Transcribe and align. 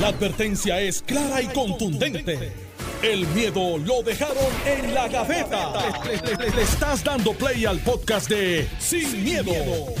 La 0.00 0.08
advertencia 0.08 0.80
es 0.80 1.02
clara 1.02 1.40
y 1.40 1.46
contundente. 1.48 2.52
El 3.02 3.26
miedo 3.28 3.78
lo 3.78 4.02
dejaron 4.02 4.36
en 4.66 4.94
la 4.94 5.08
gaveta. 5.08 5.72
Le, 6.04 6.36
le- 6.36 6.50
le 6.56 6.62
estás 6.62 7.04
dando 7.04 7.32
play 7.34 7.64
al 7.66 7.78
podcast 7.80 8.28
de 8.28 8.66
Sin, 8.78 9.22
miedo, 9.22 9.52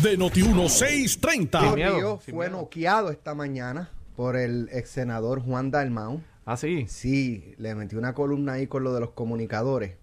de 0.02 0.18
Noti1630. 0.18 1.60
Sin 1.60 1.74
miedo, 1.74 1.96
Río 1.96 2.20
sin 2.24 2.34
fue 2.34 2.48
noqueado 2.50 3.10
esta 3.10 3.34
mañana 3.34 3.90
por 4.16 4.36
el 4.36 4.68
ex 4.72 4.88
senador 4.90 5.40
Juan 5.42 5.70
Dalmau. 5.70 6.20
Ah, 6.46 6.56
sí. 6.56 6.86
Sí, 6.88 7.54
le 7.58 7.74
metió 7.74 7.98
una 7.98 8.14
columna 8.14 8.54
ahí 8.54 8.66
con 8.66 8.84
lo 8.84 8.92
de 8.94 9.00
los 9.00 9.10
comunicadores 9.10 9.96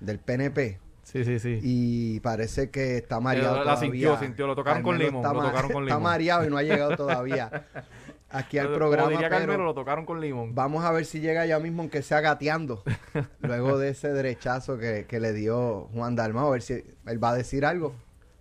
del 0.00 0.18
PNP 0.18 0.78
Sí, 1.02 1.24
sí, 1.24 1.38
sí. 1.38 1.58
y 1.62 2.20
parece 2.20 2.70
que 2.70 2.98
está 2.98 3.18
mareado 3.20 3.56
la 3.56 3.62
todavía. 3.74 3.80
sintió, 3.90 4.18
sintió, 4.20 4.46
lo 4.46 4.54
tocaron 4.54 4.82
con 4.82 4.98
limón, 4.98 5.22
está 5.22 5.32
lo 5.32 5.42
tocaron 5.42 5.72
con 5.72 5.82
Está 5.84 5.94
limón. 5.96 6.02
mareado 6.02 6.46
y 6.46 6.50
no 6.50 6.58
ha 6.58 6.62
llegado 6.62 6.94
todavía 6.96 7.66
aquí 8.30 8.58
al 8.58 8.72
programa, 8.72 9.08
diría 9.10 9.28
pero 9.28 9.40
Carmelo, 9.40 9.64
lo 9.64 9.74
tocaron 9.74 10.04
con 10.04 10.20
limón. 10.20 10.54
vamos 10.54 10.84
a 10.84 10.92
ver 10.92 11.04
si 11.04 11.20
llega 11.20 11.46
ya 11.46 11.58
mismo 11.60 11.82
aunque 11.82 12.02
sea 12.02 12.20
gateando 12.20 12.82
luego 13.40 13.78
de 13.78 13.90
ese 13.90 14.12
derechazo 14.12 14.78
que, 14.78 15.06
que 15.08 15.20
le 15.20 15.32
dio 15.32 15.88
Juan 15.94 16.14
Dalmau, 16.16 16.48
a 16.48 16.50
ver 16.50 16.62
si 16.62 16.84
él 17.06 17.22
va 17.22 17.30
a 17.30 17.34
decir 17.34 17.64
algo. 17.64 17.94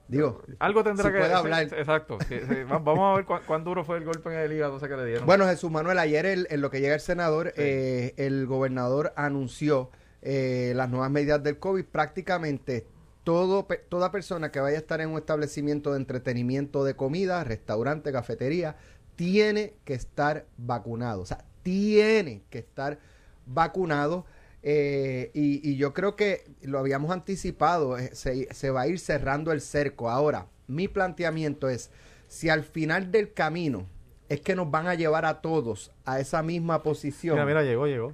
Digo, 0.10 0.42
Algo 0.60 0.86
tendrá 0.86 1.04
si 1.08 1.12
que 1.12 1.20
puede 1.20 1.34
hablar. 1.34 1.64
Exacto. 1.64 2.18
sí, 2.30 2.36
Vamos 2.70 3.00
a 3.00 3.16
ver 3.18 3.26
cuán, 3.26 3.42
cuán 3.46 3.66
duro 3.66 3.84
fue 3.84 3.98
el 3.98 4.06
golpe 4.06 4.30
en 4.34 4.40
el 4.40 4.54
hígado 4.54 4.80
que 4.80 4.88
le 4.88 5.06
dieron. 5.06 5.26
Bueno, 5.26 5.46
Jesús 5.46 5.70
Manuel, 5.70 6.00
ayer 6.00 6.26
el- 6.26 6.48
en 6.50 6.62
lo 6.62 6.70
que 6.72 6.80
llega 6.80 6.94
el 6.96 7.02
senador, 7.02 7.52
eh, 7.58 8.14
el 8.16 8.46
gobernador 8.48 9.12
anunció 9.18 9.90
eh, 10.22 10.72
las 10.78 10.90
nuevas 10.90 11.12
medidas 11.12 11.44
del 11.44 11.60
COVID. 11.60 11.84
Prácticamente 11.86 12.88
todo, 13.26 13.68
pe- 13.68 13.84
toda 13.90 14.10
persona 14.12 14.50
que 14.50 14.62
vaya 14.62 14.78
a 14.78 14.80
estar 14.80 15.02
en 15.02 15.10
un 15.10 15.18
establecimiento 15.18 15.92
de 15.92 15.98
entretenimiento 15.98 16.86
de 16.86 16.96
comida, 16.96 17.44
restaurante, 17.44 18.14
cafetería, 18.14 18.78
tiene 19.18 19.74
que 19.84 19.94
estar 19.96 20.46
vacunado. 20.58 21.22
O 21.22 21.26
sea, 21.26 21.44
tiene 21.64 22.44
que 22.50 22.60
estar 22.60 23.00
vacunado. 23.46 24.26
eh, 24.64 25.32
y, 25.34 25.70
y 25.70 25.76
yo 25.76 25.94
creo 25.94 26.16
que 26.16 26.44
lo 26.62 26.80
habíamos 26.80 27.12
anticipado, 27.12 27.98
eh, 27.98 28.12
se, 28.14 28.54
se 28.54 28.70
va 28.70 28.82
a 28.82 28.88
ir 28.88 29.00
cerrando 29.00 29.52
el 29.52 29.60
cerco. 29.62 30.10
Ahora, 30.10 30.48
mi 30.68 30.88
planteamiento 30.88 31.68
es, 31.70 31.92
si 32.28 32.50
al 32.50 32.64
final 32.64 33.12
del 33.12 33.34
camino 33.34 33.86
es 34.30 34.42
que 34.42 34.56
nos 34.56 34.70
van 34.70 34.88
a 34.88 34.96
llevar 34.96 35.26
a 35.26 35.42
todos 35.42 35.92
a 36.06 36.20
esa 36.20 36.44
misma 36.44 36.84
posición, 36.84 37.36
mira, 37.36 37.46
mira, 37.46 37.64
llegó, 37.64 37.88
llegó. 37.88 38.14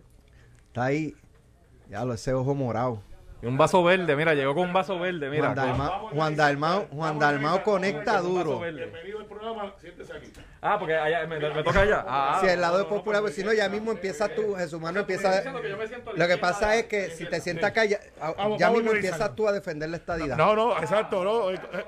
está 0.68 0.86
ahí, 0.86 1.16
ya 1.90 2.06
lo 2.06 2.14
ese 2.14 2.34
ojo 2.34 2.54
morado. 2.54 3.02
Y 3.44 3.46
un 3.46 3.58
vaso 3.58 3.84
verde, 3.84 4.16
mira, 4.16 4.34
llegó 4.34 4.56
con 4.56 4.68
un 4.70 4.74
vaso 4.74 4.98
verde, 4.98 5.30
mira. 5.30 5.48
Juan 5.48 5.56
Dalmau, 5.56 6.10
Juan 6.12 6.36
Dalmau, 6.38 6.88
Juan 6.92 7.20
Dalmau 7.20 7.62
conecta 7.62 8.22
duro. 8.22 8.60
verde. 8.62 8.84
Bienvenido 8.86 9.20
al 9.20 9.26
programa, 9.26 9.74
siéntese 9.82 10.14
aquí. 10.14 10.32
Ah, 10.62 10.78
porque 10.80 10.96
allá, 10.96 11.28
me, 11.28 11.38
me 11.40 11.62
toca 11.62 11.82
allá. 11.82 12.06
Ah, 12.08 12.38
Si 12.40 12.48
el 12.48 12.62
lado 12.62 12.80
es 12.80 12.86
popular, 12.86 13.20
pues 13.20 13.36
si 13.36 13.44
no, 13.44 13.52
ya 13.52 13.68
mismo 13.68 13.92
empieza 13.92 14.30
tú, 14.30 14.56
Jesús 14.56 14.80
Manuel 14.80 15.02
empieza. 15.02 15.44
Lo 16.16 16.26
que 16.26 16.38
pasa 16.38 16.78
es 16.78 16.86
que 16.86 17.10
si 17.10 17.26
te 17.26 17.42
sientas 17.42 17.72
acá, 17.72 17.84
ya, 17.84 18.00
vamos 18.18 18.62
mismo 18.76 18.92
empiezas 18.94 19.36
tú 19.36 19.46
a 19.46 19.52
defender 19.52 19.90
la 19.90 19.98
estadidad. 19.98 20.38
No, 20.38 20.56
no, 20.56 20.78
exacto, 20.78 21.22
no. 21.26 21.52
eh, 21.52 21.56
eh, 21.74 21.84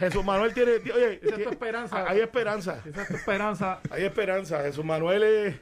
Jesús 0.00 0.22
Manuel 0.22 0.52
tiene, 0.52 0.72
oye, 0.94 1.20
Esa 1.22 1.36
es 1.36 1.42
tu 1.42 1.48
esperanza. 1.48 2.04
Hay 2.06 2.20
esperanza, 2.20 2.82
Esa 2.84 3.00
es 3.02 3.08
tu 3.08 3.14
esperanza. 3.16 3.80
hay 3.90 4.04
esperanza. 4.04 4.60
Jesús 4.60 4.84
Manuel 4.84 5.22
es, 5.22 5.54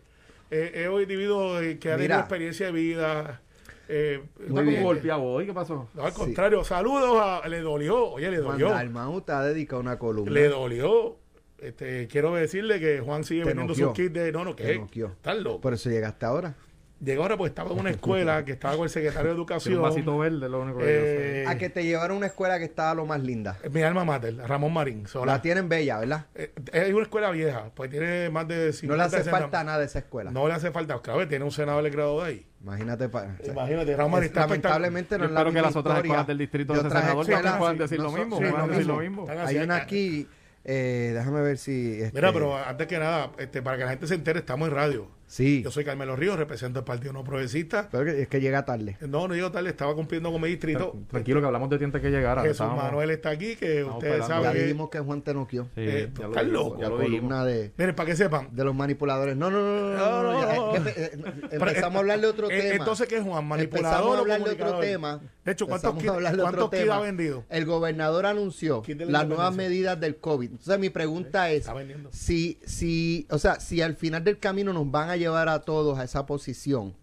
eh, 0.50 0.72
es 0.74 0.88
un 0.88 1.00
individuo 1.02 1.60
que 1.80 1.92
ha 1.92 1.96
tenido 1.96 2.18
experiencia 2.18 2.66
de 2.66 2.72
vida. 2.72 3.40
Eh, 3.88 4.20
Muy 4.38 4.48
Está 4.48 4.60
bien. 4.62 4.74
como 4.76 4.86
golpeado 4.88 5.22
hoy, 5.22 5.46
¿qué 5.46 5.52
pasó? 5.52 5.88
No, 5.94 6.04
al 6.04 6.12
Sí. 6.12 6.18
contrario, 6.18 6.64
saludos 6.64 7.18
a, 7.22 7.48
le 7.48 7.60
dolió, 7.60 8.10
oye, 8.10 8.30
le 8.30 8.38
Juan 8.38 8.58
dolió, 8.58 9.22
te 9.22 9.32
ha 9.32 9.42
dedicado 9.42 9.80
una 9.80 9.98
columna. 9.98 10.30
le 10.32 10.48
dolió. 10.48 11.16
Este, 11.58 12.06
quiero 12.08 12.34
decirle 12.34 12.78
que 12.80 13.00
Juan 13.00 13.24
sigue 13.24 13.42
Te 13.42 13.48
vendiendo 13.48 13.72
noqueó. 13.72 13.86
sus 13.88 13.94
kits 13.96 14.12
de, 14.12 14.30
no, 14.32 14.44
no, 14.44 14.50
noqueó. 14.50 15.06
Estás 15.08 15.36
loco. 15.38 15.60
Por 15.60 15.72
eso 15.74 15.88
llegaste 15.88 16.26
ahora. 16.26 16.54
Llegó 17.02 17.22
ahora 17.24 17.36
porque 17.36 17.48
estaba 17.50 17.70
en 17.72 17.78
una 17.78 17.90
escuela 17.90 18.42
que 18.46 18.52
estaba 18.52 18.74
con 18.74 18.84
el 18.84 18.90
secretario 18.90 19.28
de 19.28 19.36
Educación. 19.36 19.76
un 19.76 19.82
vasito 19.82 20.16
verde, 20.16 20.48
lo 20.48 20.60
único 20.62 20.78
que 20.78 20.84
yo 20.84 20.90
sé. 20.90 21.42
Eh, 21.42 21.46
A 21.46 21.58
que 21.58 21.68
te 21.68 21.84
llevaron 21.84 22.14
a 22.14 22.18
una 22.18 22.26
escuela 22.28 22.58
que 22.58 22.64
estaba 22.64 22.94
lo 22.94 23.04
más 23.04 23.22
linda. 23.22 23.58
mi 23.70 23.82
alma 23.82 24.04
mater, 24.06 24.34
Ramón 24.36 24.72
Marín. 24.72 25.06
Sola. 25.06 25.34
La 25.34 25.42
tienen 25.42 25.68
bella, 25.68 25.98
¿verdad? 25.98 26.26
Eh, 26.34 26.52
es 26.72 26.94
una 26.94 27.02
escuela 27.02 27.30
vieja, 27.32 27.70
pues 27.74 27.90
tiene 27.90 28.30
más 28.30 28.48
de 28.48 28.72
50 28.72 28.86
No 28.86 28.96
le 28.96 29.02
hace 29.02 29.16
60. 29.18 29.38
falta 29.40 29.64
nada 29.64 29.78
de 29.78 29.84
esa 29.84 29.98
escuela. 29.98 30.30
No 30.30 30.48
le 30.48 30.54
hace 30.54 30.70
falta, 30.70 30.98
claro, 31.02 31.28
tiene 31.28 31.44
un 31.44 31.50
senador 31.52 31.82
del 31.84 31.92
grado 31.92 32.22
de 32.22 32.28
ahí. 32.30 32.46
Imagínate. 32.66 33.08
Pa, 33.08 33.26
Imagínate, 33.46 33.96
Ramón 33.96 34.10
Marín 34.12 34.24
es- 34.24 34.30
está 34.30 34.40
lamentablemente 34.40 35.18
no 35.18 35.24
es 35.24 35.30
la 35.30 35.38
espero 35.40 35.50
que 35.50 35.54
misma 35.54 35.68
las 35.68 35.76
otras 35.76 35.98
escuelas 35.98 36.26
del 36.26 36.38
distrito 36.38 36.72
de 36.72 36.82
de 36.82 36.90
senador 36.90 37.26
también 37.26 37.58
puedan 37.58 37.78
decir 37.78 38.00
lo 38.00 38.10
mismo. 38.10 39.26
Hay 39.46 39.56
una 39.58 39.76
aquí, 39.76 40.28
eh, 40.64 41.12
déjame 41.14 41.42
ver 41.42 41.58
si... 41.58 42.00
este, 42.02 42.12
Mira, 42.18 42.32
pero 42.32 42.56
antes 42.56 42.86
que 42.88 42.98
nada, 42.98 43.30
este, 43.38 43.62
para 43.62 43.76
que 43.78 43.84
la 43.84 43.90
gente 43.90 44.08
se 44.08 44.14
entere, 44.14 44.40
estamos 44.40 44.68
en 44.68 44.74
radio. 44.74 45.08
Sí, 45.28 45.62
Yo 45.64 45.70
soy 45.72 45.84
Carmelo 45.84 46.14
Ríos, 46.14 46.38
represento 46.38 46.78
el 46.78 46.84
Partido 46.84 47.12
No 47.12 47.24
Progresista. 47.24 47.88
pero 47.90 48.08
es 48.10 48.28
que 48.28 48.40
llega 48.40 48.64
tarde. 48.64 48.96
No, 49.00 49.26
no 49.26 49.34
digo 49.34 49.50
tal, 49.50 49.66
estaba 49.66 49.92
cumpliendo 49.94 50.30
con 50.30 50.40
mi 50.40 50.48
distrito. 50.48 50.96
Tranquilo 51.08 51.40
que 51.40 51.46
hablamos 51.46 51.68
de 51.68 51.78
ti 51.78 51.84
antes 51.84 52.00
que 52.00 52.10
llegara. 52.10 52.42
Jesús 52.42 52.52
Estábamos- 52.60 52.84
Manuel 52.84 53.10
está 53.10 53.30
aquí, 53.30 53.56
que 53.56 53.78
Estamos 53.80 53.96
ustedes 53.96 54.14
esperando. 54.20 54.42
Ya 54.44 54.48
saben 54.48 54.52
que... 54.60 54.62
dijimos 54.66 54.90
que 54.90 54.98
Juan 55.00 55.22
te 55.22 55.34
noqueó. 55.34 55.64
Sí, 55.64 55.70
Eh, 55.76 56.10
ya 56.16 56.28
dijimos, 56.28 56.46
loco. 56.52 56.76
La 56.80 56.90
columna 56.90 57.44
de, 57.44 57.72
Miren, 57.76 57.94
para 57.96 58.06
que 58.08 58.16
sepan. 58.16 58.48
de 58.52 58.64
los 58.64 58.74
manipuladores. 58.74 59.36
No, 59.36 59.50
no, 59.50 59.58
no, 59.58 59.90
no, 59.90 59.96
no, 59.96 60.22
no, 60.22 60.32
No, 60.32 60.40
ya, 60.40 60.54
es 60.88 60.94
que, 60.94 61.00
eh, 61.02 61.10
Pero, 61.50 61.50
empezamos 61.50 61.94
eh, 61.94 61.96
a 61.96 61.98
hablar 62.00 62.20
de 62.20 62.26
otro 62.28 62.50
eh, 62.50 62.60
tema. 62.62 62.74
Entonces, 62.76 63.08
¿qué 63.08 63.16
es 63.16 63.22
Juan? 63.22 63.42
Empezamos 63.42 63.48
¿Manipulador 63.58 64.06
a 64.16 64.20
o 64.20 64.22
hablar 64.22 64.44
de 64.44 64.50
otro 64.52 64.78
tema. 64.78 65.20
De 65.46 65.52
hecho, 65.52 65.66
¿cuántos 65.66 65.90
Empezamos 65.92 66.18
kits 66.18 66.36
cuántos 66.42 66.90
ha 66.90 67.00
vendido? 67.00 67.44
El 67.48 67.64
gobernador 67.64 68.26
anunció 68.26 68.82
Kit 68.82 69.00
las 69.02 69.26
nuevas 69.28 69.54
medidas 69.54 69.98
del 70.00 70.16
COVID. 70.16 70.50
Entonces 70.50 70.78
mi 70.78 70.90
pregunta 70.90 71.50
es 71.50 71.66
si, 72.10 72.58
si, 72.66 73.26
o 73.30 73.38
sea, 73.38 73.60
si 73.60 73.80
al 73.80 73.94
final 73.94 74.24
del 74.24 74.38
camino 74.38 74.72
nos 74.72 74.90
van 74.90 75.08
a 75.08 75.16
llevar 75.16 75.48
a 75.48 75.60
todos 75.60 75.98
a 75.98 76.04
esa 76.04 76.26
posición, 76.26 76.94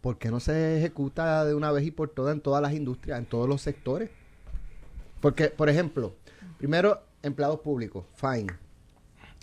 ¿por 0.00 0.18
qué 0.18 0.30
no 0.30 0.38
se 0.40 0.78
ejecuta 0.78 1.44
de 1.44 1.54
una 1.54 1.72
vez 1.72 1.84
y 1.84 1.90
por 1.90 2.08
todas 2.10 2.32
en 2.32 2.40
todas 2.40 2.62
las 2.62 2.72
industrias, 2.72 3.18
en 3.18 3.26
todos 3.26 3.48
los 3.48 3.60
sectores? 3.60 4.08
Porque, 5.20 5.48
por 5.48 5.68
ejemplo, 5.68 6.14
primero 6.58 7.02
empleados 7.22 7.58
públicos, 7.60 8.04
fine. 8.14 8.46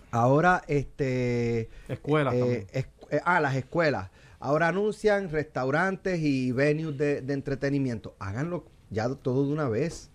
Ahora, 0.09 0.63
este, 0.67 1.69
Escuelas 1.89 2.33
eh, 2.33 2.39
también. 2.39 2.67
es- 2.71 2.87
eh, 3.11 3.21
ah, 3.25 3.39
las 3.41 3.55
escuelas. 3.55 4.09
Ahora 4.39 4.67
anuncian 4.67 5.29
restaurantes 5.31 6.19
y 6.21 6.51
venues 6.51 6.97
de, 6.97 7.21
de 7.21 7.33
entretenimiento. 7.33 8.15
Háganlo 8.19 8.65
ya 8.89 9.09
todo 9.15 9.45
de 9.47 9.51
una 9.53 9.67
vez. 9.69 10.09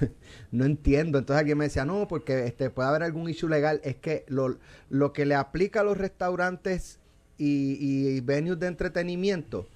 no 0.50 0.64
entiendo. 0.64 1.18
Entonces 1.18 1.40
alguien 1.40 1.58
me 1.58 1.64
decía, 1.64 1.84
no, 1.84 2.08
porque 2.08 2.44
este 2.46 2.70
puede 2.70 2.88
haber 2.88 3.02
algún 3.02 3.28
issue 3.30 3.48
legal. 3.48 3.80
Es 3.84 3.96
que 3.96 4.24
lo, 4.28 4.58
lo 4.90 5.12
que 5.12 5.24
le 5.24 5.34
aplica 5.34 5.80
a 5.80 5.84
los 5.84 5.96
restaurantes 5.96 6.98
y, 7.38 7.78
y 8.16 8.20
venues 8.20 8.58
de 8.58 8.66
entretenimiento, 8.66 9.66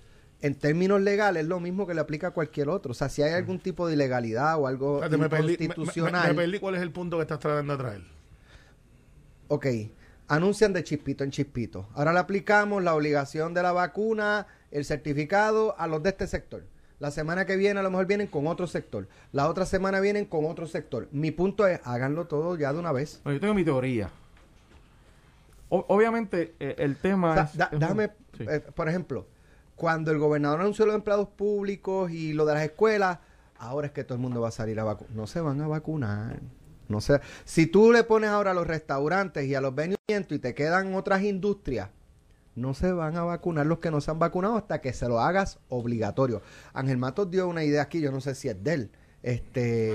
en 0.42 0.54
términos 0.54 1.00
legales, 1.02 1.42
es 1.42 1.48
lo 1.48 1.60
mismo 1.60 1.86
que 1.86 1.92
le 1.94 2.00
aplica 2.00 2.28
a 2.28 2.30
cualquier 2.32 2.68
otro. 2.70 2.92
O 2.92 2.94
sea, 2.94 3.08
si 3.10 3.22
hay 3.22 3.32
algún 3.32 3.58
tipo 3.58 3.86
de 3.86 3.94
ilegalidad 3.94 4.58
o 4.58 4.66
algo 4.66 4.96
Espérate, 5.02 5.16
me 5.18 5.28
perdí, 5.28 5.52
me- 5.52 5.58
me- 5.58 5.64
inconstitucional. 5.64 6.28
me 6.28 6.42
perdí 6.42 6.58
cuál 6.58 6.74
es 6.76 6.82
el 6.82 6.90
punto 6.92 7.16
que 7.18 7.22
estás 7.22 7.38
tratando 7.38 7.74
de 7.76 7.82
traer. 7.82 8.02
Ok, 9.48 9.66
anuncian 10.30 10.72
de 10.72 10.84
chispito 10.84 11.24
en 11.24 11.30
chispito. 11.30 11.88
Ahora 11.94 12.12
le 12.12 12.20
aplicamos 12.20 12.82
la 12.82 12.94
obligación 12.94 13.52
de 13.52 13.62
la 13.62 13.72
vacuna, 13.72 14.46
el 14.70 14.84
certificado 14.84 15.74
a 15.78 15.86
los 15.86 16.02
de 16.02 16.10
este 16.10 16.26
sector. 16.26 16.64
La 17.00 17.10
semana 17.10 17.46
que 17.46 17.56
viene 17.56 17.80
a 17.80 17.82
lo 17.82 17.90
mejor 17.90 18.06
vienen 18.06 18.26
con 18.28 18.46
otro 18.46 18.66
sector. 18.66 19.08
La 19.32 19.48
otra 19.48 19.66
semana 19.66 20.00
vienen 20.00 20.26
con 20.26 20.44
otro 20.44 20.66
sector. 20.66 21.08
Mi 21.12 21.30
punto 21.30 21.66
es, 21.66 21.80
háganlo 21.84 22.26
todo 22.26 22.56
ya 22.56 22.72
de 22.72 22.78
una 22.78 22.92
vez. 22.92 23.20
Bueno, 23.24 23.36
yo 23.36 23.40
tengo 23.40 23.54
mi 23.54 23.64
teoría. 23.64 24.10
O- 25.68 25.84
obviamente, 25.88 26.54
eh, 26.60 26.74
el 26.78 26.96
tema 26.96 27.30
O 27.32 27.34
sea, 27.34 27.42
es... 27.44 27.56
da- 27.56 27.70
es- 27.72 27.78
déjame, 27.80 28.10
sí. 28.36 28.44
eh, 28.48 28.60
por 28.74 28.88
ejemplo, 28.88 29.26
cuando 29.76 30.10
el 30.10 30.18
gobernador 30.18 30.60
anunció 30.60 30.84
los 30.86 30.94
empleados 30.94 31.28
públicos 31.28 32.10
y 32.10 32.34
lo 32.34 32.44
de 32.44 32.54
las 32.54 32.62
escuelas, 32.64 33.18
ahora 33.58 33.86
es 33.88 33.92
que 33.92 34.04
todo 34.04 34.14
el 34.16 34.20
mundo 34.20 34.40
va 34.40 34.48
a 34.48 34.52
salir 34.52 34.78
a 34.78 34.84
vacunar. 34.84 35.14
No 35.16 35.26
se 35.26 35.40
van 35.40 35.60
a 35.60 35.68
vacunar. 35.68 36.38
No 36.90 37.00
sé. 37.00 37.20
Si 37.44 37.66
tú 37.66 37.92
le 37.92 38.04
pones 38.04 38.28
ahora 38.30 38.50
a 38.50 38.54
los 38.54 38.66
restaurantes 38.66 39.46
y 39.46 39.54
a 39.54 39.60
los 39.60 39.74
venues 39.74 39.96
y 40.08 40.38
te 40.38 40.54
quedan 40.54 40.94
otras 40.94 41.22
industrias, 41.22 41.88
no 42.56 42.74
se 42.74 42.90
van 42.92 43.16
a 43.16 43.22
vacunar 43.22 43.64
los 43.66 43.78
que 43.78 43.90
no 43.92 44.00
se 44.00 44.10
han 44.10 44.18
vacunado 44.18 44.56
hasta 44.56 44.80
que 44.80 44.92
se 44.92 45.08
lo 45.08 45.20
hagas 45.20 45.60
obligatorio. 45.68 46.42
Ángel 46.74 46.98
Matos 46.98 47.30
dio 47.30 47.46
una 47.48 47.62
idea 47.64 47.82
aquí, 47.82 48.00
yo 48.00 48.10
no 48.10 48.20
sé 48.20 48.34
si 48.34 48.48
es 48.48 48.62
de 48.62 48.74
él. 48.74 48.90
Este, 49.22 49.92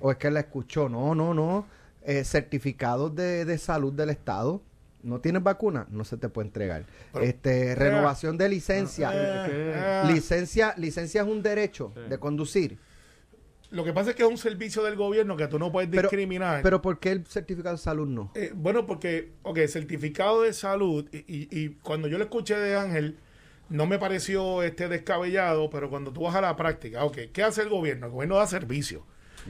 o 0.00 0.10
es 0.10 0.16
que 0.16 0.28
él 0.28 0.34
la 0.34 0.40
escuchó. 0.40 0.88
No, 0.88 1.14
no, 1.14 1.34
no. 1.34 1.66
Eh, 2.02 2.24
certificados 2.24 3.14
de, 3.14 3.44
de 3.44 3.58
salud 3.58 3.92
del 3.92 4.08
Estado. 4.10 4.62
No 5.02 5.20
tienes 5.20 5.42
vacuna, 5.42 5.86
no 5.90 6.04
se 6.04 6.16
te 6.16 6.28
puede 6.28 6.48
entregar. 6.48 6.84
Pero- 7.12 7.24
este, 7.24 7.74
renovación 7.74 8.36
de 8.38 8.48
licencia. 8.48 9.10
Eh, 9.12 9.46
eh, 9.50 10.02
licencia, 10.06 10.74
licencia 10.76 11.22
es 11.22 11.28
un 11.28 11.42
derecho 11.42 11.92
de 12.08 12.18
conducir. 12.18 12.78
Lo 13.70 13.84
que 13.84 13.92
pasa 13.92 14.10
es 14.10 14.16
que 14.16 14.22
es 14.24 14.28
un 14.28 14.36
servicio 14.38 14.82
del 14.82 14.96
gobierno 14.96 15.36
que 15.36 15.46
tú 15.46 15.58
no 15.58 15.70
puedes 15.70 15.88
Pero, 15.90 16.02
discriminar. 16.02 16.62
pero 16.62 16.82
¿por 16.82 16.98
qué 16.98 17.12
el 17.12 17.26
certificado 17.26 17.76
de 17.76 17.82
salud 17.82 18.08
no? 18.08 18.32
Eh, 18.34 18.52
bueno, 18.54 18.84
porque, 18.86 19.30
ok, 19.42 19.58
certificado 19.68 20.42
de 20.42 20.52
salud, 20.52 21.06
y, 21.12 21.18
y- 21.18 21.48
y 21.50 21.68
cuando 21.82 22.08
yo 22.08 22.18
lo 22.18 22.24
escuché 22.24 22.56
de 22.56 22.74
Ángel, 22.76 23.16
no 23.68 23.86
me 23.86 23.98
pareció 24.00 24.64
este 24.64 24.88
descabellado, 24.88 25.70
pero 25.70 25.88
cuando 25.88 26.12
tú 26.12 26.22
vas 26.22 26.34
a 26.34 26.40
la 26.40 26.56
práctica, 26.56 27.04
ok, 27.04 27.18
¿qué 27.32 27.44
hace 27.44 27.62
el 27.62 27.68
gobierno? 27.68 28.06
El 28.06 28.12
gobierno 28.12 28.36
da 28.36 28.46
servicio. 28.48 29.04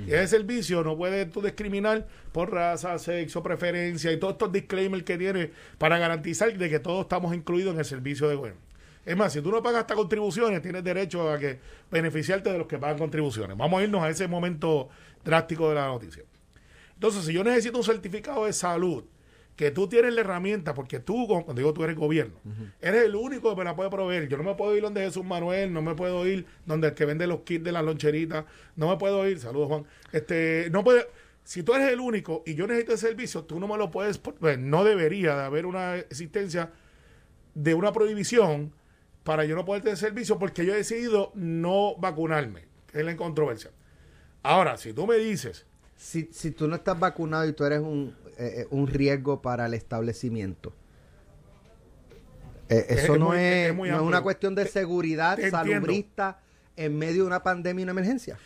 Y 0.07 0.13
ese 0.13 0.29
servicio 0.29 0.85
no 0.85 0.97
puedes 0.97 1.29
tú 1.31 1.43
discriminar 1.43 2.07
por 2.31 2.53
raza, 2.53 2.97
sexo, 2.99 3.43
preferencia 3.43 4.13
y 4.13 4.19
todos 4.19 4.35
estos 4.35 4.53
disclaimers 4.53 5.03
que 5.03 5.19
tiene 5.19 5.51
para 5.79 5.99
garantizar 5.99 6.57
de 6.57 6.71
que 6.71 6.79
todos 6.79 7.03
estamos 7.03 7.35
incluidos 7.35 7.73
en 7.75 7.81
el 7.81 7.85
servicio 7.85 8.29
de 8.29 8.37
gobierno. 8.37 8.61
Es 9.05 9.17
más, 9.17 9.33
si 9.33 9.41
tú 9.41 9.51
no 9.51 9.63
pagas 9.63 9.81
estas 9.83 9.97
contribuciones, 9.97 10.61
tienes 10.63 10.85
derecho 10.85 11.31
a 11.31 11.39
que 11.39 11.59
beneficiarte 11.91 12.53
de 12.53 12.59
los 12.59 12.67
que 12.67 12.79
pagan 12.79 12.99
contribuciones. 12.99 13.57
Vamos 13.57 13.81
a 13.81 13.85
irnos 13.85 14.03
a 14.03 14.11
ese 14.11 14.29
momento 14.29 14.89
drástico 15.25 15.69
de 15.69 15.75
la 15.75 15.87
noticia. 15.87 16.23
Entonces, 16.95 17.25
si 17.25 17.33
yo 17.33 17.43
necesito 17.43 17.79
un 17.79 17.85
certificado 17.85 18.45
de 18.45 18.53
salud, 18.53 19.05
que 19.61 19.71
tú 19.71 19.87
tienes 19.89 20.15
la 20.15 20.23
herramienta, 20.23 20.73
porque 20.73 21.01
tú, 21.01 21.27
cuando 21.29 21.53
digo 21.53 21.75
tú 21.75 21.85
eres 21.85 21.95
gobierno, 21.95 22.33
eres 22.81 23.05
el 23.05 23.15
único 23.15 23.51
que 23.51 23.57
me 23.57 23.65
la 23.65 23.77
puede 23.77 23.91
proveer. 23.91 24.27
Yo 24.27 24.39
no 24.39 24.43
me 24.43 24.55
puedo 24.55 24.75
ir 24.75 24.83
donde 24.83 25.03
Jesús 25.03 25.23
Manuel, 25.23 25.71
no 25.71 25.83
me 25.83 25.95
puedo 25.95 26.27
ir 26.27 26.47
donde 26.65 26.89
el 26.89 26.95
que 26.95 27.05
vende 27.05 27.27
los 27.27 27.41
kits 27.41 27.63
de 27.63 27.71
las 27.71 27.85
loncheritas, 27.85 28.47
no 28.77 28.89
me 28.89 28.97
puedo 28.97 29.29
ir, 29.29 29.39
saludos 29.39 29.69
Juan, 29.69 29.85
este, 30.13 30.69
no 30.71 30.83
puede, 30.83 31.07
si 31.45 31.63
tú 31.63 31.75
eres 31.75 31.93
el 31.93 32.01
único 32.01 32.43
y 32.47 32.55
yo 32.55 32.67
necesito 32.67 32.95
ese 32.95 33.09
servicio, 33.09 33.45
tú 33.45 33.61
no 33.61 33.69
me 33.69 33.77
lo 33.77 33.91
puedes, 33.91 34.17
pues, 34.17 34.59
no 34.59 34.83
debería 34.83 35.37
de 35.37 35.43
haber 35.43 35.67
una 35.67 35.97
existencia 35.97 36.71
de 37.55 37.75
una 37.75 37.93
prohibición 37.93 38.73
para 39.31 39.45
yo 39.45 39.55
no 39.55 39.65
poder 39.65 39.81
tener 39.81 39.97
servicio 39.97 40.41
porque 40.41 40.67
yo 40.67 40.73
he 40.73 40.77
decidido 40.79 41.31
no 41.37 41.95
vacunarme, 41.99 42.65
es 42.93 43.05
la 43.05 43.17
controversia. 43.17 43.71
Ahora, 44.43 44.77
si 44.77 44.93
tú 44.93 45.07
me 45.07 45.19
dices... 45.19 45.67
Si, 45.95 46.31
si 46.33 46.51
tú 46.51 46.67
no 46.67 46.75
estás 46.75 46.99
vacunado 46.99 47.47
y 47.47 47.53
tú 47.53 47.63
eres 47.65 47.79
un, 47.79 48.13
eh, 48.39 48.63
eh, 48.63 48.67
un 48.71 48.89
riesgo 48.89 49.41
para 49.41 49.67
el 49.67 49.75
establecimiento, 49.75 50.73
eh, 52.69 52.87
eso 52.89 53.19
no, 53.19 53.33
es, 53.35 53.73
no 53.73 53.85
es 53.85 54.01
una 54.01 54.21
cuestión 54.21 54.57
de 54.57 54.67
seguridad 54.67 55.39
salubrista 55.49 56.41
en 56.75 56.99
medio 56.99 57.23
de 57.23 57.29
una 57.29 57.45
pandemia 57.45 57.83
y 57.83 57.85
una 57.85 57.93
emergencia. 57.93 58.37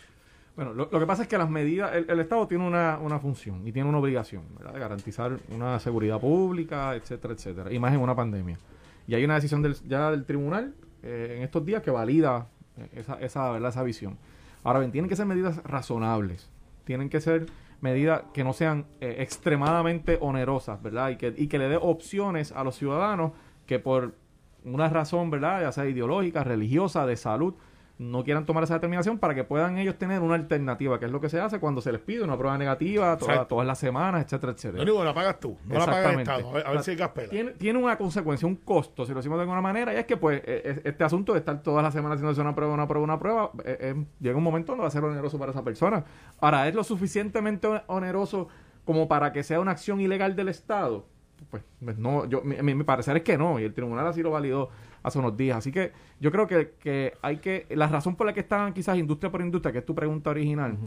Bueno, 0.55 0.73
lo, 0.73 0.87
que 0.87 1.05
pasa 1.07 1.23
es 1.23 1.27
que 1.27 1.39
las 1.39 1.49
medidas, 1.49 1.95
el, 1.95 2.19
Estado 2.19 2.47
tiene 2.47 2.63
una, 2.67 2.99
una, 2.99 3.17
función 3.17 3.67
y 3.67 3.71
tiene 3.71 3.89
una 3.89 3.97
obligación, 3.97 4.43
¿verdad? 4.55 4.73
De 4.73 4.79
garantizar 4.79 5.39
una 5.49 5.79
seguridad 5.79 6.19
pública, 6.19 6.93
etcétera, 6.93 7.33
etcétera, 7.33 7.73
y 7.73 7.79
más 7.79 7.91
en 7.91 8.01
una 8.01 8.15
pandemia. 8.15 8.59
Y 9.07 9.15
hay 9.15 9.23
una 9.23 9.35
decisión 9.35 9.61
del, 9.61 9.75
ya 9.87 10.11
del 10.11 10.25
tribunal 10.25 10.73
en 11.03 11.43
estos 11.43 11.63
días 11.63 11.83
que 11.83 11.91
valida 11.91 12.47
esa, 12.93 13.19
esa, 13.19 13.51
¿verdad? 13.51 13.69
esa 13.69 13.83
visión. 13.83 14.17
Ahora 14.63 14.79
bien, 14.79 14.91
tienen 14.91 15.07
que 15.07 15.15
ser 15.15 15.27
medidas 15.27 15.63
razonables, 15.63 16.49
tienen 16.85 17.09
que 17.09 17.21
ser 17.21 17.45
medidas 17.81 18.23
que 18.33 18.43
no 18.43 18.53
sean 18.53 18.87
eh, 18.99 19.17
extremadamente 19.19 20.17
onerosas, 20.21 20.81
¿verdad? 20.81 21.09
Y 21.09 21.17
que, 21.17 21.33
y 21.37 21.47
que 21.47 21.59
le 21.59 21.69
dé 21.69 21.77
opciones 21.77 22.51
a 22.51 22.63
los 22.63 22.75
ciudadanos 22.75 23.33
que 23.67 23.79
por 23.79 24.15
una 24.63 24.89
razón, 24.89 25.29
¿verdad? 25.29 25.61
Ya 25.61 25.71
sea 25.71 25.87
ideológica, 25.87 26.43
religiosa, 26.43 27.05
de 27.05 27.15
salud, 27.15 27.53
no 27.97 28.23
quieran 28.23 28.45
tomar 28.45 28.63
esa 28.63 28.73
determinación 28.73 29.19
para 29.19 29.33
que 29.33 29.43
puedan 29.43 29.77
ellos 29.77 29.97
tener 29.97 30.21
una 30.21 30.35
alternativa, 30.35 30.99
que 30.99 31.05
es 31.05 31.11
lo 31.11 31.21
que 31.21 31.29
se 31.29 31.39
hace 31.39 31.59
cuando 31.59 31.79
se 31.79 31.91
les 31.91 32.01
pide 32.01 32.23
una 32.23 32.37
prueba 32.37 32.57
negativa 32.57 33.17
todas 33.17 33.65
las 33.65 33.79
semanas, 33.79 34.25
etcétera, 34.25 34.51
etcétera. 34.51 34.83
Lo 34.83 34.91
único 34.91 35.05
la 35.05 35.13
pagas 35.13 35.39
tú, 35.39 35.57
no 35.65 35.79
la 35.79 35.85
paga 35.85 36.11
el 36.11 36.19
Estado. 36.19 36.49
A 36.65 36.71
ver, 36.71 36.83
si 36.83 36.91
hay 36.91 36.97
tiene, 37.29 37.51
tiene, 37.51 37.79
una 37.79 37.97
consecuencia, 37.97 38.47
un 38.47 38.57
costo, 38.57 39.05
si 39.05 39.11
lo 39.11 39.17
decimos 39.17 39.37
de 39.37 39.43
alguna 39.43 39.61
manera, 39.61 39.93
y 39.93 39.97
es 39.97 40.05
que 40.05 40.17
pues 40.17 40.41
e, 40.45 40.81
e, 40.83 40.89
este 40.89 41.03
asunto 41.03 41.33
de 41.33 41.39
estar 41.39 41.61
todas 41.63 41.83
las 41.83 41.93
semanas 41.93 42.21
haciendo 42.21 42.41
una 42.41 42.53
prueba, 42.53 42.73
una 42.73 42.87
prueba, 42.87 43.03
una 43.03 43.19
prueba, 43.19 43.51
e, 43.63 43.95
llega 44.19 44.37
un 44.37 44.43
momento 44.43 44.73
donde 44.73 44.81
va 44.81 44.87
a 44.89 44.91
ser 44.91 45.03
oneroso 45.03 45.39
para 45.39 45.51
esa 45.51 45.63
persona. 45.63 46.03
Ahora, 46.39 46.67
¿es 46.67 46.75
lo 46.75 46.83
suficientemente 46.83 47.67
oneroso 47.87 48.49
como 48.83 49.07
para 49.07 49.31
que 49.31 49.43
sea 49.43 49.59
una 49.59 49.71
acción 49.71 50.01
ilegal 50.01 50.35
del 50.35 50.49
Estado? 50.49 51.05
Pues, 51.49 51.63
pues 51.83 51.97
no, 51.97 52.25
yo, 52.25 52.41
mi, 52.41 52.57
mi 52.61 52.83
parecer 52.83 53.17
es 53.17 53.23
que 53.23 53.37
no, 53.37 53.59
y 53.59 53.63
el 53.63 53.73
tribunal 53.73 54.07
así 54.07 54.21
lo 54.21 54.31
validó 54.31 54.69
hace 55.05 55.19
unos 55.19 55.37
días. 55.37 55.57
Así 55.57 55.71
que 55.71 55.91
yo 56.19 56.31
creo 56.31 56.47
que, 56.47 57.13
hay 57.21 57.37
que, 57.37 57.67
la 57.69 57.87
razón 57.87 58.15
por 58.15 58.25
la 58.25 58.33
que 58.33 58.39
están 58.39 58.73
quizás 58.73 58.97
industria 58.97 59.31
por 59.31 59.41
industria, 59.41 59.71
que 59.71 59.79
es 59.79 59.85
tu 59.85 59.93
pregunta 59.93 60.31
original, 60.31 60.77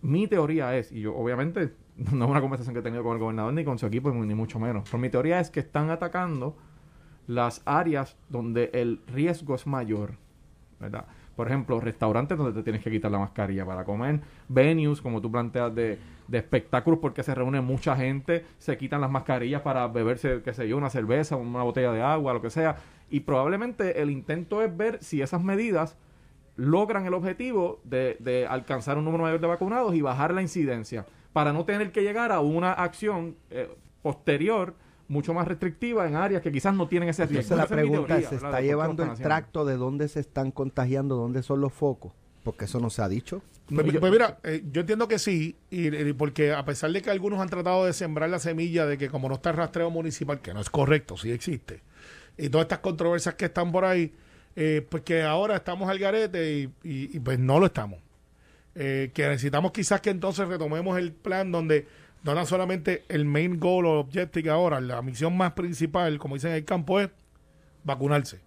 mi 0.00 0.26
teoría 0.26 0.76
es, 0.76 0.90
y 0.90 1.02
yo 1.02 1.14
obviamente 1.14 1.74
no 1.96 2.24
es 2.24 2.30
una 2.30 2.40
conversación 2.40 2.74
que 2.74 2.80
he 2.80 2.82
tenido 2.82 3.02
con 3.02 3.12
el 3.12 3.18
gobernador 3.18 3.52
ni 3.52 3.64
con 3.64 3.78
su 3.78 3.86
equipo, 3.86 4.10
ni 4.10 4.34
mucho 4.34 4.58
menos, 4.58 4.84
pero 4.86 4.98
mi 4.98 5.10
teoría 5.10 5.38
es 5.38 5.50
que 5.50 5.60
están 5.60 5.90
atacando 5.90 6.56
las 7.26 7.62
áreas 7.66 8.16
donde 8.30 8.70
el 8.72 9.00
riesgo 9.06 9.54
es 9.54 9.66
mayor, 9.66 10.16
¿verdad? 10.80 11.04
Por 11.36 11.46
ejemplo, 11.46 11.80
restaurantes 11.80 12.36
donde 12.36 12.52
te 12.52 12.62
tienes 12.62 12.82
que 12.82 12.90
quitar 12.90 13.10
la 13.10 13.18
mascarilla 13.18 13.64
para 13.64 13.84
comer, 13.84 14.20
venues, 14.48 15.00
como 15.00 15.20
tú 15.20 15.30
planteas, 15.30 15.74
de, 15.74 15.98
de 16.28 16.38
espectáculos 16.38 16.98
porque 17.00 17.22
se 17.22 17.34
reúne 17.34 17.60
mucha 17.60 17.96
gente, 17.96 18.44
se 18.58 18.76
quitan 18.76 19.00
las 19.00 19.10
mascarillas 19.10 19.62
para 19.62 19.86
beberse, 19.88 20.42
qué 20.42 20.52
sé 20.52 20.68
yo, 20.68 20.76
una 20.76 20.90
cerveza, 20.90 21.36
una 21.36 21.62
botella 21.62 21.92
de 21.92 22.02
agua, 22.02 22.32
lo 22.32 22.42
que 22.42 22.50
sea. 22.50 22.76
Y 23.12 23.20
probablemente 23.20 24.00
el 24.00 24.10
intento 24.10 24.62
es 24.62 24.74
ver 24.74 24.98
si 25.04 25.20
esas 25.20 25.44
medidas 25.44 25.96
logran 26.56 27.04
el 27.04 27.12
objetivo 27.12 27.78
de, 27.84 28.46
alcanzar 28.48 28.96
un 28.96 29.04
número 29.04 29.24
mayor 29.24 29.38
de 29.38 29.46
vacunados 29.46 29.94
y 29.94 30.00
bajar 30.00 30.32
la 30.32 30.40
incidencia, 30.40 31.04
para 31.34 31.52
no 31.52 31.66
tener 31.66 31.92
que 31.92 32.02
llegar 32.02 32.32
a 32.32 32.40
una 32.40 32.72
acción 32.72 33.36
eh, 33.50 33.68
posterior 34.02 34.74
mucho 35.08 35.34
más 35.34 35.46
restrictiva 35.46 36.08
en 36.08 36.16
áreas 36.16 36.40
que 36.40 36.50
quizás 36.50 36.74
no 36.74 36.88
tienen 36.88 37.10
ese 37.10 37.26
riesgo. 37.26 37.54
la 37.54 37.66
pregunta 37.66 38.18
es, 38.18 38.28
¿se 38.28 38.36
está 38.36 38.62
llevando 38.62 39.02
el 39.02 39.12
tracto 39.12 39.66
de 39.66 39.76
dónde 39.76 40.08
se 40.08 40.20
están 40.20 40.50
contagiando, 40.50 41.16
dónde 41.16 41.42
son 41.42 41.60
los 41.60 41.72
focos? 41.72 42.12
Porque 42.42 42.64
eso 42.64 42.80
no 42.80 42.88
se 42.88 43.02
ha 43.02 43.08
dicho. 43.10 43.42
Pues, 43.68 43.98
pues 43.98 44.12
mira, 44.12 44.38
eh, 44.42 44.64
yo 44.72 44.80
entiendo 44.80 45.06
que 45.08 45.18
sí, 45.18 45.56
y, 45.70 46.12
porque 46.14 46.52
a 46.52 46.64
pesar 46.64 46.90
de 46.92 47.02
que 47.02 47.10
algunos 47.10 47.40
han 47.40 47.48
tratado 47.48 47.84
de 47.84 47.92
sembrar 47.92 48.30
la 48.30 48.38
semilla 48.38 48.86
de 48.86 48.96
que 48.96 49.10
como 49.10 49.28
no 49.28 49.34
está 49.34 49.50
el 49.50 49.56
rastreo 49.56 49.90
municipal, 49.90 50.40
que 50.40 50.54
no 50.54 50.60
es 50.60 50.70
correcto, 50.70 51.16
sí 51.18 51.30
existe, 51.30 51.82
y 52.36 52.48
todas 52.48 52.64
estas 52.64 52.78
controversias 52.80 53.34
que 53.34 53.46
están 53.46 53.72
por 53.72 53.84
ahí, 53.84 54.12
eh, 54.56 54.86
pues 54.88 55.02
que 55.02 55.22
ahora 55.22 55.56
estamos 55.56 55.88
al 55.88 55.98
garete 55.98 56.70
y, 56.82 57.18
pues 57.20 57.38
no 57.38 57.58
lo 57.58 57.66
estamos. 57.66 58.00
Eh, 58.74 59.10
que 59.12 59.28
necesitamos 59.28 59.72
quizás 59.72 60.00
que 60.00 60.10
entonces 60.10 60.48
retomemos 60.48 60.98
el 60.98 61.12
plan 61.12 61.52
donde 61.52 61.86
no 62.24 62.46
solamente 62.46 63.04
el 63.08 63.24
main 63.24 63.58
goal 63.58 63.86
o 63.86 64.00
objective 64.00 64.50
ahora, 64.50 64.80
la 64.80 65.02
misión 65.02 65.36
más 65.36 65.52
principal, 65.52 66.18
como 66.18 66.36
dicen 66.36 66.50
en 66.50 66.56
el 66.58 66.64
campo, 66.64 67.00
es 67.00 67.10
vacunarse. 67.84 68.40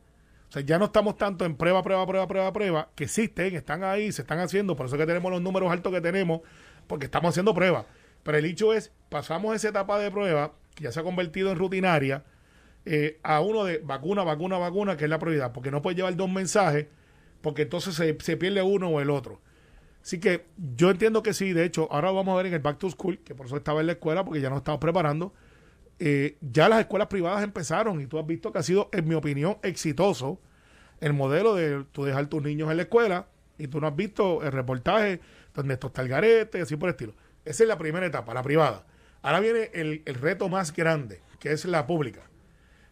O 0.50 0.52
sea, 0.52 0.62
ya 0.62 0.80
no 0.80 0.86
estamos 0.86 1.18
tanto 1.18 1.44
en 1.44 1.56
prueba, 1.56 1.84
prueba, 1.84 2.06
prueba, 2.06 2.28
prueba, 2.28 2.54
prueba, 2.54 2.90
que 2.96 3.06
existen, 3.06 3.56
están 3.56 3.84
ahí, 3.84 4.12
se 4.12 4.22
están 4.22 4.40
haciendo, 4.40 4.76
por 4.76 4.86
eso 4.86 4.98
que 4.98 5.06
tenemos 5.06 5.32
los 5.32 5.42
números 5.42 5.72
altos 5.72 5.92
que 5.92 6.02
tenemos, 6.02 6.42
porque 6.88 7.06
estamos 7.06 7.30
haciendo 7.30 7.54
pruebas. 7.54 7.86
Pero 8.24 8.38
el 8.38 8.46
hecho 8.46 8.74
es, 8.74 8.92
pasamos 9.10 9.56
esa 9.56 9.70
etapa 9.70 10.00
de 10.00 10.10
prueba, 10.10 10.54
que 10.74 10.86
ya 10.86 10.92
se 10.92 11.00
ha 11.00 11.04
convertido 11.04 11.52
en 11.52 11.58
rutinaria, 11.58 12.24
eh, 12.86 13.20
a 13.24 13.42
uno 13.42 13.64
de 13.64 13.80
vacuna, 13.80 14.24
vacuna, 14.24 14.60
vacuna, 14.60 14.96
que 14.96 15.06
es 15.06 15.10
la 15.10 15.18
prioridad, 15.18 15.52
porque 15.52 15.72
no 15.72 15.82
puede 15.82 15.96
llevar 15.96 16.16
dos 16.16 16.30
mensajes, 16.30 16.86
porque 17.42 17.64
entonces 17.64 17.96
se, 17.96 18.38
pierde 18.38 18.62
uno 18.62 18.90
o 18.90 19.02
el 19.02 19.10
otro. 19.10 19.42
Así 20.04 20.20
que 20.20 20.46
yo 20.76 20.92
entiendo 20.92 21.24
que 21.24 21.34
sí, 21.34 21.52
de 21.52 21.66
hecho, 21.66 21.92
ahora 21.92 22.12
vamos 22.12 22.34
a 22.34 22.38
ver 22.38 22.46
en 22.46 22.54
el 22.54 22.60
Back 22.60 22.78
to 22.78 22.90
School, 22.92 23.20
que 23.20 23.34
por 23.34 23.48
eso 23.48 23.58
estaba 23.58 23.82
en 23.82 23.88
la 23.88 23.94
escuela, 23.94 24.24
porque 24.24 24.40
ya 24.40 24.50
nos 24.52 24.60
estamos 24.60 24.80
preparando, 24.80 25.34
eh, 25.98 26.38
ya 26.42 26.70
las 26.70 26.80
escuelas 26.80 27.08
privadas 27.08 27.44
empezaron 27.44 28.02
y 28.02 28.06
tú 28.06 28.20
has 28.20 28.28
visto 28.28 28.52
que 28.52 28.60
ha 28.60 28.64
sido, 28.64 28.90
en 28.92 29.08
mi 29.08 29.16
opinión, 29.16 29.58
exitoso 29.64 30.40
el 31.02 31.14
modelo 31.14 31.56
de 31.56 31.86
tú 31.92 32.04
dejar 32.04 32.28
tus 32.28 32.44
niños 32.44 32.70
en 32.70 32.78
la 32.78 32.84
escuela 32.84 33.28
y 33.58 33.68
tú 33.68 33.82
no 33.82 33.88
has 33.88 33.96
visto 33.96 34.44
el 34.44 34.52
reportaje 34.52 35.22
donde 35.56 35.74
esto 35.74 35.88
está 35.88 36.04
el 36.04 36.10
garete, 36.10 36.62
así 36.62 36.76
por 36.76 36.90
el 36.90 36.94
estilo. 36.94 37.14
Esa 37.46 37.64
es 37.64 37.70
la 37.70 37.78
primera 37.78 38.06
etapa, 38.06 38.34
la 38.34 38.44
privada. 38.44 38.86
Ahora 39.24 39.40
viene 39.40 39.72
el, 39.74 40.04
el 40.06 40.16
reto 40.16 40.50
más 40.50 40.72
grande, 40.72 41.22
que 41.40 41.52
es 41.52 41.66
la 41.66 41.88
pública. 41.88 42.30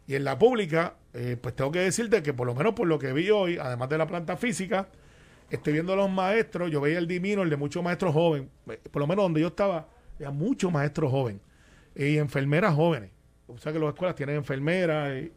Y 0.07 0.15
en 0.15 0.23
la 0.23 0.37
pública, 0.37 0.95
eh, 1.13 1.37
pues 1.39 1.55
tengo 1.55 1.71
que 1.71 1.79
decirte 1.79 2.21
que 2.21 2.33
por 2.33 2.47
lo 2.47 2.55
menos 2.55 2.73
por 2.73 2.87
lo 2.87 2.99
que 2.99 3.13
vi 3.13 3.29
hoy, 3.29 3.57
además 3.57 3.89
de 3.89 3.97
la 3.97 4.07
planta 4.07 4.35
física, 4.35 4.87
estoy 5.49 5.73
viendo 5.73 5.93
a 5.93 5.95
los 5.95 6.09
maestros, 6.09 6.69
yo 6.71 6.81
veía 6.81 6.97
el 6.97 7.07
dimino, 7.07 7.43
el 7.43 7.49
de 7.49 7.57
muchos 7.57 7.83
maestros 7.83 8.13
jóvenes, 8.13 8.49
eh, 8.69 8.79
por 8.91 8.99
lo 9.01 9.07
menos 9.07 9.23
donde 9.23 9.41
yo 9.41 9.47
estaba, 9.47 9.87
había 10.15 10.31
muchos 10.31 10.71
maestros 10.71 11.11
jóvenes 11.11 11.41
y 11.95 12.17
enfermeras 12.17 12.75
jóvenes. 12.75 13.11
O 13.47 13.57
sea 13.57 13.71
que 13.71 13.79
las 13.79 13.89
escuelas 13.89 14.15
tienen 14.15 14.37
enfermeras 14.37 15.13
y, 15.21 15.31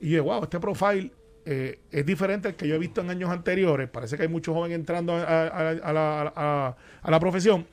y 0.00 0.10
yo, 0.10 0.24
wow, 0.24 0.42
este 0.42 0.58
profile 0.58 1.12
eh, 1.44 1.80
es 1.90 2.06
diferente 2.06 2.48
al 2.48 2.54
que 2.54 2.66
yo 2.66 2.74
he 2.74 2.78
visto 2.78 3.00
en 3.00 3.10
años 3.10 3.30
anteriores. 3.30 3.88
Parece 3.88 4.16
que 4.16 4.22
hay 4.22 4.28
muchos 4.28 4.54
jóvenes 4.54 4.76
entrando 4.76 5.14
a, 5.14 5.92
la, 5.92 6.76
a 7.02 7.10
la 7.10 7.20
profesión 7.20 7.66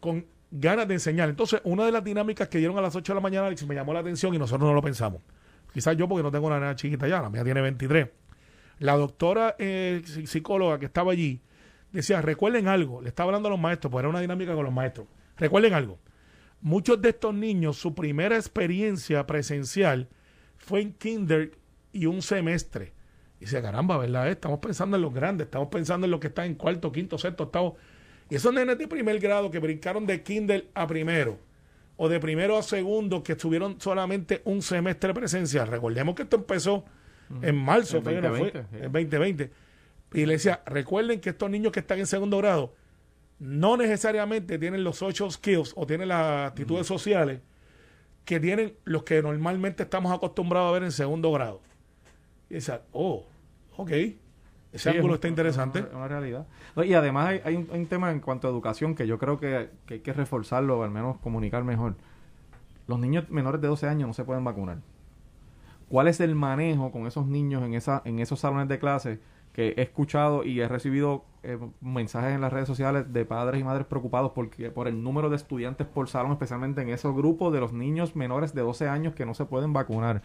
con 0.00 0.24
ganas 0.50 0.88
de 0.88 0.94
enseñar. 0.94 1.28
Entonces, 1.28 1.60
una 1.64 1.84
de 1.84 1.92
las 1.92 2.04
dinámicas 2.04 2.48
que 2.48 2.58
dieron 2.58 2.76
a 2.78 2.80
las 2.80 2.94
8 2.94 3.12
de 3.12 3.14
la 3.14 3.20
mañana 3.20 3.48
me 3.66 3.74
llamó 3.74 3.92
la 3.92 4.00
atención 4.00 4.34
y 4.34 4.38
nosotros 4.38 4.68
no 4.68 4.74
lo 4.74 4.82
pensamos. 4.82 5.20
Quizás 5.76 5.94
yo 5.94 6.08
porque 6.08 6.22
no 6.22 6.30
tengo 6.30 6.46
una 6.46 6.58
nena 6.58 6.74
chiquita 6.74 7.06
ya, 7.06 7.20
la 7.20 7.28
mía 7.28 7.44
tiene 7.44 7.60
23. 7.60 8.08
La 8.78 8.96
doctora 8.96 9.56
eh, 9.58 10.00
psicóloga 10.24 10.78
que 10.78 10.86
estaba 10.86 11.12
allí 11.12 11.42
decía, 11.92 12.22
recuerden 12.22 12.66
algo, 12.66 13.02
le 13.02 13.10
estaba 13.10 13.28
hablando 13.28 13.48
a 13.48 13.50
los 13.50 13.60
maestros, 13.60 13.90
pues 13.90 14.00
era 14.00 14.08
una 14.08 14.20
dinámica 14.20 14.54
con 14.54 14.64
los 14.64 14.72
maestros. 14.72 15.06
Recuerden 15.36 15.74
algo, 15.74 15.98
muchos 16.62 17.02
de 17.02 17.10
estos 17.10 17.34
niños, 17.34 17.76
su 17.76 17.94
primera 17.94 18.36
experiencia 18.36 19.26
presencial 19.26 20.08
fue 20.56 20.80
en 20.80 20.94
kinder 20.94 21.58
y 21.92 22.06
un 22.06 22.22
semestre. 22.22 22.94
Y 23.38 23.40
dice, 23.40 23.60
caramba, 23.60 23.98
¿verdad? 23.98 24.30
Estamos 24.30 24.60
pensando 24.60 24.96
en 24.96 25.02
los 25.02 25.12
grandes, 25.12 25.44
estamos 25.44 25.68
pensando 25.68 26.06
en 26.06 26.10
los 26.10 26.20
que 26.20 26.28
están 26.28 26.46
en 26.46 26.54
cuarto, 26.54 26.90
quinto, 26.90 27.18
sexto, 27.18 27.42
octavo. 27.44 27.76
Y 28.30 28.36
esos 28.36 28.54
nenes 28.54 28.78
de 28.78 28.88
primer 28.88 29.18
grado 29.18 29.50
que 29.50 29.58
brincaron 29.58 30.06
de 30.06 30.22
kinder 30.22 30.70
a 30.72 30.86
primero, 30.86 31.38
o 31.96 32.08
de 32.08 32.20
primero 32.20 32.58
a 32.58 32.62
segundo 32.62 33.22
que 33.22 33.32
estuvieron 33.32 33.80
solamente 33.80 34.42
un 34.44 34.62
semestre 34.62 35.14
presencial. 35.14 35.68
Recordemos 35.68 36.14
que 36.14 36.22
esto 36.22 36.36
empezó 36.36 36.84
en 37.42 37.56
marzo, 37.56 37.98
en 37.98 38.04
2020, 38.04 38.66
2020. 38.82 39.50
Y 40.12 40.26
le 40.26 40.34
decía, 40.34 40.62
recuerden 40.66 41.20
que 41.20 41.30
estos 41.30 41.50
niños 41.50 41.72
que 41.72 41.80
están 41.80 41.98
en 41.98 42.06
segundo 42.06 42.38
grado 42.38 42.74
no 43.38 43.76
necesariamente 43.76 44.58
tienen 44.58 44.84
los 44.84 44.96
social 44.96 45.30
skills 45.30 45.72
o 45.76 45.86
tienen 45.86 46.08
las 46.08 46.48
actitudes 46.48 46.86
sociales 46.86 47.40
que 48.24 48.40
tienen 48.40 48.76
los 48.84 49.04
que 49.04 49.22
normalmente 49.22 49.84
estamos 49.84 50.12
acostumbrados 50.12 50.70
a 50.70 50.72
ver 50.72 50.82
en 50.82 50.92
segundo 50.92 51.30
grado. 51.32 51.60
Y 52.50 52.54
dice, 52.54 52.80
oh, 52.92 53.26
ok, 53.76 53.90
ese 54.76 54.90
Sí, 54.90 54.96
ángulo 54.96 55.14
es 55.14 55.18
está 55.18 55.28
interesante. 55.28 55.80
Es 55.80 55.86
una, 55.92 56.08
realidad. 56.08 56.46
Y 56.84 56.94
además 56.94 57.26
hay, 57.28 57.40
hay 57.44 57.56
un, 57.56 57.68
hay 57.72 57.80
un 57.80 57.86
tema 57.86 58.10
en 58.10 58.20
cuanto 58.20 58.46
a 58.46 58.50
educación 58.50 58.94
que 58.94 59.06
yo 59.06 59.18
creo 59.18 59.38
que, 59.38 59.70
que 59.86 59.94
hay 59.94 60.00
que 60.00 60.12
reforzarlo, 60.12 60.78
o 60.78 60.82
al 60.82 60.90
menos 60.90 61.18
comunicar 61.18 61.64
mejor. 61.64 61.96
Los 62.86 62.98
niños 62.98 63.28
menores 63.30 63.60
de 63.60 63.68
12 63.68 63.88
años 63.88 64.06
no 64.06 64.14
se 64.14 64.24
pueden 64.24 64.44
vacunar. 64.44 64.78
¿Cuál 65.88 66.08
es 66.08 66.20
el 66.20 66.34
manejo 66.34 66.90
con 66.90 67.06
esos 67.06 67.26
niños 67.26 67.62
en, 67.62 67.74
esa, 67.74 68.02
en 68.04 68.18
esos 68.18 68.40
salones 68.40 68.68
de 68.68 68.78
clase? 68.78 69.20
Que 69.52 69.74
he 69.76 69.82
escuchado 69.82 70.44
y 70.44 70.60
he 70.60 70.68
recibido 70.68 71.24
eh, 71.42 71.58
mensajes 71.80 72.34
en 72.34 72.40
las 72.40 72.52
redes 72.52 72.66
sociales 72.66 73.12
de 73.12 73.24
padres 73.24 73.60
y 73.60 73.64
madres 73.64 73.86
preocupados 73.86 74.32
porque, 74.34 74.70
por 74.70 74.88
el 74.88 75.02
número 75.02 75.30
de 75.30 75.36
estudiantes 75.36 75.86
por 75.86 76.08
salón, 76.08 76.32
especialmente 76.32 76.82
en 76.82 76.88
esos 76.88 77.14
grupos 77.14 77.52
de 77.52 77.60
los 77.60 77.72
niños 77.72 78.16
menores 78.16 78.52
de 78.52 78.62
12 78.62 78.88
años 78.88 79.14
que 79.14 79.24
no 79.24 79.34
se 79.34 79.44
pueden 79.44 79.72
vacunar. 79.72 80.22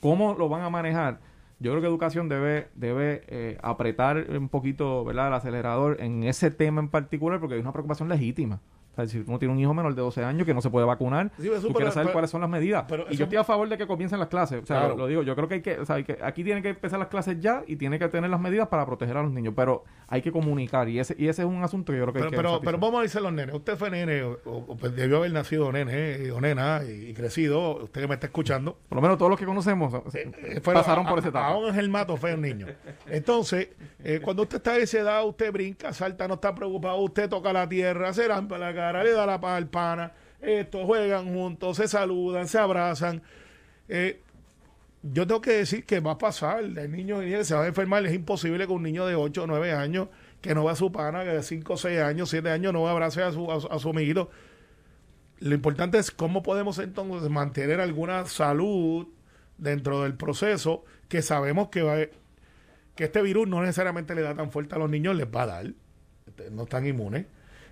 ¿Cómo 0.00 0.34
lo 0.34 0.48
van 0.48 0.62
a 0.62 0.70
manejar? 0.70 1.20
Yo 1.62 1.70
creo 1.70 1.80
que 1.80 1.86
educación 1.86 2.28
debe, 2.28 2.68
debe 2.74 3.22
eh, 3.28 3.56
apretar 3.62 4.26
un 4.30 4.48
poquito 4.48 5.04
¿verdad? 5.04 5.28
el 5.28 5.34
acelerador 5.34 6.00
en 6.00 6.24
ese 6.24 6.50
tema 6.50 6.80
en 6.80 6.88
particular 6.88 7.38
porque 7.38 7.54
hay 7.54 7.60
una 7.60 7.72
preocupación 7.72 8.08
legítima. 8.08 8.60
O 8.92 8.94
sea, 8.94 9.06
si 9.06 9.18
uno 9.26 9.38
tiene 9.38 9.54
un 9.54 9.58
hijo 9.60 9.72
menor 9.72 9.94
de 9.94 10.02
12 10.02 10.22
años 10.22 10.44
que 10.46 10.52
no 10.52 10.60
se 10.60 10.68
puede 10.70 10.84
vacunar, 10.86 11.30
Sí, 11.38 11.48
tú 11.62 11.72
quieres 11.72 11.94
saber 11.94 12.12
cuáles 12.12 12.30
son 12.30 12.42
las 12.42 12.50
medidas. 12.50 12.84
pero 12.88 13.06
y 13.10 13.16
yo 13.16 13.24
estoy 13.24 13.38
a 13.38 13.44
favor 13.44 13.68
de 13.68 13.78
que 13.78 13.86
comiencen 13.86 14.18
las 14.18 14.28
clases. 14.28 14.62
O 14.62 14.66
sea, 14.66 14.80
Claro. 14.80 14.96
lo, 14.96 15.06
digo, 15.06 15.22
yo 15.22 15.34
creo 15.34 15.48
que 15.48 15.54
hay 15.54 15.62
que, 15.62 15.78
o 15.78 15.86
sea, 15.86 15.96
hay 15.96 16.04
que, 16.04 16.18
aquí 16.22 16.44
tienen 16.44 16.62
que 16.62 16.70
empezar 16.70 16.98
las 16.98 17.08
clases 17.08 17.40
ya 17.40 17.62
y 17.66 17.76
tiene 17.76 17.98
que 17.98 18.08
tener 18.08 18.28
las 18.30 18.40
medidas 18.40 18.68
para 18.68 18.84
proteger 18.84 19.16
a 19.16 19.22
los 19.22 19.32
niños. 19.32 19.54
Pero 19.56 19.84
hay 20.08 20.20
que 20.20 20.30
comunicar 20.30 20.88
y 20.90 20.98
ese, 20.98 21.14
y 21.18 21.28
ese 21.28 21.42
es 21.42 21.48
un 21.48 21.62
asunto 21.64 21.92
que 21.92 21.98
yo 21.98 22.04
creo 22.04 22.12
que 22.12 22.20
Pero, 22.20 22.26
hay 22.26 22.30
que 22.32 22.36
pero, 22.36 22.60
pero 22.62 22.78
vamos 22.78 23.00
a 23.00 23.02
decir 23.02 23.20
los 23.22 23.32
nenes. 23.32 23.54
Usted 23.54 23.76
fue 23.76 23.90
nene 23.90 24.22
o, 24.24 24.76
pues 24.78 24.94
debió 24.94 25.16
haber 25.18 25.32
nacido 25.32 25.72
nene 25.72 25.92
eh, 26.26 26.30
o 26.30 26.40
nena 26.40 26.82
y, 26.86 27.10
y 27.10 27.14
crecido. 27.14 27.76
Usted 27.84 28.02
que 28.02 28.08
me 28.08 28.14
está 28.14 28.26
escuchando. 28.26 28.76
Por 28.88 28.96
lo 28.96 29.02
menos 29.02 29.16
todos 29.16 29.30
los 29.30 29.38
que 29.38 29.46
conocemos 29.46 29.92
Eh, 30.14 30.60
fueron- 30.62 30.82
pasaron 30.82 31.06
por 31.06 31.18
esa 31.18 31.28
etapa. 31.28 31.46
A 31.48 31.56
un 31.56 31.68
Angelmato 31.70 32.16
fue 32.18 32.34
un 32.34 32.42
niño. 32.42 32.66
Entonces, 33.06 33.68
eh, 34.04 34.20
cuando 34.22 34.42
usted 34.42 34.56
está 34.58 34.72
a 34.72 34.76
esa 34.78 34.98
edad, 34.98 35.24
usted 35.26 35.50
brinca, 35.52 35.92
salta, 35.92 36.28
no 36.28 36.34
está 36.34 36.54
preocupado, 36.54 36.98
usted 36.98 37.28
toca 37.28 37.52
la 37.52 37.68
tierra, 37.68 38.12
se 38.12 38.26
rampa 38.28 38.58
la 38.58 38.74
cara, 38.74 38.81
le 38.90 39.12
da 39.12 39.26
la 39.26 39.40
paz 39.40 39.58
al 39.58 39.68
pana, 39.68 40.12
esto, 40.40 40.84
juegan 40.86 41.32
juntos, 41.32 41.76
se 41.76 41.86
saludan, 41.86 42.48
se 42.48 42.58
abrazan. 42.58 43.22
Eh, 43.88 44.20
yo 45.02 45.26
tengo 45.26 45.40
que 45.40 45.52
decir 45.52 45.84
que 45.84 46.00
va 46.00 46.12
a 46.12 46.18
pasar, 46.18 46.64
el 46.64 46.90
niño 46.90 47.20
se 47.44 47.54
va 47.54 47.64
a 47.64 47.66
enfermar, 47.66 48.04
es 48.06 48.14
imposible 48.14 48.66
que 48.66 48.72
un 48.72 48.82
niño 48.82 49.04
de 49.06 49.14
8 49.14 49.42
o 49.42 49.46
9 49.46 49.72
años, 49.72 50.08
que 50.40 50.54
no 50.54 50.64
va 50.64 50.72
a 50.72 50.76
su 50.76 50.90
pana, 50.90 51.24
que 51.24 51.30
de 51.30 51.42
5 51.42 51.72
o 51.72 51.76
6 51.76 52.00
años, 52.00 52.30
7 52.30 52.50
años, 52.50 52.72
no 52.72 52.82
va 52.82 53.04
a 53.04 53.10
su, 53.10 53.50
a 53.50 53.56
a 53.56 53.78
su 53.78 53.90
amiguito. 53.90 54.30
Lo 55.40 55.54
importante 55.54 55.98
es 55.98 56.10
cómo 56.10 56.42
podemos 56.42 56.78
entonces 56.78 57.28
mantener 57.28 57.80
alguna 57.80 58.24
salud 58.26 59.08
dentro 59.58 60.02
del 60.02 60.14
proceso 60.14 60.84
que 61.08 61.20
sabemos 61.20 61.68
que 61.68 61.82
va 61.82 61.96
que 62.94 63.04
este 63.04 63.22
virus 63.22 63.48
no 63.48 63.60
necesariamente 63.60 64.14
le 64.14 64.22
da 64.22 64.34
tan 64.34 64.50
fuerte 64.50 64.74
a 64.74 64.78
los 64.78 64.90
niños, 64.90 65.16
les 65.16 65.26
va 65.26 65.42
a 65.42 65.46
dar, 65.46 65.66
este, 66.26 66.50
no 66.50 66.64
están 66.64 66.86
inmunes, 66.86 67.26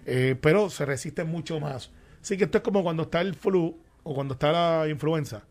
eh, 0.07 0.37
pero 0.41 0.71
se 0.71 0.85
resisten 0.85 1.29
mucho 1.29 1.61
más. 1.61 1.91
Así 2.23 2.37
que 2.37 2.45
esto 2.45 2.59
es 2.59 2.65
como 2.65 2.83
cuando 2.83 3.05
está 3.05 3.21
el 3.21 3.35
flu 3.35 3.79
o 4.03 4.15
cuando 4.15 4.35
está 4.35 4.53
la 4.53 4.89
influenza, 4.89 5.43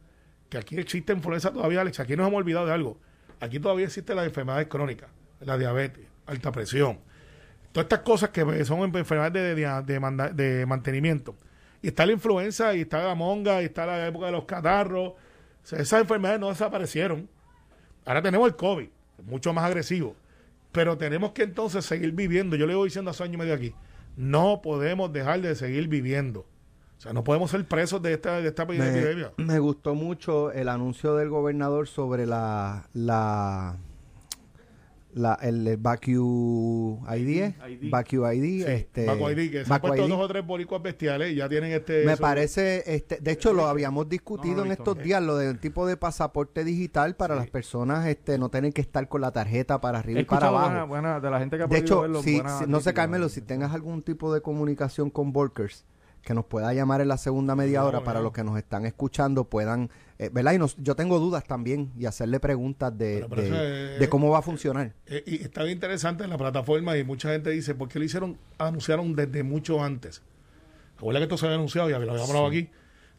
que 0.49 0.57
aquí 0.57 0.77
existe 0.77 1.13
influenza 1.13 1.51
todavía, 1.51 1.81
Alex, 1.81 1.99
aquí 1.99 2.15
nos 2.15 2.27
hemos 2.27 2.39
olvidado 2.39 2.65
de 2.65 2.73
algo. 2.73 2.97
Aquí 3.39 3.59
todavía 3.59 3.85
existen 3.85 4.15
las 4.15 4.25
enfermedades 4.25 4.67
crónicas, 4.67 5.09
la 5.41 5.57
diabetes, 5.57 6.05
alta 6.25 6.51
presión, 6.51 6.99
todas 7.71 7.85
estas 7.85 7.99
cosas 7.99 8.29
que 8.31 8.65
son 8.65 8.81
enfermedades 8.95 9.33
de, 9.33 9.55
de- 9.55 10.33
de 10.33 10.65
mantenimiento. 10.65 11.35
Y 11.81 11.87
está 11.87 12.05
la 12.05 12.11
influenza, 12.11 12.75
y 12.75 12.81
está 12.81 13.03
la 13.03 13.15
monga, 13.15 13.61
y 13.61 13.65
está 13.65 13.85
la 13.85 14.05
época 14.07 14.25
de 14.25 14.33
los 14.33 14.43
catarros. 14.43 15.13
Esas 15.63 16.01
enfermedades 16.01 16.39
no 16.41 16.49
desaparecieron. 16.49 17.29
Ahora 18.05 18.21
tenemos 18.21 18.47
el 18.49 18.55
COVID, 18.57 18.89
mucho 19.25 19.53
más 19.53 19.63
agresivo. 19.63 20.13
Pero 20.73 20.97
tenemos 20.97 21.31
que 21.31 21.43
entonces 21.43 21.85
seguir 21.85 22.11
viviendo. 22.11 22.57
Yo 22.57 22.67
le 22.67 22.75
voy 22.75 22.89
diciendo 22.89 23.11
hace 23.11 23.23
año 23.23 23.35
y 23.35 23.37
medio 23.37 23.53
aquí. 23.53 23.73
No 24.15 24.61
podemos 24.61 25.11
dejar 25.13 25.41
de 25.41 25.55
seguir 25.55 25.87
viviendo. 25.87 26.45
O 26.97 27.01
sea, 27.01 27.13
no 27.13 27.23
podemos 27.23 27.51
ser 27.51 27.65
presos 27.65 28.01
de 28.01 28.13
esta, 28.13 28.41
de 28.41 28.49
esta 28.49 28.63
epidemia. 28.63 29.31
Me, 29.37 29.45
me 29.45 29.59
gustó 29.59 29.95
mucho 29.95 30.51
el 30.51 30.67
anuncio 30.67 31.15
del 31.15 31.29
gobernador 31.29 31.87
sobre 31.87 32.25
la 32.25 32.89
la, 32.93 33.77
la 35.19 35.35
el, 35.41 35.67
el 35.67 35.77
Vacu 35.77 36.99
ID, 37.15 37.29
¿eh? 37.43 37.55
ID. 37.69 37.89
Vacu 37.91 38.25
ID, 38.25 38.41
Sí, 38.43 38.63
este 38.67 39.05
ID, 39.05 39.51
que 39.51 39.65
se 39.65 39.73
han 39.73 39.81
puesto 39.81 40.05
ID. 40.05 40.09
dos 40.09 40.19
o 40.19 40.27
tres 40.27 40.45
boricuas 40.45 40.81
bestiales 40.81 41.31
y 41.33 41.35
ya 41.35 41.49
tienen 41.49 41.71
este... 41.71 42.05
Me 42.05 42.13
eso- 42.13 42.21
parece, 42.21 42.83
este, 42.95 43.17
de 43.19 43.31
hecho 43.31 43.53
lo 43.53 43.65
habíamos 43.67 44.05
No, 44.05 44.09
discutido 44.09 44.55
no 44.55 44.57
lo 44.57 44.63
he 44.63 44.65
en 44.65 44.69
visto. 44.77 44.91
estos 44.91 45.03
días, 45.03 45.21
lo 45.21 45.35
del 45.37 45.59
tipo 45.59 45.85
de 45.85 45.97
pasaporte 45.97 46.63
digital 46.63 47.15
para 47.15 47.35
las 47.35 47.49
personas, 47.49 48.07
este, 48.07 48.37
no 48.37 48.49
tener 48.49 48.73
que 48.73 48.81
estar 48.81 49.07
con 49.07 49.21
la 49.21 49.31
tarjeta 49.31 49.81
para 49.81 49.99
He 49.99 50.01
arriba 50.01 50.19
y 50.21 50.25
para 50.25 50.47
abajo. 50.47 50.65
buena, 50.69 50.83
buena- 50.85 51.19
de 51.19 51.29
la 51.29 51.39
gente 51.39 51.57
que 51.57 51.63
ha 51.63 51.67
De 51.67 51.77
hecho, 51.77 52.01
verlo, 52.01 52.23
si, 52.23 52.35
buena 52.35 52.59
si- 52.59 52.65
no 52.67 52.79
sé. 52.81 52.93
Carmelo, 52.93 53.29
si 53.29 53.41
tengas 53.41 53.73
algún 53.73 54.01
tipo 54.01 54.33
de 54.33 54.41
comunicación 54.41 55.09
con 55.09 55.31
Volkers, 55.31 55.85
que 56.21 56.33
nos 56.33 56.45
pueda 56.45 56.73
llamar 56.73 57.01
en 57.01 57.07
la 57.07 57.17
segunda 57.17 57.55
media 57.55 57.79
No, 57.79 57.87
hora 57.87 58.03
para 58.03 58.19
no. 58.19 58.23
los 58.25 58.33
que 58.33 58.43
nos 58.43 58.57
están 58.57 58.85
escuchando 58.85 59.45
puedan, 59.45 59.89
eh, 60.19 60.29
¿verdad? 60.31 60.53
Y 60.53 60.57
nos- 60.59 60.75
yo 60.77 60.95
tengo 60.95 61.17
dudas 61.19 61.45
también 61.45 61.91
y 61.97 62.05
hacerle 62.05 62.39
preguntas 62.39 62.95
de, 62.97 63.21
de- 63.27 63.47
eso 63.47 63.63
es- 63.63 63.99
de 63.99 64.09
cómo 64.09 64.29
va 64.29 64.39
a 64.39 64.41
funcionar. 64.41 64.93
Eh, 65.07 65.23
y 65.25 65.35
está 65.43 65.63
bien 65.63 65.77
interesante 65.77 66.23
en 66.23 66.29
la 66.29 66.37
plataforma 66.37 66.97
y 66.97 67.03
mucha 67.03 67.29
gente 67.31 67.49
dice, 67.51 67.73
¿por 67.73 67.87
qué 67.89 67.99
lo 67.99 68.05
hicieron? 68.05 68.37
Anunciaron 68.57 69.15
desde 69.15 69.43
mucho 69.43 69.81
antes. 69.83 70.21
Recuerda 70.97 71.19
que 71.21 71.23
esto 71.23 71.37
se 71.37 71.45
había 71.45 71.55
anunciado, 71.55 71.89
ya 71.89 71.97
lo 71.99 72.09
habíamos 72.11 72.29
hablado 72.29 72.47
aquí. 72.47 72.69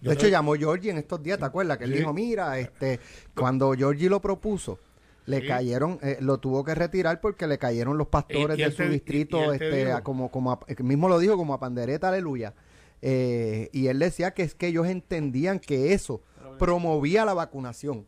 Yo 0.02 0.10
de 0.10 0.14
hecho, 0.16 0.28
llamó 0.28 0.54
Georgie 0.54 0.90
en 0.90 0.98
estos 0.98 1.22
días, 1.22 1.38
¿te 1.38 1.44
acuerdas? 1.44 1.78
Que 1.78 1.84
él 1.84 1.92
Sí. 1.92 1.98
dijo, 1.98 2.12
mira, 2.12 2.58
este, 2.58 3.00
cuando 3.34 3.72
Georgie 3.72 4.08
lo 4.08 4.20
propuso, 4.20 4.78
le 5.26 5.40
Sí. 5.42 5.46
cayeron, 5.46 5.98
eh, 6.02 6.16
lo 6.20 6.38
tuvo 6.38 6.64
que 6.64 6.74
retirar 6.74 7.20
porque 7.20 7.46
le 7.46 7.58
cayeron 7.58 7.98
los 7.98 8.08
pastores 8.08 8.58
Y- 8.58 8.62
y 8.62 8.64
de 8.64 8.70
su 8.72 8.82
y- 8.84 8.88
distrito, 8.88 9.52
y 9.52 9.56
este, 9.56 9.92
a 9.92 10.02
como, 10.02 10.30
como, 10.30 10.52
a- 10.52 10.60
mismo 10.82 11.08
lo 11.08 11.18
dijo, 11.18 11.36
como 11.36 11.54
a 11.54 11.60
pandereta, 11.60 12.08
aleluya. 12.08 12.54
Eh, 13.02 13.70
y 13.72 13.86
él 13.86 13.98
decía 13.98 14.32
que 14.34 14.42
es 14.42 14.54
que 14.54 14.66
ellos 14.68 14.86
entendían 14.86 15.58
que 15.58 15.92
eso 15.94 16.22
promovía 16.58 17.24
la 17.24 17.32
vacunación 17.34 18.06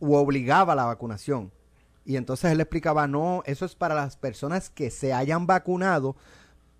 o 0.00 0.18
obligaba 0.18 0.72
a 0.72 0.76
la 0.76 0.84
vacunación. 0.84 1.50
Y 2.04 2.16
entonces 2.16 2.50
él 2.52 2.60
explicaba, 2.60 3.06
no, 3.06 3.42
eso 3.46 3.64
es 3.64 3.74
para 3.74 3.94
las 3.94 4.16
personas 4.16 4.68
que 4.68 4.90
se 4.90 5.12
hayan 5.14 5.46
vacunado, 5.46 6.16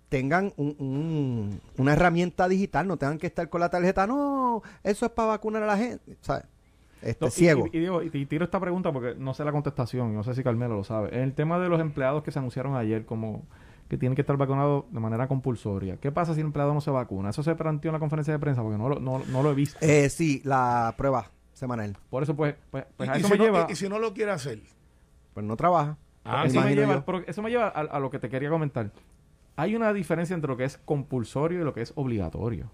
tengan 0.09 0.53
un- 0.57 0.75
un- 0.77 1.61
una 1.77 1.93
herramienta 1.93 2.47
digital, 2.47 2.87
no 2.87 2.97
tengan 2.97 3.17
que 3.17 3.27
estar 3.27 3.49
con 3.49 3.61
la 3.61 3.69
tarjeta, 3.69 4.05
no, 4.05 4.61
eso 4.83 5.05
es 5.07 5.11
para 5.11 5.29
vacunar 5.29 5.63
a 5.63 5.67
la 5.67 5.77
gente, 5.77 6.15
¿sabes? 6.21 6.43
Este, 7.01 7.25
No, 7.25 7.31
ciego. 7.31 7.67
Y, 7.71 7.77
y 7.77 7.79
digo, 7.81 8.01
y, 8.03 8.25
tiro 8.25 8.45
esta 8.45 8.59
pregunta 8.59 8.91
porque 8.91 9.15
no 9.15 9.33
sé 9.33 9.43
la 9.43 9.51
contestación, 9.51 10.13
no 10.13 10.23
sé 10.23 10.33
si 10.35 10.43
Carmelo 10.43 10.75
lo 10.75 10.83
sabe. 10.83 11.15
En 11.15 11.21
el 11.21 11.33
tema 11.33 11.59
de 11.59 11.69
los 11.69 11.79
empleados 11.79 12.23
que 12.23 12.31
se 12.31 12.39
anunciaron 12.39 12.75
ayer 12.75 13.05
como 13.05 13.43
que 13.87 13.97
tienen 13.97 14.15
que 14.15 14.21
estar 14.21 14.35
vacunados 14.37 14.85
de 14.91 14.99
manera 14.99 15.27
compulsoria. 15.27 15.97
¿Qué 15.97 16.11
pasa 16.11 16.33
si 16.33 16.39
el 16.41 16.47
empleado 16.47 16.73
no 16.73 16.81
se 16.81 16.91
vacuna? 16.91 17.29
Eso 17.29 17.43
se 17.43 17.55
planteó 17.55 17.89
en 17.89 17.93
la 17.93 17.99
conferencia 17.99 18.33
de 18.33 18.39
prensa 18.39 18.61
porque 18.63 18.77
no 18.77 18.89
lo, 18.89 18.99
no, 18.99 19.21
no 19.29 19.43
lo 19.43 19.51
he 19.51 19.55
visto. 19.55 19.77
Eh, 19.81 20.09
sí, 20.09 20.41
la 20.43 20.93
prueba 20.97 21.29
semanal. 21.53 21.95
Por 22.09 22.23
eso 22.23 22.35
pues, 22.35 22.55
pues, 22.71 22.85
pues 22.97 23.07
y, 23.09 23.11
a 23.11 23.15
y 23.17 23.19
eso 23.19 23.27
si 23.27 23.33
me 23.33 23.37
no, 23.37 23.43
lleva... 23.45 23.65
y- 23.69 23.73
y 23.73 23.75
si 23.75 23.87
no 23.89 23.99
lo 23.99 24.13
quiere 24.13 24.31
hacer, 24.31 24.59
Pues 25.33 25.45
no 25.45 25.55
trabaja. 25.55 25.97
Ah, 26.23 26.45
eso, 26.45 26.59
me 26.59 26.73
lleva, 26.75 27.05
pero 27.05 27.19
eso 27.27 27.41
me 27.43 27.49
lleva 27.51 27.67
a, 27.67 27.81
a 27.81 27.99
lo 27.99 28.09
que 28.09 28.17
te 28.19 28.29
quería 28.29 28.49
comentar. 28.49 28.91
Hay 29.57 29.75
una 29.75 29.93
diferencia 29.93 30.33
entre 30.33 30.47
lo 30.49 30.57
que 30.57 30.63
es 30.65 30.77
compulsorio 30.79 31.61
y 31.61 31.63
lo 31.63 31.73
que 31.73 31.81
es 31.81 31.93
obligatorio. 31.95 32.71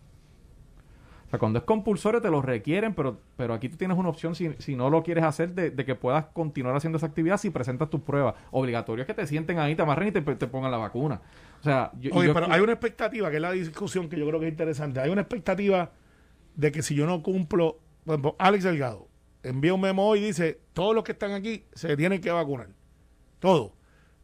Sea, 1.32 1.40
cuando 1.40 1.60
es 1.60 1.66
compulsorio 1.66 2.22
te 2.22 2.30
lo 2.30 2.42
requieren, 2.42 2.94
pero, 2.94 3.18
pero 3.38 3.54
aquí 3.54 3.70
tú 3.70 3.78
tienes 3.78 3.98
una 3.98 4.10
opción 4.10 4.36
si, 4.36 4.52
si 4.60 4.76
no 4.76 4.90
lo 4.90 5.02
quieres 5.02 5.24
hacer 5.24 5.54
de, 5.56 5.72
de 5.72 5.86
que 5.86 5.96
puedas 5.96 6.26
continuar 6.26 6.76
haciendo 6.76 6.98
esa 6.98 7.08
actividad 7.08 7.38
si 7.38 7.50
presentas 7.50 7.90
tus 7.90 8.02
pruebas. 8.02 8.36
Obligatorio 8.52 9.04
es 9.04 9.08
que 9.08 9.14
te 9.14 9.26
sienten 9.26 9.58
ahí, 9.58 9.74
te 9.76 9.82
amarren 9.82 10.10
y 10.10 10.12
te, 10.12 10.22
te 10.22 10.48
pongan 10.48 10.72
la 10.72 10.78
vacuna. 10.78 11.22
O 11.62 11.64
sea, 11.64 11.92
yo, 12.00 12.12
Oye, 12.14 12.28
yo- 12.28 12.34
pero 12.34 12.52
hay 12.52 12.60
una 12.62 12.74
expectativa, 12.74 13.30
que 13.30 13.38
es 13.38 13.42
la 13.42 13.52
discusión 13.52 14.10
que 14.10 14.18
yo 14.20 14.28
creo 14.28 14.40
que 14.40 14.48
es 14.48 14.52
interesante. 14.52 15.00
Hay 15.00 15.10
una 15.10 15.22
expectativa 15.22 15.92
de 16.56 16.72
que 16.72 16.82
si 16.82 16.96
yo 16.96 17.06
no 17.08 17.24
cumplo, 17.24 17.80
por 18.06 18.14
ejemplo, 18.16 18.36
Alex 18.38 18.64
Delgado 18.66 19.08
envía 19.44 19.74
un 19.74 19.82
memo 19.82 20.16
y 20.18 20.22
dice, 20.22 20.60
todos 20.74 20.94
los 20.94 21.04
que 21.06 21.14
están 21.14 21.32
aquí 21.32 21.64
se 21.74 21.96
tienen 21.96 22.20
que 22.20 22.30
vacunar. 22.32 22.68
Todos. 23.40 23.72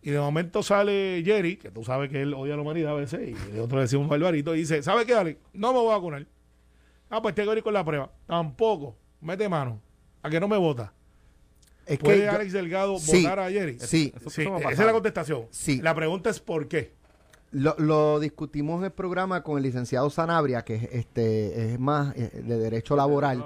Y 0.01 0.11
de 0.11 0.19
momento 0.19 0.61
sale 0.61 1.21
Jerry, 1.25 1.55
que 1.57 1.71
tú 1.71 1.83
sabes 1.83 2.09
que 2.09 2.21
él 2.21 2.33
odia 2.33 2.53
a 2.53 2.57
la 2.57 2.61
humanidad 2.63 2.91
a 2.91 2.95
veces, 2.95 3.29
y 3.29 3.55
el 3.55 3.61
otro 3.61 3.79
decía 3.79 3.97
un 3.97 4.07
barbarito, 4.09 4.53
y 4.55 4.59
dice, 4.59 4.83
¿sabe 4.83 5.05
qué, 5.05 5.13
Alex? 5.15 5.39
No 5.53 5.73
me 5.73 5.79
voy 5.79 5.91
a 5.91 5.95
vacunar. 5.95 6.25
Ah, 7.09 7.21
pues 7.21 7.33
tengo 7.35 7.51
que 7.51 7.57
ir 7.59 7.63
con 7.63 7.73
la 7.73 7.83
prueba. 7.85 8.11
Tampoco. 8.25 8.95
Mete 9.21 9.47
mano. 9.49 9.79
A 10.23 10.29
que 10.29 10.39
no 10.39 10.47
me 10.47 10.57
vota. 10.57 10.93
Es 11.85 11.99
¿Puede 11.99 12.19
que 12.19 12.25
yo- 12.25 12.31
Alex 12.31 12.53
Delgado 12.53 12.99
sí, 12.99 13.23
votar 13.23 13.39
a 13.39 13.49
Jerry? 13.49 13.77
sí. 13.79 14.11
Eso- 14.15 14.29
Sí, 14.29 14.41
eso 14.41 14.57
esa 14.57 14.69
es 14.69 14.79
la 14.79 14.91
contestación. 14.91 15.45
Sí. 15.51 15.81
La 15.81 15.95
pregunta 15.95 16.29
es 16.29 16.39
¿por 16.39 16.67
qué? 16.67 16.95
lo, 17.51 17.75
lo 17.77 18.19
discutimos 18.19 18.79
en 18.79 18.85
el 18.85 18.91
programa 18.91 19.41
con 19.41 19.55
el 19.57 19.63
licenciado 19.63 20.09
Sanabria, 20.09 20.65
que 20.65 20.75
es, 20.75 20.83
este, 20.91 21.71
es 21.73 21.79
más 21.79 22.13
eh, 22.17 22.29
de 22.43 22.57
derecho 22.57 22.95
laboral. 22.97 23.43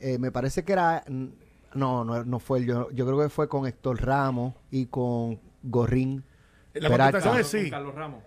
Eh, 0.00 0.18
me 0.18 0.30
parece 0.30 0.64
que 0.64 0.72
era... 0.74 1.02
No, 1.74 2.04
no, 2.04 2.24
no 2.24 2.38
fue 2.40 2.58
él. 2.60 2.66
Yo, 2.66 2.90
yo 2.92 3.06
creo 3.06 3.18
que 3.20 3.28
fue 3.30 3.48
con 3.48 3.66
Héctor 3.66 4.02
Ramos 4.04 4.54
y 4.70 4.86
con 4.86 5.40
Gorrín. 5.62 6.24
La 6.74 6.88
Peralta. 6.88 7.20
contestación 7.20 7.40
es 7.40 7.50
Con 7.50 7.60
sí. 7.64 7.70
Carlos 7.70 7.94
Ramos. 7.94 8.22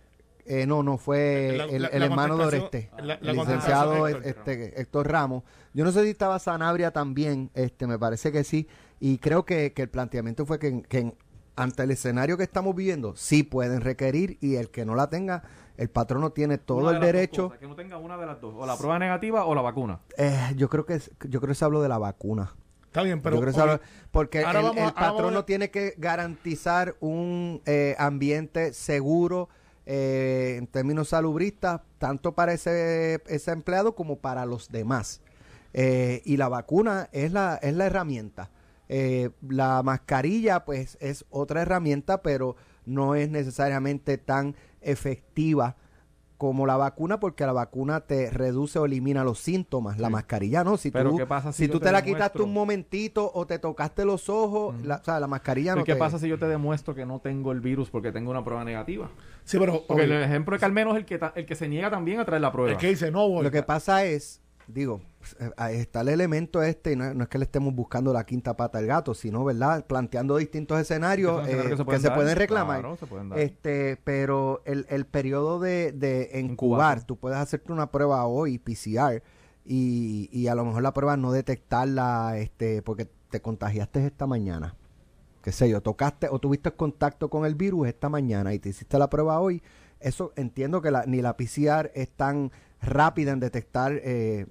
Eh, 0.54 0.68
no, 0.68 0.84
no, 0.84 0.98
fue 0.98 1.54
La- 1.58 1.64
el, 1.64 1.82
la- 1.84 1.88
el 1.88 2.00
la 2.02 2.06
hermano 2.08 2.36
de 2.36 2.44
Oreste, 2.46 2.90
la- 2.98 3.18
la 3.22 3.32
el 3.32 3.38
licenciado 3.38 4.00
contestación, 4.00 4.38
este, 4.58 4.82
Héctor 4.82 5.10
Ramos. 5.10 5.44
Yo 5.74 5.86
no 5.86 5.94
sé 5.94 6.04
si 6.04 6.10
estaba 6.10 6.40
Sanabria 6.40 6.92
también, 6.92 7.50
este, 7.54 7.88
me 7.88 7.98
parece 7.98 8.34
que 8.34 8.44
sí, 8.44 8.68
y 9.00 9.18
creo 9.20 9.46
que, 9.46 9.72
que 9.72 9.84
el 9.84 9.88
planteamiento 9.90 10.46
fue 10.46 10.60
que, 10.60 10.82
que 10.82 11.14
ante 11.56 11.84
el 11.84 11.92
escenario 11.92 12.36
que 12.36 12.44
estamos 12.44 12.76
viviendo, 12.76 13.16
sí 13.16 13.44
pueden 13.44 13.80
requerir 13.80 14.38
y 14.42 14.56
el 14.56 14.70
que 14.72 14.84
no 14.84 14.94
la 14.94 15.10
tenga, 15.10 15.42
el 15.78 15.90
patrono 15.90 16.32
tiene 16.34 16.58
todo 16.58 16.92
el 16.92 17.00
derecho. 17.00 17.46
cosas, 17.46 17.60
que 17.60 17.68
no 17.68 17.76
tenga 17.76 17.98
una 17.98 18.18
de 18.18 18.26
las 18.26 18.42
dos, 18.42 18.54
o 18.58 18.66
la 18.66 18.76
prueba 18.76 19.00
negativa 19.00 19.46
o 19.46 19.56
la 19.56 19.62
vacuna. 19.62 20.00
Eh, 20.18 20.38
yo 20.58 20.68
creo 20.70 20.86
que 20.86 21.00
yo 21.30 21.40
creo 21.40 21.48
que 21.52 21.56
se 21.56 21.64
habló 21.64 21.82
de 21.82 21.88
la 21.88 21.98
vacuna. 21.98 22.54
Está 22.88 23.04
bien, 23.04 23.22
pero 23.22 23.38
Yo 23.38 23.42
creo 23.44 23.54
que 23.54 23.74
se 23.74 23.80
porque 24.12 24.40
el, 24.40 24.46
vamos 24.48 24.76
el 24.76 24.92
patrono 24.92 25.46
tiene 25.46 25.72
que 25.72 25.94
garantizar 25.98 26.98
un 27.00 27.62
eh, 27.66 27.96
ambiente 27.98 28.74
seguro 28.74 29.48
eh, 29.86 30.56
en 30.58 30.68
términos 30.68 31.10
salubristas, 31.10 31.82
tanto 31.98 32.34
para 32.34 32.54
ese, 32.54 33.22
ese 33.28 33.52
empleado 33.52 33.96
como 33.96 34.18
para 34.20 34.46
los 34.46 34.70
demás. 34.70 35.22
Eh, 35.74 36.22
y 36.26 36.38
la 36.38 36.50
vacuna 36.50 37.10
es 37.12 37.32
la, 37.32 37.56
es 37.62 37.74
la 37.76 37.86
herramienta. 37.86 38.52
Eh, 38.90 39.30
la 39.48 39.82
mascarilla, 39.84 40.66
pues, 40.66 40.98
es 41.00 41.26
otra 41.30 41.62
herramienta, 41.62 42.22
pero 42.22 42.56
no 42.86 43.16
es 43.16 43.30
necesariamente 43.30 44.18
tan 44.18 44.56
efectiva 44.82 45.78
como 46.42 46.66
la 46.66 46.76
vacuna, 46.76 47.20
porque 47.20 47.46
la 47.46 47.54
vacuna 47.54 48.00
te 48.00 48.32
reduce 48.32 48.80
o 48.80 48.86
elimina 48.86 49.24
los 49.24 49.38
síntomas. 49.38 50.00
La 50.00 50.10
mascarilla 50.10 50.64
no. 50.64 50.76
Si 50.76 50.90
Pero 50.90 51.12
tú, 51.12 51.18
¿qué 51.18 51.28
pasa 51.28 51.52
si 51.52 51.66
si 51.66 51.72
tú 51.72 51.78
te 51.78 51.86
te, 51.86 51.92
la 51.92 52.00
demuestro? 52.02 52.16
quitaste 52.18 52.42
un 52.42 52.52
momentito 52.52 53.30
o 53.32 53.46
te 53.46 53.60
tocaste 53.60 54.06
los 54.06 54.28
ojos, 54.28 54.74
la, 54.84 54.96
o 54.96 55.04
sea, 55.04 55.20
la 55.20 55.28
mascarilla 55.28 55.76
no 55.76 55.82
¿Y 55.82 55.84
¿Qué 55.84 55.94
te- 55.94 56.00
pasa 56.00 56.18
si 56.18 56.28
yo 56.28 56.40
te 56.40 56.48
demuestro 56.48 56.96
que 56.96 57.06
no 57.06 57.20
tengo 57.20 57.52
el 57.52 57.62
virus 57.62 57.92
porque 57.92 58.12
tengo 58.12 58.32
una 58.32 58.44
prueba 58.44 58.64
negativa? 58.64 59.12
sí, 59.44 59.60
pero 59.60 59.84
Porque 59.88 60.06
el 60.06 60.12
ejemplo 60.14 60.56
de 60.56 60.60
Carmelo 60.60 60.90
es 60.94 60.98
el 60.98 61.06
que, 61.06 61.20
ta- 61.20 61.32
el 61.36 61.46
que 61.46 61.54
se 61.54 61.68
niega 61.70 61.92
también 61.92 62.20
a 62.20 62.26
traer 62.26 62.42
la 62.42 62.52
prueba. 62.52 62.72
el 62.72 62.78
que 62.80 62.88
dice 62.88 63.12
no 63.12 63.30
voy. 63.30 63.44
Lo 63.44 63.52
que 63.52 63.62
pasa 63.62 64.04
es, 64.06 64.42
digo, 64.66 65.00
está 65.72 66.02
el 66.02 66.10
elemento 66.10 66.62
este, 66.62 66.94
y 66.94 66.96
no, 66.96 67.14
no 67.14 67.24
es 67.24 67.30
que 67.30 67.38
le 67.38 67.46
estemos 67.46 67.74
buscando 67.74 68.12
la 68.14 68.26
quinta 68.26 68.56
pata 68.58 68.78
al 68.80 68.86
gato, 68.88 69.14
sino, 69.14 69.44
¿verdad? 69.44 69.86
Planteando 69.86 70.38
distintos 70.38 70.80
escenarios 70.80 71.32
Que 71.32 71.38
son 71.38 71.46
escenarios 71.50 71.68
eh, 71.68 71.70
que 71.72 71.78
se 71.78 71.82
que, 71.82 71.86
pueden 71.86 72.02
se 72.02 72.08
dar, 72.10 72.18
pueden 72.18 72.36
reclamar. 72.38 72.80
claro, 72.82 72.96
se 72.98 73.06
pueden 73.08 73.30
dar. 73.30 73.40
Este, 73.40 73.98
pero 74.04 74.62
el, 74.66 74.86
el 74.90 75.06
periodo 75.06 75.60
de, 75.60 75.92
de 75.92 76.30
Incubación. 76.40 77.06
tú 77.06 77.18
puedes 77.18 77.38
hacerte 77.38 77.72
una 77.72 77.92
prueba 77.92 78.26
hoy, 78.26 78.58
PCR, 78.58 79.22
y, 79.66 80.30
y 80.32 80.48
a 80.48 80.56
lo 80.56 80.66
mejor 80.66 80.82
la 80.82 80.94
prueba 80.94 81.18
no 81.18 81.32
detectarla, 81.32 82.38
este, 82.38 82.82
porque 82.82 83.08
te 83.30 83.42
contagiaste 83.42 84.06
esta 84.06 84.28
mañana. 84.28 84.76
Qué 85.44 85.52
sé 85.52 85.70
yo, 85.70 85.82
tocaste 85.82 86.28
o 86.30 86.38
tuviste 86.40 86.72
contacto 86.72 87.30
con 87.30 87.46
el 87.46 87.56
virus 87.56 87.88
esta 87.88 88.10
mañana 88.10 88.54
y 88.54 88.60
te 88.60 88.70
hiciste 88.70 89.00
la 89.00 89.10
prueba 89.10 89.40
hoy. 89.40 89.64
Eso 90.00 90.34
entiendo 90.36 90.82
que 90.82 90.92
la- 90.92 91.06
ni 91.06 91.22
la 91.22 91.36
PCR 91.38 91.92
es 91.96 92.10
tan 92.12 92.52
rápida 92.82 93.32
en 93.32 93.40
detectar, 93.40 93.94
eh, 94.04 94.46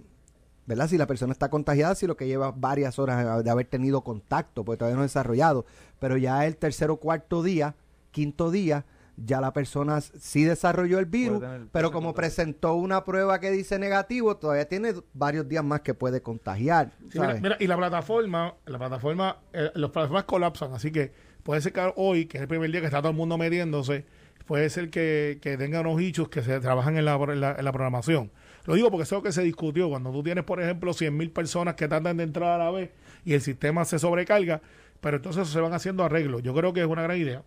¿verdad? 0.70 0.86
Si 0.86 0.96
la 0.96 1.08
persona 1.08 1.32
está 1.32 1.50
contagiada, 1.50 1.96
si 1.96 2.06
lo 2.06 2.16
que 2.16 2.28
lleva 2.28 2.52
varias 2.52 3.00
horas 3.00 3.42
de 3.42 3.50
haber 3.50 3.66
tenido 3.66 4.02
contacto, 4.02 4.64
porque 4.64 4.78
todavía 4.78 4.94
no 4.94 5.00
ha 5.00 5.04
desarrollado. 5.04 5.66
Pero 5.98 6.16
ya 6.16 6.46
el 6.46 6.56
tercer 6.56 6.92
o 6.92 6.96
cuarto 6.98 7.42
día, 7.42 7.74
quinto 8.12 8.52
día, 8.52 8.84
ya 9.16 9.40
la 9.40 9.52
persona 9.52 10.00
sí 10.00 10.44
desarrolló 10.44 11.00
el 11.00 11.06
virus, 11.06 11.42
pero 11.72 11.90
como 11.90 12.14
presentó 12.14 12.74
una 12.74 13.04
prueba 13.04 13.40
que 13.40 13.50
dice 13.50 13.80
negativo, 13.80 14.36
todavía 14.36 14.68
tiene 14.68 14.94
varios 15.12 15.48
días 15.48 15.64
más 15.64 15.80
que 15.80 15.92
puede 15.92 16.22
contagiar. 16.22 16.92
Sí, 17.00 17.18
mira, 17.18 17.26
¿sabes? 17.26 17.42
mira, 17.42 17.56
y 17.58 17.66
la 17.66 17.76
plataforma, 17.76 18.54
la 18.66 18.78
plataforma, 18.78 19.38
eh, 19.52 19.72
las 19.74 19.90
plataformas 19.90 20.24
colapsan, 20.24 20.72
así 20.72 20.92
que 20.92 21.12
puede 21.42 21.60
ser 21.62 21.72
que 21.72 21.92
hoy, 21.96 22.26
que 22.26 22.38
es 22.38 22.42
el 22.42 22.48
primer 22.48 22.70
día 22.70 22.78
que 22.78 22.86
está 22.86 23.00
todo 23.00 23.10
el 23.10 23.16
mundo 23.16 23.36
metiéndose, 23.36 24.06
puede 24.46 24.70
ser 24.70 24.88
que, 24.88 25.40
que 25.42 25.56
tengan 25.56 25.84
unos 25.84 26.00
hichos 26.00 26.28
que 26.28 26.42
se 26.42 26.60
trabajan 26.60 26.96
en 26.96 27.06
la, 27.06 27.16
en 27.16 27.40
la, 27.40 27.56
en 27.58 27.64
la 27.64 27.72
programación. 27.72 28.30
Lo 28.66 28.74
digo 28.74 28.90
porque 28.90 29.04
es 29.04 29.12
lo 29.12 29.22
que 29.22 29.32
se 29.32 29.42
discutió. 29.42 29.88
Cuando 29.88 30.10
tú 30.10 30.22
tienes, 30.22 30.44
por 30.44 30.60
ejemplo, 30.60 30.92
100 30.92 31.16
mil 31.16 31.30
personas 31.30 31.74
que 31.74 31.88
tratan 31.88 32.16
de 32.16 32.24
entrar 32.24 32.60
a 32.60 32.64
la 32.64 32.70
vez 32.70 32.90
y 33.24 33.34
el 33.34 33.40
sistema 33.40 33.84
se 33.84 33.98
sobrecarga, 33.98 34.60
pero 35.00 35.16
entonces 35.16 35.48
se 35.48 35.60
van 35.60 35.72
haciendo 35.72 36.04
arreglos. 36.04 36.42
Yo 36.42 36.54
creo 36.54 36.72
que 36.72 36.80
es 36.80 36.86
una 36.86 37.02
gran 37.02 37.18
idea. 37.18 37.42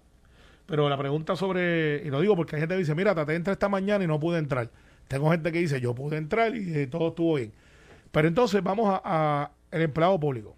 Pero 0.65 0.87
la 0.89 0.97
pregunta 0.97 1.35
sobre, 1.35 2.01
y 2.05 2.09
lo 2.09 2.21
digo 2.21 2.35
porque 2.35 2.55
hay 2.55 2.61
gente 2.61 2.75
que 2.75 2.79
dice, 2.79 2.95
mira, 2.95 3.13
traté 3.13 3.37
de 3.37 3.51
esta 3.51 3.69
mañana 3.69 4.03
y 4.03 4.07
no 4.07 4.19
pude 4.19 4.39
entrar. 4.39 4.69
Tengo 5.07 5.29
gente 5.29 5.51
que 5.51 5.59
dice, 5.59 5.81
yo 5.81 5.93
pude 5.93 6.17
entrar 6.17 6.55
y 6.55 6.73
eh, 6.73 6.87
todo 6.87 7.09
estuvo 7.09 7.35
bien. 7.35 7.51
Pero 8.11 8.27
entonces 8.27 8.63
vamos 8.63 8.99
a, 9.03 9.51
el 9.71 9.81
empleado 9.81 10.19
público. 10.19 10.55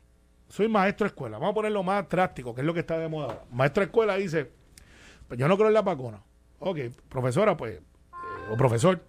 Soy 0.48 0.68
maestro 0.68 1.06
de 1.06 1.10
escuela. 1.10 1.38
Vamos 1.38 1.54
a 1.54 1.56
ponerlo 1.56 1.82
más 1.82 2.06
práctico, 2.06 2.54
que 2.54 2.62
es 2.62 2.68
lo 2.68 2.74
que 2.74 2.82
está 2.82 3.00
de 3.00 3.08
moda. 3.08 3.44
Maestro 3.52 3.82
de 3.82 3.86
escuela 3.86 4.16
dice, 4.16 4.52
pues 5.28 5.40
yo 5.40 5.48
no 5.48 5.58
creo 5.58 5.70
en 5.70 5.74
la 5.74 5.82
vacuna. 5.82 6.22
Ok, 6.60 6.80
profesora, 7.10 7.58
pues, 7.58 7.78
eh, 7.78 7.82
o 8.52 8.56
profesor, 8.56 9.02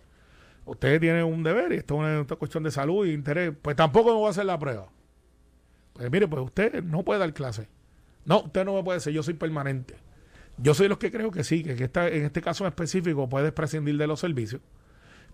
usted 0.67 1.01
tiene 1.01 1.25
un 1.25 1.43
deber 1.43 1.73
y 1.73 1.77
esto 1.77 1.95
es 1.95 2.01
una, 2.01 2.21
una 2.21 2.37
cuestión 2.37 2.63
de 2.65 2.71
salud 2.71 3.07
y 3.07 3.13
interés. 3.13 3.53
Pues 3.63 3.75
tampoco 3.77 4.11
me 4.11 4.17
voy 4.17 4.27
a 4.27 4.31
hacer 4.31 4.45
la 4.45 4.59
prueba. 4.59 4.89
Pues 5.95 6.11
mire, 6.11 6.29
pues 6.29 6.43
usted 6.45 6.83
no 6.85 7.03
puede 7.03 7.21
dar 7.21 7.33
clase. 7.33 7.69
No, 8.27 8.41
usted 8.43 8.65
no 8.65 8.75
me 8.75 8.83
puede 8.83 8.99
decir, 8.99 9.13
yo 9.13 9.23
soy 9.23 9.35
permanente. 9.35 9.95
Yo 10.59 10.75
soy 10.75 10.89
los 10.89 10.99
que 10.99 11.11
creo 11.11 11.31
que 11.31 11.45
sí, 11.45 11.63
que, 11.63 11.77
que 11.77 11.85
esta- 11.85 12.09
en 12.09 12.25
este 12.25 12.41
caso 12.43 12.65
en 12.65 12.69
específico 12.69 13.29
puedes 13.29 13.53
prescindir 13.53 13.97
de 13.99 14.07
los 14.07 14.21
servicios 14.21 14.61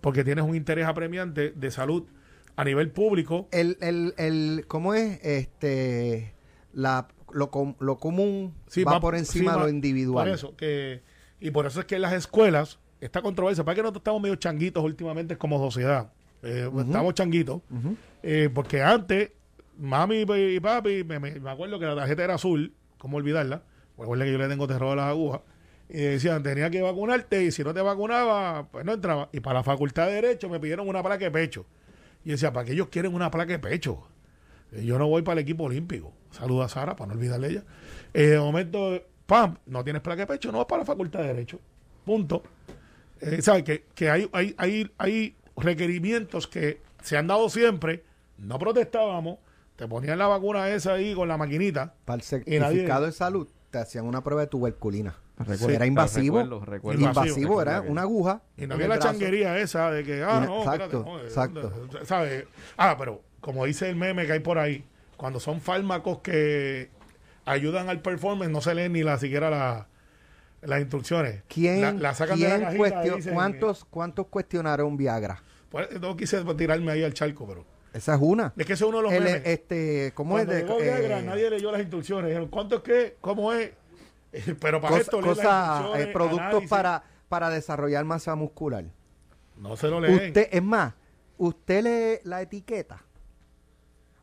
porque 0.00 0.24
tienes 0.24 0.44
un 0.44 0.56
interés 0.56 0.86
apremiante 0.86 1.50
de 1.52 1.70
salud 1.70 2.04
a 2.56 2.64
nivel 2.64 2.90
público. 2.90 3.48
el, 3.52 3.78
el, 3.80 4.14
el, 4.18 4.64
¿cómo 4.66 4.94
es? 4.94 5.20
Este, 5.22 6.34
la, 6.72 7.06
lo, 7.32 7.50
com- 7.52 7.76
lo 7.78 7.98
común 7.98 8.52
Sí, 8.66 8.82
va, 8.84 8.98
por 9.00 9.14
encima 9.14 9.52
sí, 9.52 9.54
de 9.54 9.60
va- 9.60 9.62
lo 9.66 9.68
individual. 9.70 10.26
Por 10.26 10.34
eso, 10.34 10.56
que, 10.56 11.02
y 11.40 11.50
por 11.52 11.66
eso 11.66 11.78
es 11.80 11.86
que 11.86 11.94
en 11.96 12.02
las 12.02 12.12
escuelas, 12.14 12.80
esta 13.04 13.20
controversia, 13.22 13.64
para 13.64 13.74
que 13.74 13.82
nosotros 13.82 14.00
estamos 14.00 14.22
medio 14.22 14.36
changuitos 14.36 14.82
últimamente 14.84 15.36
como 15.36 15.58
sociedad. 15.58 16.10
Eh, 16.42 16.68
Estamos 16.86 17.14
changuitos. 17.14 17.60
eh, 18.22 18.48
porque 18.52 18.82
antes, 18.82 19.30
mami 19.78 20.24
y 20.28 20.60
papi, 20.60 21.04
me, 21.04 21.18
me- 21.18 21.40
me 21.40 21.50
acuerdo 21.50 21.78
que 21.78 21.86
la 21.86 21.94
tarjeta 21.96 22.24
era 22.24 22.34
azul, 22.34 22.72
¿cómo 22.98 23.16
olvidarla? 23.16 23.62
Recuerda 23.98 24.24
que 24.24 24.32
yo 24.32 24.38
le 24.38 24.48
tengo 24.48 24.66
terror 24.66 24.92
a 24.92 24.96
las 24.96 25.06
agujas. 25.06 25.40
Y 25.88 25.98
decían, 25.98 26.42
tenía 26.42 26.70
que 26.70 26.80
vacunarte 26.80 27.44
y 27.44 27.50
si 27.50 27.62
no 27.62 27.74
te 27.74 27.80
vacunaba, 27.82 28.66
pues 28.70 28.84
no 28.84 28.92
entraba. 28.94 29.28
Y 29.32 29.40
para 29.40 29.58
la 29.58 29.62
facultad 29.62 30.06
de 30.06 30.14
Derecho 30.14 30.48
me 30.48 30.58
pidieron 30.58 30.88
una 30.88 31.02
placa 31.02 31.24
de 31.24 31.30
pecho. 31.30 31.66
Y 32.24 32.30
decía, 32.30 32.52
¿para 32.52 32.64
qué 32.66 32.72
ellos 32.72 32.88
quieren 32.88 33.14
una 33.14 33.30
placa 33.30 33.52
de 33.52 33.58
pecho? 33.58 34.02
Eh, 34.72 34.84
Yo 34.84 34.98
no 34.98 35.06
voy 35.08 35.22
para 35.22 35.34
el 35.40 35.42
equipo 35.42 35.64
olímpico. 35.64 36.12
Saluda 36.30 36.64
a 36.64 36.68
Sara, 36.68 36.96
para 36.96 37.08
no 37.08 37.14
olvidarle 37.18 37.48
ella. 37.48 37.64
Eh, 38.14 38.22
de 38.28 38.38
momento, 38.38 39.02
pam, 39.26 39.58
no 39.66 39.84
tienes 39.84 40.00
placa 40.02 40.22
de 40.22 40.26
pecho, 40.28 40.50
no 40.50 40.58
vas 40.58 40.66
para 40.66 40.80
la 40.82 40.86
facultad 40.86 41.20
de 41.20 41.26
Derecho. 41.26 41.58
Punto. 42.06 42.42
Eh, 43.22 43.40
¿Sabes? 43.42 43.62
Que, 43.62 43.84
que 43.94 44.10
hay, 44.10 44.28
hay, 44.32 44.54
hay, 44.58 44.90
hay 44.98 45.36
requerimientos 45.56 46.46
que 46.48 46.80
se 47.02 47.16
han 47.16 47.26
dado 47.26 47.48
siempre, 47.48 48.02
no 48.38 48.58
protestábamos, 48.58 49.38
te 49.76 49.86
ponían 49.88 50.18
la 50.18 50.26
vacuna 50.26 50.68
esa 50.70 50.94
ahí 50.94 51.14
con 51.14 51.28
la 51.28 51.36
maquinita. 51.36 51.94
Para 52.04 52.22
el 52.22 52.42
Y 52.46 52.58
nadie- 52.58 52.68
certificado 52.72 53.06
de 53.06 53.12
salud 53.12 53.48
te 53.70 53.78
hacían 53.78 54.04
una 54.06 54.22
prueba 54.22 54.42
de 54.42 54.48
tuberculina. 54.48 55.14
Recuerdo, 55.38 55.70
era 55.70 55.86
invasivo. 55.86 56.38
recuerdo, 56.42 56.64
recuerdo. 56.64 57.00
invasivo, 57.00 57.24
Invasivo, 57.36 57.62
era 57.62 57.80
una 57.80 58.02
aguja. 58.02 58.42
Y 58.56 58.60
no 58.60 58.64
en 58.66 58.72
había 58.72 58.88
la 58.88 58.94
brazo. 58.96 59.08
changuería 59.10 59.58
esa 59.58 59.90
de 59.90 60.04
que, 60.04 60.22
ah, 60.22 60.40
no- 60.40 60.46
no, 60.46 60.58
exacto, 60.58 60.84
espérate, 60.98 61.10
no, 61.10 61.20
exacto. 61.24 62.04
¿sabes? 62.04 62.44
Ah, 62.76 62.96
pero 62.98 63.22
como 63.40 63.64
dice 63.64 63.88
el 63.88 63.96
meme 63.96 64.26
que 64.26 64.32
hay 64.32 64.40
por 64.40 64.58
ahí, 64.58 64.84
cuando 65.16 65.40
son 65.40 65.60
fármacos 65.60 66.18
que 66.18 66.90
ayudan 67.44 67.88
al 67.88 68.00
performance, 68.02 68.52
no 68.52 68.60
se 68.60 68.74
leen 68.74 68.92
ni 68.92 69.02
la 69.02 69.18
siquiera 69.18 69.48
la- 69.50 69.88
las 70.62 70.80
instrucciones. 70.80 71.42
¿Quién, 71.48 71.80
La, 71.80 71.92
la 71.92 72.14
sacan 72.14 72.38
de 72.38 72.48
la 72.48 72.70
quién 73.02 73.16
dicen, 73.16 73.34
¿cuántos, 73.34 73.84
¿Cuántos 73.84 74.26
cuestionaron 74.28 74.96
Viagra? 74.96 75.42
pues, 75.70 75.88
no 76.00 76.16
quise 76.16 76.42
tirarme 76.56 76.92
ahí 76.92 77.02
al 77.02 77.14
charco, 77.14 77.46
pero... 77.46 77.64
Esa 77.92 78.14
es 78.14 78.20
una. 78.22 78.52
Es 78.56 78.64
que 78.66 78.72
ese 78.72 78.84
es 78.84 78.88
uno 78.88 78.98
de 78.98 79.02
los 79.04 79.12
El, 79.12 79.24
memes. 79.24 79.42
este, 79.44 80.12
¿Cómo 80.14 80.34
Cuando 80.34 80.52
es? 80.52 80.58
De, 80.58 80.64
llegó 80.64 80.78
Viagra, 80.80 81.18
eh, 81.18 81.22
nadie 81.22 81.50
leyó 81.50 81.70
las 81.72 81.80
instrucciones. 81.82 82.26
Dijeron, 82.28 82.48
¿cuánto 82.48 82.76
es 82.76 82.82
que? 82.82 83.16
¿Cómo 83.20 83.52
es? 83.52 83.70
Pero 84.60 84.80
para 84.80 84.92
cosa- 84.92 85.00
esto 85.00 85.20
las 85.20 85.36
cosa, 85.36 85.92
eh, 86.00 86.06
productos 86.06 86.40
análisis. 86.40 86.70
para, 86.70 87.02
para 87.28 87.50
desarrollar 87.50 88.02
masa 88.06 88.34
muscular. 88.34 88.84
No 89.58 89.76
se 89.76 89.88
lo 89.88 90.00
leen. 90.00 90.28
Usted, 90.28 90.48
es 90.50 90.62
más, 90.62 90.94
usted 91.36 91.82
lee 91.84 92.20
la 92.24 92.40
etiqueta. 92.40 93.02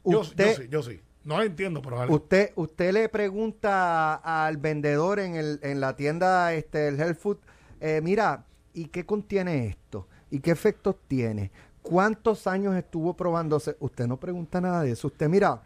yo, 0.03 0.21
Usted, 0.21 0.47
yo 0.49 0.55
sí, 0.63 0.67
yo 0.69 0.81
sí. 0.83 1.01
No 1.23 1.41
entiendo, 1.41 1.81
pero... 1.81 2.11
usted, 2.11 2.51
usted 2.55 2.93
le 2.93 3.09
pregunta 3.09 4.15
al 4.15 4.57
vendedor 4.57 5.19
en, 5.19 5.35
el, 5.35 5.59
en 5.63 5.79
la 5.79 5.95
tienda, 5.95 6.53
este, 6.53 6.87
el 6.87 6.99
health 6.99 7.17
food, 7.17 7.37
eh, 7.81 7.99
mira, 8.03 8.45
¿y 8.73 8.85
qué 8.85 9.05
contiene 9.05 9.67
esto? 9.67 10.07
¿Y 10.31 10.39
qué 10.39 10.51
efectos 10.51 10.95
tiene? 11.07 11.51
¿Cuántos 11.81 12.47
años 12.47 12.75
estuvo 12.75 13.15
probándose? 13.15 13.75
Usted 13.79 14.07
no 14.07 14.17
pregunta 14.17 14.61
nada 14.61 14.81
de 14.83 14.91
eso. 14.91 15.07
Usted, 15.07 15.27
mira, 15.29 15.61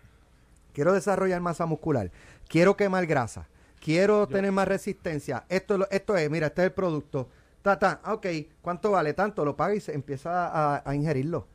quiero 0.74 0.94
desarrollar 0.94 1.42
masa 1.42 1.66
muscular, 1.66 2.12
quiero 2.48 2.76
quemar 2.76 3.06
grasa, 3.06 3.48
quiero 3.80 4.28
tener 4.28 4.52
más 4.52 4.68
resistencia. 4.68 5.46
Esto, 5.50 5.76
es 5.76 5.80
lo- 5.82 5.90
esto 5.92 6.16
es, 6.18 6.30
mira, 6.30 6.48
este 6.48 6.62
es 6.62 6.68
el 6.68 6.74
producto. 6.74 7.30
Ta, 7.62 7.78
ta, 7.80 8.02
ah, 8.04 8.14
ok, 8.14 8.26
¿cuánto 8.62 8.92
vale? 8.92 9.14
Tanto, 9.14 9.46
lo 9.46 9.56
paga 9.56 9.76
y 9.76 9.80
se 9.80 9.94
empieza 9.94 10.48
a, 10.48 10.82
a 10.90 10.96
ingerirlo. 10.96 11.48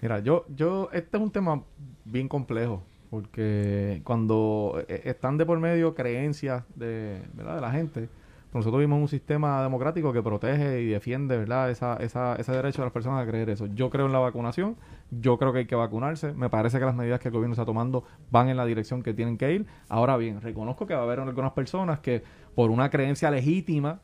Mira, 0.00 0.18
yo, 0.20 0.44
yo, 0.48 0.88
este 0.92 1.16
es 1.16 1.22
un 1.22 1.30
tema 1.30 1.62
bien 2.04 2.28
complejo, 2.28 2.82
porque 3.12 4.00
cuando 4.04 4.82
eh, 4.88 5.02
están 5.04 5.36
de 5.36 5.44
por 5.44 5.60
medio 5.60 5.94
creencias 5.94 6.64
de, 6.74 7.20
¿verdad? 7.34 7.56
de 7.56 7.60
la 7.60 7.70
gente, 7.70 8.08
nosotros 8.54 8.78
vivimos 8.78 9.02
un 9.02 9.08
sistema 9.08 9.62
democrático 9.62 10.14
que 10.14 10.22
protege 10.22 10.80
y 10.80 10.86
defiende, 10.86 11.36
¿verdad? 11.36 11.70
Esa, 11.70 11.98
esa, 11.98 12.36
ese 12.36 12.52
derecho 12.52 12.80
de 12.80 12.86
las 12.86 12.92
personas 12.94 13.22
a 13.22 13.28
creer 13.28 13.50
eso. 13.50 13.66
Yo 13.66 13.90
creo 13.90 14.06
en 14.06 14.12
la 14.12 14.18
vacunación, 14.18 14.76
yo 15.10 15.36
creo 15.36 15.52
que 15.52 15.58
hay 15.58 15.66
que 15.66 15.74
vacunarse. 15.74 16.32
Me 16.32 16.48
parece 16.48 16.78
que 16.78 16.86
las 16.86 16.94
medidas 16.94 17.20
que 17.20 17.28
el 17.28 17.34
gobierno 17.34 17.52
está 17.52 17.66
tomando 17.66 18.02
van 18.30 18.48
en 18.48 18.56
la 18.56 18.64
dirección 18.64 19.02
que 19.02 19.12
tienen 19.12 19.36
que 19.36 19.52
ir. 19.52 19.66
Ahora 19.90 20.16
bien, 20.16 20.40
reconozco 20.40 20.86
que 20.86 20.94
va 20.94 21.00
a 21.00 21.04
haber 21.04 21.20
algunas 21.20 21.52
personas 21.52 22.00
que 22.00 22.22
por 22.54 22.70
una 22.70 22.88
creencia 22.88 23.30
legítima 23.30 24.00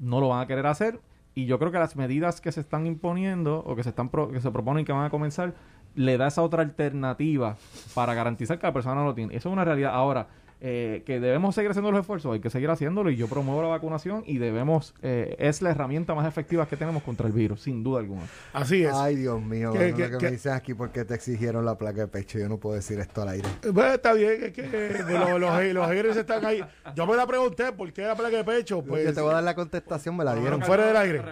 no 0.00 0.18
lo 0.18 0.30
van 0.30 0.40
a 0.40 0.48
querer 0.48 0.66
hacer 0.66 0.98
y 1.36 1.46
yo 1.46 1.60
creo 1.60 1.70
que 1.70 1.78
las 1.78 1.94
medidas 1.94 2.40
que 2.40 2.50
se 2.50 2.60
están 2.60 2.86
imponiendo 2.86 3.62
o 3.64 3.76
que 3.76 3.84
se 3.84 3.90
están 3.90 4.08
que 4.08 4.40
se 4.40 4.50
proponen 4.50 4.84
que 4.84 4.92
van 4.92 5.04
a 5.04 5.10
comenzar 5.10 5.54
le 5.94 6.16
da 6.16 6.28
esa 6.28 6.42
otra 6.42 6.62
alternativa 6.62 7.56
para 7.94 8.14
garantizar 8.14 8.58
que 8.58 8.66
la 8.66 8.72
persona 8.72 8.94
no 8.94 9.04
lo 9.04 9.14
tiene. 9.14 9.34
Eso 9.34 9.48
es 9.48 9.52
una 9.52 9.64
realidad. 9.64 9.92
Ahora, 9.92 10.28
eh, 10.60 11.02
que 11.06 11.20
debemos 11.20 11.54
seguir 11.54 11.70
haciendo 11.70 11.90
los 11.90 12.00
esfuerzos, 12.00 12.34
hay 12.34 12.40
que 12.40 12.50
seguir 12.50 12.68
haciéndolo 12.70 13.10
y 13.10 13.16
yo 13.16 13.28
promuevo 13.28 13.62
la 13.62 13.68
vacunación 13.68 14.22
y 14.26 14.38
debemos, 14.38 14.94
eh, 15.02 15.36
es 15.38 15.62
la 15.62 15.70
herramienta 15.70 16.14
más 16.14 16.26
efectiva 16.26 16.66
que 16.66 16.76
tenemos 16.76 17.02
contra 17.02 17.26
el 17.26 17.32
virus, 17.32 17.62
sin 17.62 17.82
duda 17.82 18.00
alguna. 18.00 18.22
Así 18.52 18.84
es. 18.84 18.92
Ay, 18.92 19.16
Dios 19.16 19.40
mío, 19.42 19.72
¿Qué, 19.72 19.94
que, 19.94 20.08
me 20.08 20.30
dices 20.32 20.52
aquí 20.52 20.74
porque 20.74 21.04
te 21.04 21.14
exigieron 21.14 21.64
la 21.64 21.76
placa 21.78 22.02
de 22.02 22.08
pecho, 22.08 22.38
yo 22.38 22.48
no 22.48 22.58
puedo 22.58 22.76
decir 22.76 23.00
esto 23.00 23.22
al 23.22 23.30
aire. 23.30 23.48
Pues 23.72 23.94
está 23.94 24.12
bien, 24.12 24.44
es 24.44 24.52
que 24.52 24.62
los, 25.08 25.74
los, 25.74 26.16
están 26.16 26.44
ahí. 26.44 26.62
Yo 26.94 27.06
me 27.06 27.16
la 27.16 27.26
pregunté, 27.26 27.72
¿por 27.72 27.92
qué 27.92 28.02
la 28.02 28.14
placa 28.14 28.36
de 28.36 28.44
pecho? 28.44 28.82
Pues, 28.82 29.06
yo 29.06 29.14
te 29.14 29.20
voy 29.20 29.30
a 29.30 29.34
dar 29.34 29.44
la 29.44 29.54
contestación, 29.54 30.16
me 30.16 30.24
la 30.24 30.34
dieron. 30.34 30.62
fuera 30.62 30.86
del 30.86 30.96
aire. 30.96 31.22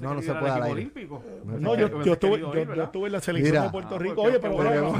No, 0.00 0.14
no 0.14 0.22
se 0.22 0.34
puede 0.34 0.52
al 0.52 0.62
aire. 0.62 0.90
No, 1.44 1.74
yo, 1.74 2.02
yo, 2.02 2.12
estuve, 2.12 2.40
yo, 2.40 2.82
estuve 2.82 3.06
en 3.06 3.12
la 3.12 3.20
selección 3.20 3.64
de 3.64 3.70
Puerto 3.70 3.98
Rico. 3.98 4.22
Oye, 4.22 4.38
pero 4.38 4.54
bueno, 4.54 4.70
no, 4.70 4.92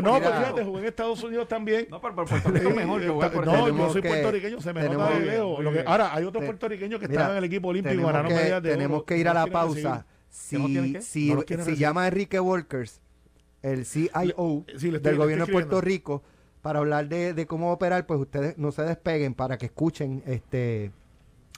no, 0.00 0.20
pero 0.20 0.34
fíjate, 0.34 0.64
jugué 0.64 0.80
en 0.80 0.84
Estados 0.86 1.22
Unidos 1.22 1.48
también. 1.48 1.86
No, 1.90 1.95
pero 2.00 2.24
Puerto 2.24 2.50
Rico 2.50 2.70
mejor 2.70 3.02
No, 3.44 3.68
yo 3.68 3.90
soy 3.90 4.02
puertorriqueño, 4.02 4.60
se 4.60 4.72
me 4.72 4.88
nota 4.88 5.10
de 5.10 5.26
lejos. 5.26 5.64
ahora, 5.86 6.14
hay 6.14 6.24
otros 6.24 6.44
puertorriqueños 6.44 7.00
que 7.00 7.06
están 7.06 7.32
en 7.32 7.36
el 7.38 7.44
equipo 7.44 7.68
olímpico 7.68 8.02
ganaron 8.02 8.32
medallas 8.32 8.62
de 8.62 8.70
Tenemos 8.70 9.04
que 9.04 9.18
ir 9.18 9.28
a 9.28 9.34
la 9.34 9.46
pausa. 9.46 10.06
Si, 10.28 11.00
si, 11.00 11.34
si 11.64 11.76
llama 11.76 12.02
a 12.02 12.08
Enrique 12.08 12.38
Walkers, 12.38 13.00
el 13.62 13.86
CIO 13.86 14.64
eh, 14.68 14.98
del 15.00 15.16
gobierno 15.16 15.46
de 15.46 15.52
Puerto 15.52 15.80
Rico, 15.80 16.22
para 16.60 16.80
hablar 16.80 17.08
de, 17.08 17.32
de, 17.32 17.46
cómo 17.46 17.72
operar, 17.72 18.06
pues 18.06 18.20
ustedes 18.20 18.58
no 18.58 18.70
se 18.70 18.82
despeguen 18.82 19.34
para 19.34 19.56
que 19.56 19.66
escuchen, 19.66 20.22
este, 20.26 20.90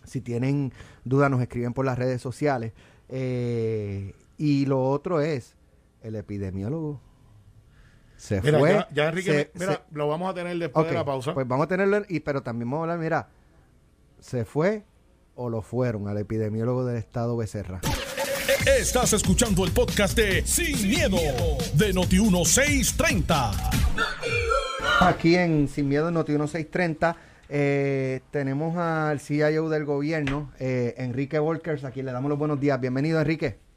si 0.05 0.21
tienen 0.21 0.73
dudas 1.05 1.31
nos 1.31 1.41
escriben 1.41 1.73
por 1.73 1.87
las 1.87 1.99
redes 1.99 2.23
sociales. 2.23 2.73
Eh, 3.09 4.15
y 4.37 4.67
lo 4.67 4.83
otro 4.83 5.21
es 5.21 5.57
el 6.03 6.15
epidemiólogo 6.15 7.01
se 8.19 8.43
fue. 8.43 8.85
Ya, 8.93 9.09
Enrique, 9.09 9.51
mira, 9.55 9.83
lo 9.93 10.09
vamos 10.09 10.31
a 10.31 10.35
tener 10.35 10.59
después 10.59 10.87
de 10.87 10.93
la 10.93 11.05
pausa. 11.05 11.33
Pues 11.33 11.47
vamos 11.47 11.65
a 11.65 11.69
tenerlo, 11.69 12.03
y, 12.09 12.21
pero 12.21 12.43
también 12.43 12.69
vamos 12.69 12.81
a 12.81 12.93
hablar, 12.93 12.99
mira, 12.99 13.29
se 14.21 14.45
fue 14.45 14.83
o 15.37 15.49
lo 15.49 15.63
fueron 15.63 16.09
al 16.09 16.19
epidemiólogo 16.19 16.85
del 16.85 16.97
estado 16.97 17.37
Becerra. 17.37 17.81
Estás 18.67 19.13
escuchando 19.13 19.65
el 19.65 19.71
podcast 19.71 20.17
de 20.17 20.45
Sin, 20.45 20.89
miedo, 20.89 21.17
de 21.75 21.95
Noti1630. 21.95 23.53
Aquí 25.01 25.37
en 25.37 25.69
Sin 25.69 25.89
Miedo, 25.89 26.11
Noti1630, 26.11 27.15
eh, 27.49 28.21
tenemos 28.33 28.77
al 28.77 29.21
CIO 29.21 29.69
del 29.69 29.85
gobierno, 29.85 30.51
eh, 30.59 30.97
Enrique 30.99 31.39
Volkers. 31.39 31.85
Aquí 31.85 32.03
le 32.03 32.11
damos 32.11 32.29
los 32.29 32.39
buenos 32.39 32.59
días. 32.59 32.81
Bienvenido, 32.81 33.21
Enrique. 33.21 33.68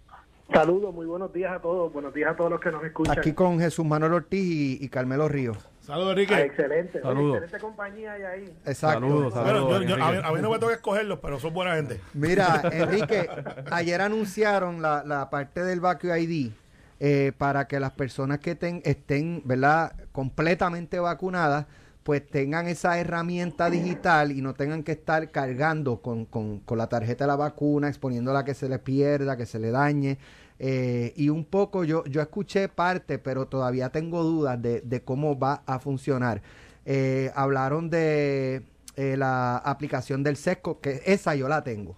Saludos, 0.53 0.93
muy 0.93 1.05
buenos 1.05 1.31
días 1.31 1.51
a 1.51 1.59
todos. 1.59 1.93
Buenos 1.93 2.13
días 2.13 2.31
a 2.31 2.35
todos 2.35 2.51
los 2.51 2.59
que 2.59 2.71
nos 2.71 2.83
escuchan. 2.83 3.17
Aquí 3.17 3.33
con 3.33 3.59
Jesús 3.59 3.85
Manuel 3.85 4.13
Ortiz 4.13 4.81
y, 4.81 4.89
Carmelo 4.89 5.29
Ríos. 5.29 5.57
Saludos, 5.79 6.11
Enrique. 6.11 6.35
Ah, 6.35 6.41
excelente. 6.41 6.97
excelente 6.97 7.59
compañía 7.59 8.13
hay 8.13 8.21
ahí. 8.23 8.57
Exacto. 8.65 8.99
Saludos, 8.99 9.33
saludos. 9.33 9.83
a, 10.01 10.31
mí, 10.31 10.41
no 10.41 10.51
me 10.51 10.59
toca 10.59 10.73
escogerlos, 10.73 11.19
pero 11.19 11.39
son 11.39 11.53
buena 11.53 11.75
gente. 11.75 12.01
Mira, 12.13 12.61
Enrique, 12.71 13.29
ayer 13.71 14.01
anunciaron 14.01 14.81
la, 14.81 15.03
la 15.05 15.29
parte 15.29 15.63
del 15.63 15.79
Vacue 15.79 16.19
ID 16.19 16.51
eh, 16.99 17.31
para 17.37 17.67
que 17.67 17.79
las 17.79 17.93
personas 17.93 18.39
que 18.39 18.57
estén, 18.83 19.41
¿verdad?, 19.45 19.93
completamente 20.11 20.99
vacunadas, 20.99 21.65
pues 22.03 22.27
tengan 22.27 22.67
esa 22.67 22.99
herramienta 22.99 23.69
digital 23.69 24.31
y 24.31 24.41
no 24.41 24.53
tengan 24.53 24.83
que 24.83 24.91
estar 24.91 25.31
cargando 25.31 26.01
con, 26.01 26.25
con, 26.25 26.59
con 26.59 26.77
la 26.77 26.87
tarjeta 26.87 27.23
de 27.23 27.29
la 27.29 27.35
vacuna, 27.35 27.87
exponiéndola 27.87 28.39
a 28.39 28.45
que 28.45 28.53
se 28.53 28.69
le 28.69 28.79
pierda, 28.79 29.37
que 29.37 29.45
se 29.45 29.59
le 29.59 29.71
dañe. 29.71 30.19
Eh, 30.63 31.13
y 31.15 31.29
un 31.29 31.43
poco 31.43 31.83
yo, 31.85 32.05
yo 32.05 32.21
escuché 32.21 32.69
parte, 32.69 33.17
pero 33.17 33.47
todavía 33.47 33.89
tengo 33.89 34.21
dudas 34.21 34.61
de, 34.61 34.81
de 34.81 35.01
cómo 35.01 35.39
va 35.39 35.63
a 35.65 35.79
funcionar. 35.79 36.43
Eh, 36.85 37.31
hablaron 37.33 37.89
de 37.89 38.61
eh, 38.95 39.17
la 39.17 39.57
aplicación 39.57 40.21
del 40.21 40.37
SESCO, 40.37 40.79
que 40.79 41.01
esa 41.07 41.33
yo 41.33 41.47
la 41.47 41.63
tengo. 41.63 41.95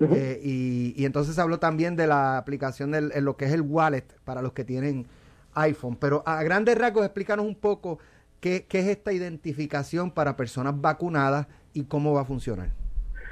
y, 0.00 0.94
y, 0.96 1.04
entonces 1.04 1.38
habló 1.38 1.58
también 1.58 1.94
de 1.94 2.06
la 2.06 2.38
aplicación 2.38 2.92
de 2.92 3.20
lo 3.20 3.36
que 3.36 3.44
es 3.44 3.52
el 3.52 3.60
wallet 3.60 4.06
para 4.24 4.40
los 4.40 4.54
que 4.54 4.64
tienen 4.64 5.04
iPhone. 5.52 5.96
Pero 5.96 6.22
a 6.24 6.42
grandes 6.42 6.78
rasgos, 6.78 7.04
explícanos 7.04 7.44
un 7.44 7.54
poco 7.54 7.98
qué, 8.40 8.64
qué 8.66 8.78
es 8.78 8.86
esta 8.86 9.12
identificación 9.12 10.10
para 10.10 10.34
personas 10.34 10.80
vacunadas 10.80 11.46
y 11.74 11.84
cómo 11.84 12.14
va 12.14 12.22
a 12.22 12.24
funcionar. 12.24 12.70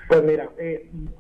Pues 0.07 0.23
mira, 0.23 0.51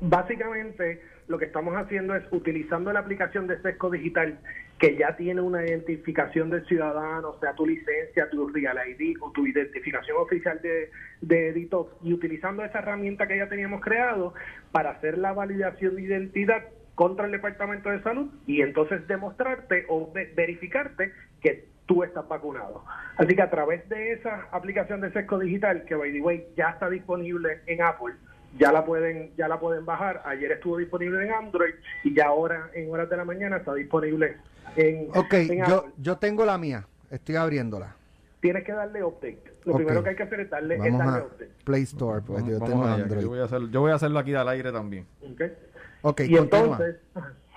básicamente 0.02 1.00
lo 1.30 1.38
que 1.38 1.44
estamos 1.44 1.76
haciendo 1.76 2.16
es 2.16 2.24
utilizando 2.32 2.92
la 2.92 2.98
aplicación 2.98 3.46
de 3.46 3.56
Sesco 3.62 3.88
Digital, 3.88 4.40
que 4.80 4.96
ya 4.96 5.14
tiene 5.14 5.40
una 5.40 5.64
identificación 5.64 6.50
del 6.50 6.66
ciudadano, 6.66 7.38
sea 7.38 7.54
tu 7.54 7.64
licencia, 7.64 8.28
tu 8.30 8.48
Real 8.48 8.76
ID 8.88 9.16
o 9.20 9.30
tu 9.30 9.46
identificación 9.46 10.16
oficial 10.18 10.60
de, 10.60 10.90
de 11.20 11.68
y 12.02 12.12
utilizando 12.12 12.64
esa 12.64 12.80
herramienta 12.80 13.28
que 13.28 13.36
ya 13.36 13.48
teníamos 13.48 13.80
creado 13.80 14.34
para 14.72 14.90
hacer 14.90 15.18
la 15.18 15.32
validación 15.32 15.94
de 15.94 16.02
identidad 16.02 16.64
contra 16.96 17.26
el 17.26 17.32
Departamento 17.32 17.90
de 17.90 18.02
Salud 18.02 18.28
y 18.48 18.62
entonces 18.62 19.06
demostrarte 19.06 19.84
o 19.88 20.12
verificarte 20.34 21.12
que 21.40 21.68
tú 21.86 22.02
estás 22.02 22.26
vacunado. 22.26 22.84
Así 23.18 23.36
que 23.36 23.42
a 23.42 23.50
través 23.50 23.88
de 23.88 24.14
esa 24.14 24.48
aplicación 24.50 25.00
de 25.00 25.12
Sesco 25.12 25.38
Digital, 25.38 25.84
que 25.84 25.94
by 25.94 26.10
the 26.10 26.20
way 26.22 26.44
ya 26.56 26.70
está 26.70 26.90
disponible 26.90 27.60
en 27.66 27.82
Apple, 27.82 28.14
ya 28.58 28.72
la 28.72 28.84
pueden 28.84 29.32
ya 29.36 29.48
la 29.48 29.60
pueden 29.60 29.84
bajar. 29.84 30.22
Ayer 30.24 30.52
estuvo 30.52 30.76
disponible 30.78 31.24
en 31.24 31.32
Android 31.32 31.74
y 32.04 32.14
ya 32.14 32.26
ahora 32.26 32.70
en 32.74 32.90
horas 32.90 33.08
de 33.08 33.16
la 33.16 33.24
mañana 33.24 33.58
está 33.58 33.74
disponible 33.74 34.36
en 34.76 35.08
Ok, 35.14 35.34
yo, 35.68 35.86
yo 35.98 36.16
tengo 36.18 36.44
la 36.44 36.58
mía, 36.58 36.86
estoy 37.10 37.36
abriéndola. 37.36 37.96
Tienes 38.40 38.64
que 38.64 38.72
darle 38.72 39.04
update. 39.04 39.42
Lo 39.64 39.74
primero 39.74 40.02
que 40.02 40.10
hay 40.10 40.16
que 40.16 40.22
hacer 40.22 40.40
es 40.40 40.50
darle, 40.50 40.78
update. 40.78 41.50
Play 41.64 41.82
Store, 41.82 42.22
pues 42.22 42.44
yo 42.46 42.58
tengo 42.60 42.84
Android. 42.84 43.22
Yo 43.22 43.28
voy, 43.28 43.40
a 43.40 43.44
hacer, 43.44 43.68
yo 43.70 43.80
voy 43.80 43.90
a 43.90 43.96
hacerlo 43.96 44.18
aquí 44.18 44.34
al 44.34 44.48
aire 44.48 44.72
también. 44.72 45.06
Okay. 45.32 45.52
okay 46.00 46.30
y, 46.30 46.36
entonces, 46.38 46.96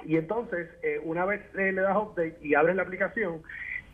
y 0.03 0.17
entonces, 0.17 0.67
eh, 0.81 0.99
una 1.03 1.23
vez 1.23 1.41
eh, 1.57 1.71
le 1.71 1.81
das 1.81 1.95
update 1.95 2.37
y 2.41 2.55
abres 2.55 2.75
la 2.75 2.83
aplicación, 2.83 3.41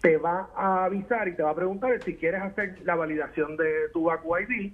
te 0.02 0.18
va 0.18 0.50
a 0.56 0.86
avisar 0.86 1.28
y 1.28 1.36
te 1.36 1.44
va 1.44 1.52
a 1.52 1.56
preguntar 1.56 2.02
si 2.04 2.16
quieres 2.16 2.42
hacer 2.42 2.80
la 2.84 2.96
validación 2.96 3.56
de 3.56 3.90
tu 3.94 4.06
Vacu 4.06 4.38
ID, 4.38 4.72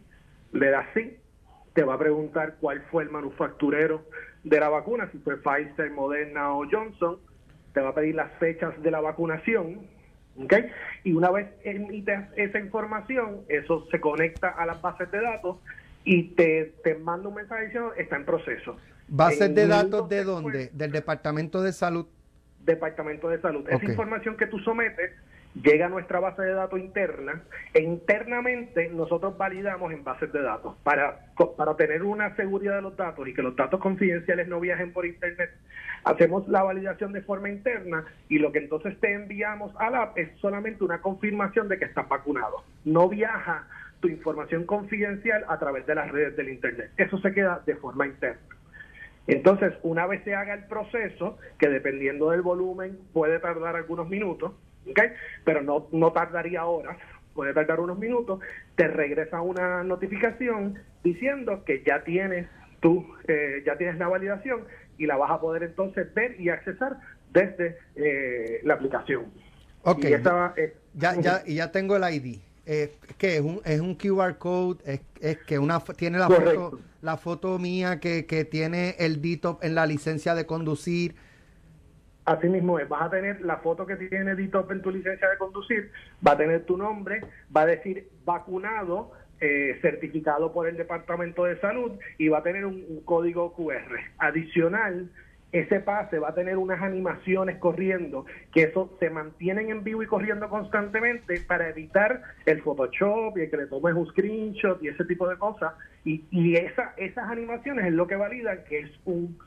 le 0.53 0.69
das 0.69 0.85
sí 0.93 1.17
te 1.75 1.83
va 1.83 1.95
a 1.95 1.99
preguntar 1.99 2.55
cuál 2.61 2.81
fue 2.89 3.03
el 3.03 3.11
manufacturero 3.11 4.01
de 4.43 4.59
la 4.59 4.69
vacuna, 4.69 5.09
si 5.11 5.19
fue 5.19 5.37
Pfizer, 5.37 5.91
Moderna 5.91 6.53
o 6.53 6.65
Johnson, 6.69 7.17
te 7.73 7.81
va 7.81 7.89
a 7.89 7.93
pedir 7.93 8.15
las 8.15 8.31
fechas 8.39 8.81
de 8.81 8.89
la 8.89 9.01
vacunación, 9.01 9.81
¿ok? 10.41 10.53
Y 11.03 11.11
una 11.11 11.29
vez 11.31 11.49
emites 11.63 12.21
esa 12.37 12.59
información, 12.59 13.41
eso 13.49 13.85
se 13.91 13.99
conecta 13.99 14.47
a 14.47 14.65
las 14.65 14.81
bases 14.81 15.11
de 15.11 15.21
datos 15.21 15.57
y 16.05 16.29
te, 16.35 16.73
te 16.81 16.95
manda 16.95 17.27
un 17.27 17.35
mensaje 17.35 17.65
diciendo 17.65 17.93
está 17.97 18.15
en 18.15 18.25
proceso. 18.25 18.77
¿Bases 19.09 19.53
de 19.53 19.67
datos 19.67 20.07
de 20.07 20.23
dónde? 20.23 20.69
¿Del 20.71 20.93
Departamento 20.93 21.61
de 21.61 21.73
Salud? 21.73 22.07
Departamento 22.63 23.27
de 23.27 23.41
Salud. 23.41 23.67
Esa 23.69 23.83
información 23.83 24.37
que 24.37 24.47
tú 24.47 24.59
sometes 24.59 25.11
llega 25.63 25.85
a 25.85 25.89
nuestra 25.89 26.19
base 26.19 26.41
de 26.41 26.53
datos 26.53 26.79
interna 26.79 27.41
e 27.73 27.81
internamente 27.81 28.89
nosotros 28.89 29.37
validamos 29.37 29.91
en 29.93 30.03
bases 30.03 30.31
de 30.31 30.41
datos 30.41 30.75
para, 30.83 31.19
para 31.57 31.75
tener 31.75 32.03
una 32.03 32.35
seguridad 32.35 32.75
de 32.75 32.81
los 32.81 32.97
datos 32.97 33.27
y 33.27 33.33
que 33.33 33.41
los 33.41 33.55
datos 33.55 33.79
confidenciales 33.79 34.47
no 34.47 34.59
viajen 34.59 34.91
por 34.91 35.05
internet. 35.05 35.51
Hacemos 36.03 36.47
la 36.47 36.63
validación 36.63 37.13
de 37.13 37.21
forma 37.21 37.49
interna 37.49 38.05
y 38.29 38.37
lo 38.39 38.51
que 38.51 38.59
entonces 38.59 38.99
te 38.99 39.13
enviamos 39.13 39.73
al 39.79 39.95
app 39.95 40.17
es 40.17 40.29
solamente 40.39 40.83
una 40.83 41.01
confirmación 41.01 41.67
de 41.67 41.79
que 41.79 41.85
estás 41.85 42.07
vacunado. 42.07 42.63
No 42.83 43.09
viaja 43.09 43.67
tu 44.01 44.07
información 44.09 44.65
confidencial 44.65 45.45
a 45.47 45.57
través 45.57 45.85
de 45.87 45.95
las 45.95 46.11
redes 46.11 46.35
del 46.35 46.49
internet. 46.49 46.91
Eso 46.97 47.17
se 47.19 47.31
queda 47.31 47.63
de 47.65 47.75
forma 47.75 48.05
interna. 48.05 48.41
Entonces, 49.27 49.73
una 49.81 50.05
vez 50.05 50.23
se 50.23 50.35
haga 50.35 50.53
el 50.53 50.65
proceso, 50.65 51.39
que 51.57 51.69
dependiendo 51.69 52.29
del 52.29 52.43
volumen 52.43 52.99
puede 53.11 53.39
tardar 53.39 53.75
algunos 53.75 54.07
minutos, 54.07 54.51
pero 55.43 55.61
no, 55.61 55.87
no 55.91 56.11
tardaría 56.11 56.65
horas, 56.65 56.97
puede 57.33 57.53
tardar 57.53 57.79
unos 57.79 57.99
minutos, 57.99 58.39
te 58.75 58.87
regresa 58.87 59.41
una 59.41 59.83
notificación 59.83 60.79
diciendo 61.03 61.63
que 61.65 61.83
ya 61.85 62.03
tienes 62.03 62.47
tú, 62.79 63.05
eh, 63.27 63.63
ya 63.65 63.77
tienes 63.77 63.97
la 63.97 64.07
validación 64.07 64.65
y 64.97 65.05
la 65.05 65.17
vas 65.17 65.31
a 65.31 65.39
poder 65.39 65.63
entonces 65.63 66.13
ver 66.13 66.39
y 66.39 66.49
accesar 66.49 66.97
desde 67.31 67.77
eh, 67.95 68.61
la 68.63 68.75
aplicación. 68.75 69.25
Ok, 69.83 70.05
y 70.05 70.09
ya, 70.93 71.15
ya, 71.19 71.43
y 71.45 71.55
ya 71.55 71.71
tengo 71.71 71.95
el 71.95 72.13
ID. 72.13 72.39
Eh, 72.65 72.91
¿Qué? 73.17 73.35
¿Es 73.35 73.41
un, 73.41 73.61
¿Es 73.63 73.79
un 73.79 73.95
QR 73.95 74.37
code? 74.37 74.79
¿Es, 74.85 75.01
es 75.19 75.37
que 75.39 75.59
una 75.59 75.79
tiene 75.79 76.17
la 76.17 76.27
foto, 76.27 76.79
la 77.01 77.17
foto 77.17 77.59
mía 77.59 77.99
que, 77.99 78.25
que 78.25 78.45
tiene 78.45 78.95
el 78.97 79.21
DITOP 79.21 79.63
en 79.63 79.75
la 79.75 79.85
licencia 79.85 80.33
de 80.33 80.45
conducir? 80.47 81.15
Así 82.25 82.47
mismo 82.49 82.79
es, 82.79 82.89
vas 82.89 83.03
a 83.03 83.09
tener 83.11 83.41
la 83.41 83.57
foto 83.57 83.85
que 83.85 83.95
tiene 83.97 84.35
DITOP 84.35 84.71
en 84.71 84.81
tu 84.81 84.89
licencia 84.89 85.29
de 85.29 85.37
conducir, 85.37 85.91
va 86.25 86.31
a 86.31 86.37
tener 86.37 86.63
tu 86.63 86.75
nombre, 86.75 87.21
va 87.55 87.61
a 87.61 87.65
decir 87.67 88.09
vacunado, 88.25 89.11
eh, 89.39 89.77
certificado 89.81 90.51
por 90.51 90.67
el 90.67 90.75
Departamento 90.75 91.45
de 91.45 91.59
Salud 91.59 91.91
y 92.17 92.29
va 92.29 92.39
a 92.39 92.43
tener 92.43 92.65
un, 92.65 93.01
código 93.05 93.53
QR. 93.53 93.99
Adicional, 94.17 95.11
ese 95.51 95.81
pase 95.81 96.17
va 96.17 96.29
a 96.29 96.33
tener 96.33 96.57
unas 96.57 96.81
animaciones 96.81 97.57
corriendo, 97.57 98.25
que 98.51 98.63
eso 98.63 98.95
se 98.99 99.11
mantienen 99.11 99.69
en 99.69 99.83
vivo 99.83 100.01
y 100.01 100.07
corriendo 100.07 100.49
constantemente 100.49 101.41
para 101.41 101.69
evitar 101.69 102.23
el 102.47 102.61
Photoshop 102.63 103.37
y 103.37 103.41
el 103.41 103.51
que 103.51 103.57
le 103.57 103.67
tomes 103.67 103.93
un 103.93 104.07
screenshot 104.07 104.81
y 104.81 104.87
ese 104.87 105.05
tipo 105.05 105.27
de 105.29 105.37
cosas. 105.37 105.73
Y, 106.03 106.25
y 106.31 106.55
esa, 106.55 106.95
esas 106.97 107.29
animaciones 107.29 107.85
es 107.85 107.93
lo 107.93 108.07
que 108.07 108.15
validan 108.15 108.63
que 108.67 108.79
es 108.79 108.91
un 109.05 109.37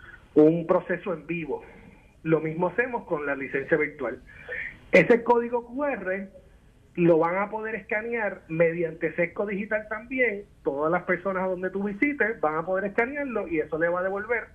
proceso 0.69 1.12
en 1.12 1.27
vivo. 1.27 1.64
Lo 2.22 2.40
mismo 2.40 2.68
hacemos 2.68 3.04
con 3.04 3.26
la 3.26 3.35
licencia 3.35 3.76
virtual. 3.76 4.20
Ese 4.92 5.22
código 5.22 5.66
QR 5.66 6.28
lo 6.94 7.18
van 7.18 7.37
a 7.37 7.48
poder 7.48 7.76
escanear 7.76 8.42
mediante 8.48 9.14
Sesco 9.14 9.46
Digital 9.46 9.87
también. 9.88 10.44
Todas 10.64 10.90
las 10.90 11.04
personas 11.04 11.44
a 11.44 11.46
donde 11.46 11.70
tú 11.70 11.85
visites 11.85 12.40
van 12.40 12.57
a 12.57 12.66
poder 12.66 12.87
escanearlo 12.87 13.46
y 13.48 13.61
eso 13.61 13.78
le 13.78 13.88
va 13.88 14.00
a 14.00 14.02
devolver 14.02 14.48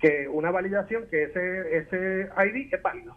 que 0.00 0.28
una 0.28 0.50
validación 0.50 1.04
que 1.10 1.24
ese 1.24 1.78
ese 1.78 2.28
ID 2.36 2.74
es 2.74 2.82
válido. 2.82 3.16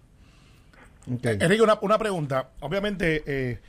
Enrique, 1.08 1.62
una, 1.62 1.80
una 1.82 1.98
pregunta. 1.98 2.50
Obviamente, 2.60 3.24
eh, 3.26 3.60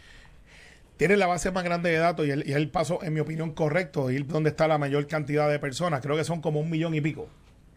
tiene 0.96 1.16
la 1.16 1.26
base 1.26 1.52
más 1.52 1.64
grande 1.64 1.90
de 1.90 1.98
datos 1.98 2.26
y 2.26 2.30
el, 2.30 2.48
y 2.48 2.52
el 2.52 2.68
paso, 2.68 2.98
en 3.02 3.14
mi 3.14 3.20
opinión, 3.20 3.52
correcto, 3.52 4.08
de 4.08 4.14
ir 4.14 4.26
donde 4.26 4.50
está 4.50 4.66
la 4.66 4.78
mayor 4.78 5.06
cantidad 5.06 5.48
de 5.48 5.58
personas. 5.58 6.00
Creo 6.02 6.16
que 6.16 6.24
son 6.24 6.40
como 6.40 6.60
un 6.60 6.68
millón 6.68 6.94
y 6.94 7.00
pico. 7.00 7.28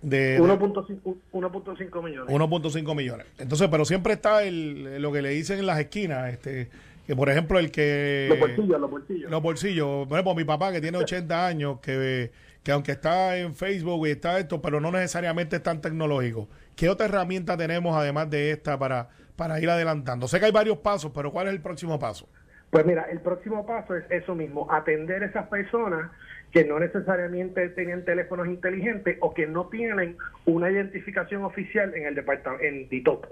De, 0.01 0.33
de 0.33 0.41
1.5 0.41 1.15
1.5 1.31 2.03
millones. 2.03 2.35
1.5 2.35 2.95
millones. 2.95 3.27
Entonces, 3.37 3.67
pero 3.69 3.85
siempre 3.85 4.13
está 4.13 4.43
el, 4.43 5.01
lo 5.01 5.11
que 5.11 5.21
le 5.21 5.29
dicen 5.29 5.59
en 5.59 5.67
las 5.67 5.79
esquinas, 5.79 6.31
este 6.33 6.69
que 7.05 7.15
por 7.15 7.29
ejemplo 7.29 7.59
el 7.59 7.71
que... 7.71 8.27
Los 8.29 8.39
bolsillos, 8.39 8.79
los 8.79 8.91
bolsillos. 8.91 9.31
Los 9.31 9.41
bolsillos. 9.41 10.07
Por 10.07 10.17
ejemplo, 10.17 10.35
mi 10.35 10.43
papá 10.43 10.71
que 10.71 10.81
tiene 10.81 10.97
80 10.97 11.47
años, 11.47 11.79
que, 11.81 12.31
que 12.63 12.71
aunque 12.71 12.93
está 12.93 13.37
en 13.37 13.55
Facebook 13.55 14.07
y 14.07 14.11
está 14.11 14.39
esto, 14.39 14.61
pero 14.61 14.79
no 14.79 14.91
necesariamente 14.91 15.57
es 15.57 15.63
tan 15.63 15.81
tecnológico. 15.81 16.47
¿Qué 16.75 16.89
otra 16.89 17.07
herramienta 17.07 17.57
tenemos 17.57 17.95
además 17.95 18.29
de 18.29 18.51
esta 18.51 18.77
para, 18.77 19.09
para 19.35 19.59
ir 19.59 19.69
adelantando? 19.69 20.27
Sé 20.27 20.39
que 20.39 20.45
hay 20.45 20.51
varios 20.51 20.77
pasos, 20.77 21.11
pero 21.13 21.31
¿cuál 21.31 21.47
es 21.47 21.53
el 21.53 21.61
próximo 21.61 21.99
paso? 21.99 22.27
Pues 22.69 22.85
mira, 22.85 23.03
el 23.11 23.19
próximo 23.19 23.65
paso 23.65 23.95
es 23.95 24.05
eso 24.09 24.33
mismo, 24.33 24.71
atender 24.71 25.23
a 25.23 25.25
esas 25.25 25.47
personas 25.49 26.11
que 26.51 26.65
no 26.65 26.79
necesariamente 26.79 27.69
tienen 27.69 28.03
teléfonos 28.03 28.47
inteligentes 28.47 29.17
o 29.21 29.33
que 29.33 29.47
no 29.47 29.67
tienen 29.67 30.17
una 30.45 30.69
identificación 30.69 31.43
oficial 31.43 31.93
en 31.95 32.05
el 32.05 32.15
departamento, 32.15 32.63
en 32.63 32.89
DITOP. 32.89 33.25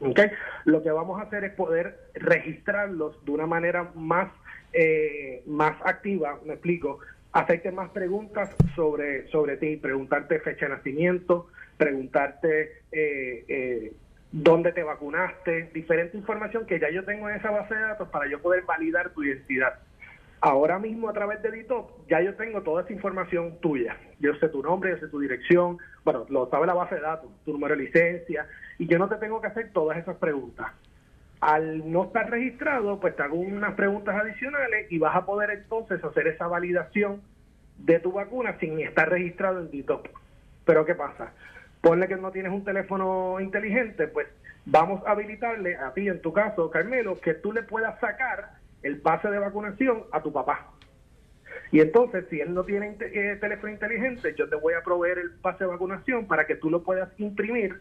¿ok? 0.00 0.20
Lo 0.64 0.82
que 0.82 0.90
vamos 0.90 1.20
a 1.20 1.24
hacer 1.24 1.44
es 1.44 1.52
poder 1.54 1.98
registrarlos 2.14 3.24
de 3.24 3.30
una 3.30 3.46
manera 3.46 3.90
más, 3.94 4.30
eh, 4.72 5.42
más 5.46 5.76
activa, 5.84 6.38
me 6.44 6.54
explico, 6.54 7.00
hacerte 7.32 7.70
más 7.72 7.90
preguntas 7.90 8.50
sobre, 8.74 9.28
sobre 9.28 9.56
ti, 9.56 9.76
preguntarte 9.76 10.40
fecha 10.40 10.66
de 10.66 10.76
nacimiento, 10.76 11.48
preguntarte 11.76 12.82
eh, 12.92 13.44
eh, 13.48 13.92
dónde 14.32 14.72
te 14.72 14.82
vacunaste, 14.82 15.70
diferente 15.72 16.16
información 16.16 16.66
que 16.66 16.78
ya 16.78 16.90
yo 16.90 17.04
tengo 17.04 17.30
en 17.30 17.36
esa 17.36 17.50
base 17.50 17.74
de 17.74 17.80
datos 17.80 18.08
para 18.08 18.28
yo 18.28 18.40
poder 18.40 18.64
validar 18.64 19.10
tu 19.10 19.24
identidad. 19.24 19.78
Ahora 20.40 20.78
mismo 20.78 21.08
a 21.08 21.12
través 21.12 21.42
de 21.42 21.50
DITOP 21.50 22.08
ya 22.08 22.20
yo 22.20 22.34
tengo 22.36 22.62
toda 22.62 22.82
esa 22.82 22.92
información 22.92 23.58
tuya. 23.60 23.96
Yo 24.20 24.34
sé 24.36 24.48
tu 24.48 24.62
nombre, 24.62 24.90
yo 24.90 24.98
sé 24.98 25.08
tu 25.08 25.18
dirección, 25.18 25.78
bueno, 26.04 26.26
lo 26.28 26.48
sabe 26.48 26.66
la 26.66 26.74
base 26.74 26.94
de 26.94 27.00
datos, 27.00 27.30
tu 27.44 27.52
número 27.52 27.76
de 27.76 27.84
licencia, 27.84 28.46
y 28.78 28.86
yo 28.86 28.98
no 28.98 29.08
te 29.08 29.16
tengo 29.16 29.40
que 29.40 29.48
hacer 29.48 29.72
todas 29.72 29.98
esas 29.98 30.16
preguntas. 30.16 30.68
Al 31.40 31.90
no 31.90 32.04
estar 32.04 32.30
registrado, 32.30 33.00
pues 33.00 33.16
te 33.16 33.22
hago 33.22 33.36
unas 33.36 33.74
preguntas 33.74 34.14
adicionales 34.14 34.90
y 34.90 34.98
vas 34.98 35.16
a 35.16 35.26
poder 35.26 35.50
entonces 35.50 36.02
hacer 36.02 36.28
esa 36.28 36.46
validación 36.46 37.20
de 37.78 37.98
tu 37.98 38.12
vacuna 38.12 38.58
sin 38.60 38.78
estar 38.80 39.08
registrado 39.08 39.60
en 39.60 39.70
DITOP. 39.70 40.06
Pero 40.64 40.84
¿qué 40.84 40.94
pasa? 40.94 41.32
Ponle 41.80 42.06
que 42.06 42.16
no 42.16 42.30
tienes 42.30 42.52
un 42.52 42.64
teléfono 42.64 43.40
inteligente, 43.40 44.06
pues 44.06 44.28
vamos 44.66 45.04
a 45.04 45.12
habilitarle 45.12 45.76
a 45.76 45.92
ti, 45.94 46.08
en 46.08 46.20
tu 46.20 46.32
caso, 46.32 46.70
Carmelo, 46.70 47.20
que 47.20 47.34
tú 47.34 47.52
le 47.52 47.62
puedas 47.62 47.98
sacar 48.00 48.57
el 48.82 49.00
pase 49.00 49.28
de 49.28 49.38
vacunación 49.38 50.04
a 50.12 50.22
tu 50.22 50.32
papá. 50.32 50.72
Y 51.70 51.80
entonces, 51.80 52.24
si 52.30 52.40
él 52.40 52.54
no 52.54 52.64
tiene 52.64 52.96
eh, 53.00 53.36
teléfono 53.40 53.72
inteligente, 53.72 54.34
yo 54.36 54.48
te 54.48 54.56
voy 54.56 54.74
a 54.74 54.82
proveer 54.82 55.18
el 55.18 55.30
pase 55.32 55.64
de 55.64 55.70
vacunación 55.70 56.26
para 56.26 56.46
que 56.46 56.54
tú 56.54 56.70
lo 56.70 56.82
puedas 56.82 57.10
imprimir 57.18 57.80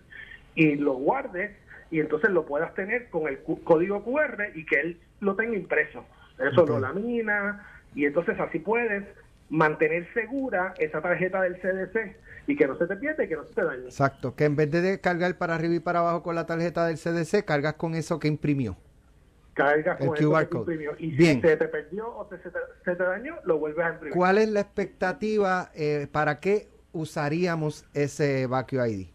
y 0.56 0.76
lo 0.76 0.94
guardes 0.94 1.52
y 1.90 2.00
entonces 2.00 2.32
lo 2.32 2.46
puedas 2.46 2.74
tener 2.74 3.10
con 3.10 3.28
el 3.28 3.40
código 3.64 4.04
QR 4.04 4.50
y 4.56 4.66
que 4.66 4.80
él 4.80 5.00
lo 5.22 5.36
tenga 5.36 5.56
impreso. 5.56 6.06
Eso 6.38 6.64
okay. 6.64 6.76
lo 6.76 6.82
lamina 6.82 7.66
y 7.96 8.06
entonces 8.06 8.40
así 8.40 8.60
puedes 8.60 9.06
mantener 9.50 10.12
segura 10.14 10.74
esa 10.78 11.02
tarjeta 11.02 11.42
del 11.42 11.56
CDC 11.56 12.18
y 12.48 12.56
que 12.56 12.68
no 12.68 12.78
se 12.78 12.88
te 12.88 12.96
pierda 12.98 13.24
y 13.24 13.28
que 13.28 13.36
no 13.36 13.46
se 13.46 13.54
te 13.54 13.64
dañe. 13.64 13.86
Exacto, 13.86 14.36
que 14.36 14.46
en 14.46 14.56
vez 14.56 14.72
de 14.72 15.00
cargar 15.00 15.38
para 15.38 15.56
arriba 15.56 15.76
y 15.76 15.80
para 15.80 16.00
abajo 16.00 16.24
con 16.24 16.36
la 16.36 16.46
tarjeta 16.46 16.86
del 16.86 16.98
CDC, 16.98 17.46
cargas 17.46 17.74
con 17.76 17.96
eso 17.96 18.20
que 18.20 18.28
imprimió. 18.28 18.78
Cargas 19.58 20.00
el 20.00 20.08
con 20.08 20.16
QR 20.16 20.48
code. 20.50 20.96
Y 21.00 21.16
Bien. 21.16 21.42
si 21.42 21.48
se 21.48 21.58
te 21.58 21.68
perdió 21.68 22.16
o 22.16 22.30
se, 22.30 22.38
se 22.38 22.52
te, 22.52 22.60
se 22.86 22.96
te 22.96 23.04
dañó, 23.04 23.38
lo 23.44 23.58
vuelves 23.58 23.84
a 23.84 23.90
imprimir. 23.90 24.14
¿Cuál 24.14 24.38
es 24.38 24.50
la 24.50 24.60
expectativa 24.60 25.72
eh, 25.74 26.08
para 26.12 26.40
qué 26.40 26.68
usaríamos 26.94 27.84
ese 27.96 28.46
Vacuum 28.46 28.86
ID? 28.86 29.08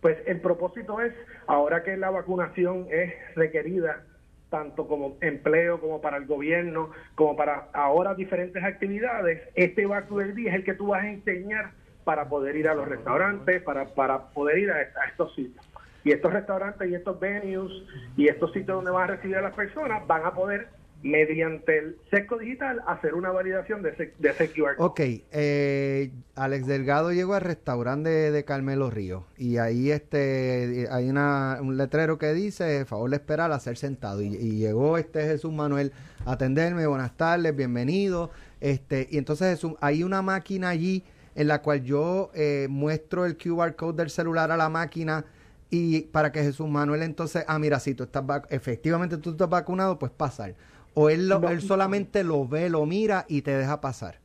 Pues 0.00 0.18
el 0.26 0.40
propósito 0.40 1.00
es, 1.00 1.14
ahora 1.46 1.84
que 1.84 1.96
la 1.96 2.10
vacunación 2.10 2.88
es 2.90 3.14
requerida 3.36 4.04
tanto 4.50 4.88
como 4.88 5.16
empleo, 5.20 5.80
como 5.80 6.00
para 6.00 6.16
el 6.16 6.26
gobierno, 6.26 6.90
como 7.14 7.36
para 7.36 7.68
ahora 7.72 8.14
diferentes 8.14 8.62
actividades, 8.64 9.42
este 9.54 9.86
Vacuum 9.86 10.20
ID 10.22 10.48
es 10.48 10.54
el 10.54 10.64
que 10.64 10.74
tú 10.74 10.88
vas 10.88 11.04
a 11.04 11.10
enseñar 11.10 11.72
para 12.02 12.28
poder 12.28 12.56
ir 12.56 12.66
a 12.68 12.74
los 12.74 12.88
restaurantes, 12.88 13.62
para, 13.62 13.86
para 13.94 14.30
poder 14.30 14.58
ir 14.58 14.70
a, 14.72 14.76
a 14.76 15.08
estos 15.10 15.32
sitios. 15.34 15.64
Y 16.08 16.12
estos 16.12 16.32
restaurantes 16.32 16.90
y 16.90 16.94
estos 16.94 17.20
venues 17.20 17.70
y 18.16 18.28
estos 18.28 18.50
sitios 18.54 18.76
donde 18.76 18.90
van 18.90 19.10
a 19.10 19.16
recibir 19.16 19.36
a 19.36 19.42
las 19.42 19.54
personas 19.54 20.06
van 20.06 20.24
a 20.24 20.32
poder, 20.32 20.68
mediante 21.02 21.78
el 21.78 21.96
sesco 22.10 22.38
digital, 22.38 22.80
hacer 22.86 23.12
una 23.12 23.30
validación 23.30 23.82
de 23.82 23.90
ese, 23.90 24.14
de 24.18 24.30
ese 24.30 24.50
QR. 24.50 24.76
Ok, 24.78 25.00
eh, 25.00 26.10
Alex 26.34 26.66
Delgado 26.66 27.12
llegó 27.12 27.34
al 27.34 27.42
restaurante 27.42 28.08
de, 28.08 28.44
Carmelo 28.46 28.88
Río 28.88 29.26
y 29.36 29.58
ahí 29.58 29.90
este 29.90 30.88
hay 30.90 31.10
una, 31.10 31.58
un 31.60 31.76
letrero 31.76 32.16
que 32.16 32.32
dice, 32.32 32.86
favor 32.86 33.10
de 33.10 33.16
esperar 33.16 33.52
a 33.52 33.60
ser 33.60 33.76
sentado 33.76 34.22
y, 34.22 34.28
y, 34.28 34.56
llegó 34.56 34.96
este 34.96 35.24
Jesús 35.24 35.52
Manuel 35.52 35.92
a 36.24 36.32
atenderme, 36.32 36.86
buenas 36.86 37.18
tardes, 37.18 37.54
bienvenido, 37.54 38.30
este 38.62 39.08
y 39.10 39.18
entonces 39.18 39.50
Jesús, 39.50 39.74
hay 39.82 40.02
una 40.04 40.22
máquina 40.22 40.70
allí 40.70 41.04
en 41.34 41.48
la 41.48 41.60
cual 41.60 41.84
yo 41.84 42.30
eh, 42.34 42.66
muestro 42.70 43.26
el 43.26 43.36
QR 43.36 43.76
code 43.76 43.98
del 43.98 44.10
celular 44.10 44.50
a 44.50 44.56
la 44.56 44.70
máquina 44.70 45.26
y 45.70 46.02
para 46.02 46.32
que 46.32 46.42
Jesús 46.42 46.68
Manuel 46.68 47.02
entonces, 47.02 47.44
ah, 47.46 47.58
mira, 47.58 47.78
si 47.78 47.94
tú 47.94 48.04
estás 48.04 48.24
efectivamente 48.50 49.18
tú 49.18 49.30
estás 49.30 49.48
vacunado, 49.48 49.98
pues 49.98 50.12
pasar. 50.12 50.54
O 50.94 51.10
él, 51.10 51.28
lo, 51.28 51.38
no, 51.38 51.50
él 51.50 51.60
solamente 51.60 52.24
lo 52.24 52.48
ve, 52.48 52.70
lo 52.70 52.86
mira 52.86 53.24
y 53.28 53.42
te 53.42 53.52
deja 53.52 53.80
pasar. 53.80 54.18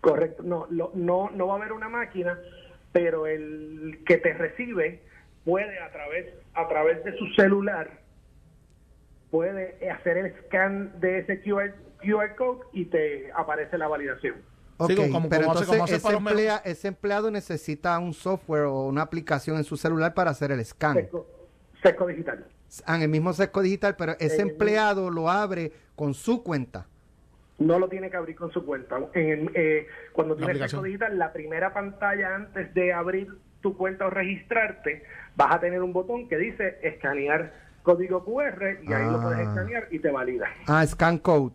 Correcto, 0.00 0.42
no, 0.42 0.66
lo, 0.70 0.90
no, 0.94 1.30
no 1.30 1.46
va 1.46 1.54
a 1.54 1.56
haber 1.56 1.72
una 1.72 1.88
máquina, 1.88 2.38
pero 2.92 3.26
el 3.26 4.00
que 4.06 4.18
te 4.18 4.32
recibe 4.32 5.02
puede 5.44 5.78
a 5.80 5.90
través, 5.90 6.26
a 6.54 6.68
través 6.68 7.02
de 7.04 7.16
su 7.16 7.26
celular, 7.34 8.00
puede 9.30 9.90
hacer 9.90 10.18
el 10.18 10.34
scan 10.44 11.00
de 11.00 11.20
ese 11.20 11.40
QR, 11.40 11.74
QR 12.00 12.34
code 12.36 12.66
y 12.72 12.86
te 12.86 13.30
aparece 13.32 13.78
la 13.78 13.88
validación. 13.88 14.36
Ok, 14.78 14.90
sí, 14.90 15.10
como, 15.10 15.28
pero 15.28 15.46
como 15.46 15.58
entonces 15.58 15.80
hace, 15.82 15.96
ese, 15.96 16.12
emplea, 16.16 16.62
ese, 16.64 16.88
empleado 16.88 17.30
necesita 17.30 17.98
un 17.98 18.14
software 18.14 18.62
o 18.62 18.84
una 18.84 19.02
aplicación 19.02 19.56
en 19.56 19.64
su 19.64 19.76
celular 19.76 20.14
para 20.14 20.30
hacer 20.30 20.52
el 20.52 20.64
scan. 20.64 20.94
Sesco, 20.94 21.26
sesco 21.82 22.06
digital. 22.06 22.46
Ah, 22.86 22.96
en 22.96 23.02
el 23.02 23.08
mismo 23.08 23.32
sesco 23.32 23.60
digital, 23.60 23.96
pero 23.96 24.12
ese 24.20 24.40
empleado 24.42 25.10
lo 25.10 25.28
abre 25.30 25.72
con 25.96 26.14
su 26.14 26.42
cuenta. 26.44 26.86
No 27.58 27.80
lo 27.80 27.88
tiene 27.88 28.08
que 28.08 28.16
abrir 28.16 28.36
con 28.36 28.52
su 28.52 28.64
cuenta. 28.64 28.98
En 29.14 29.50
eh, 29.54 29.88
cuando 30.12 30.36
tienes 30.36 30.58
sesco 30.58 30.82
digital, 30.82 31.18
la 31.18 31.32
primera 31.32 31.74
pantalla 31.74 32.36
antes 32.36 32.72
de 32.72 32.92
abrir 32.92 33.36
tu 33.60 33.76
cuenta 33.76 34.06
o 34.06 34.10
registrarte, 34.10 35.02
vas 35.34 35.56
a 35.56 35.58
tener 35.60 35.82
un 35.82 35.92
botón 35.92 36.28
que 36.28 36.36
dice 36.36 36.78
escanear 36.82 37.52
código 37.82 38.24
QR 38.24 38.78
y 38.84 38.92
ahí 38.92 39.02
Ah. 39.06 39.10
lo 39.10 39.20
puedes 39.22 39.40
escanear 39.40 39.88
y 39.90 39.98
te 39.98 40.10
valida. 40.12 40.46
Ah, 40.68 40.86
scan 40.86 41.18
code. 41.18 41.52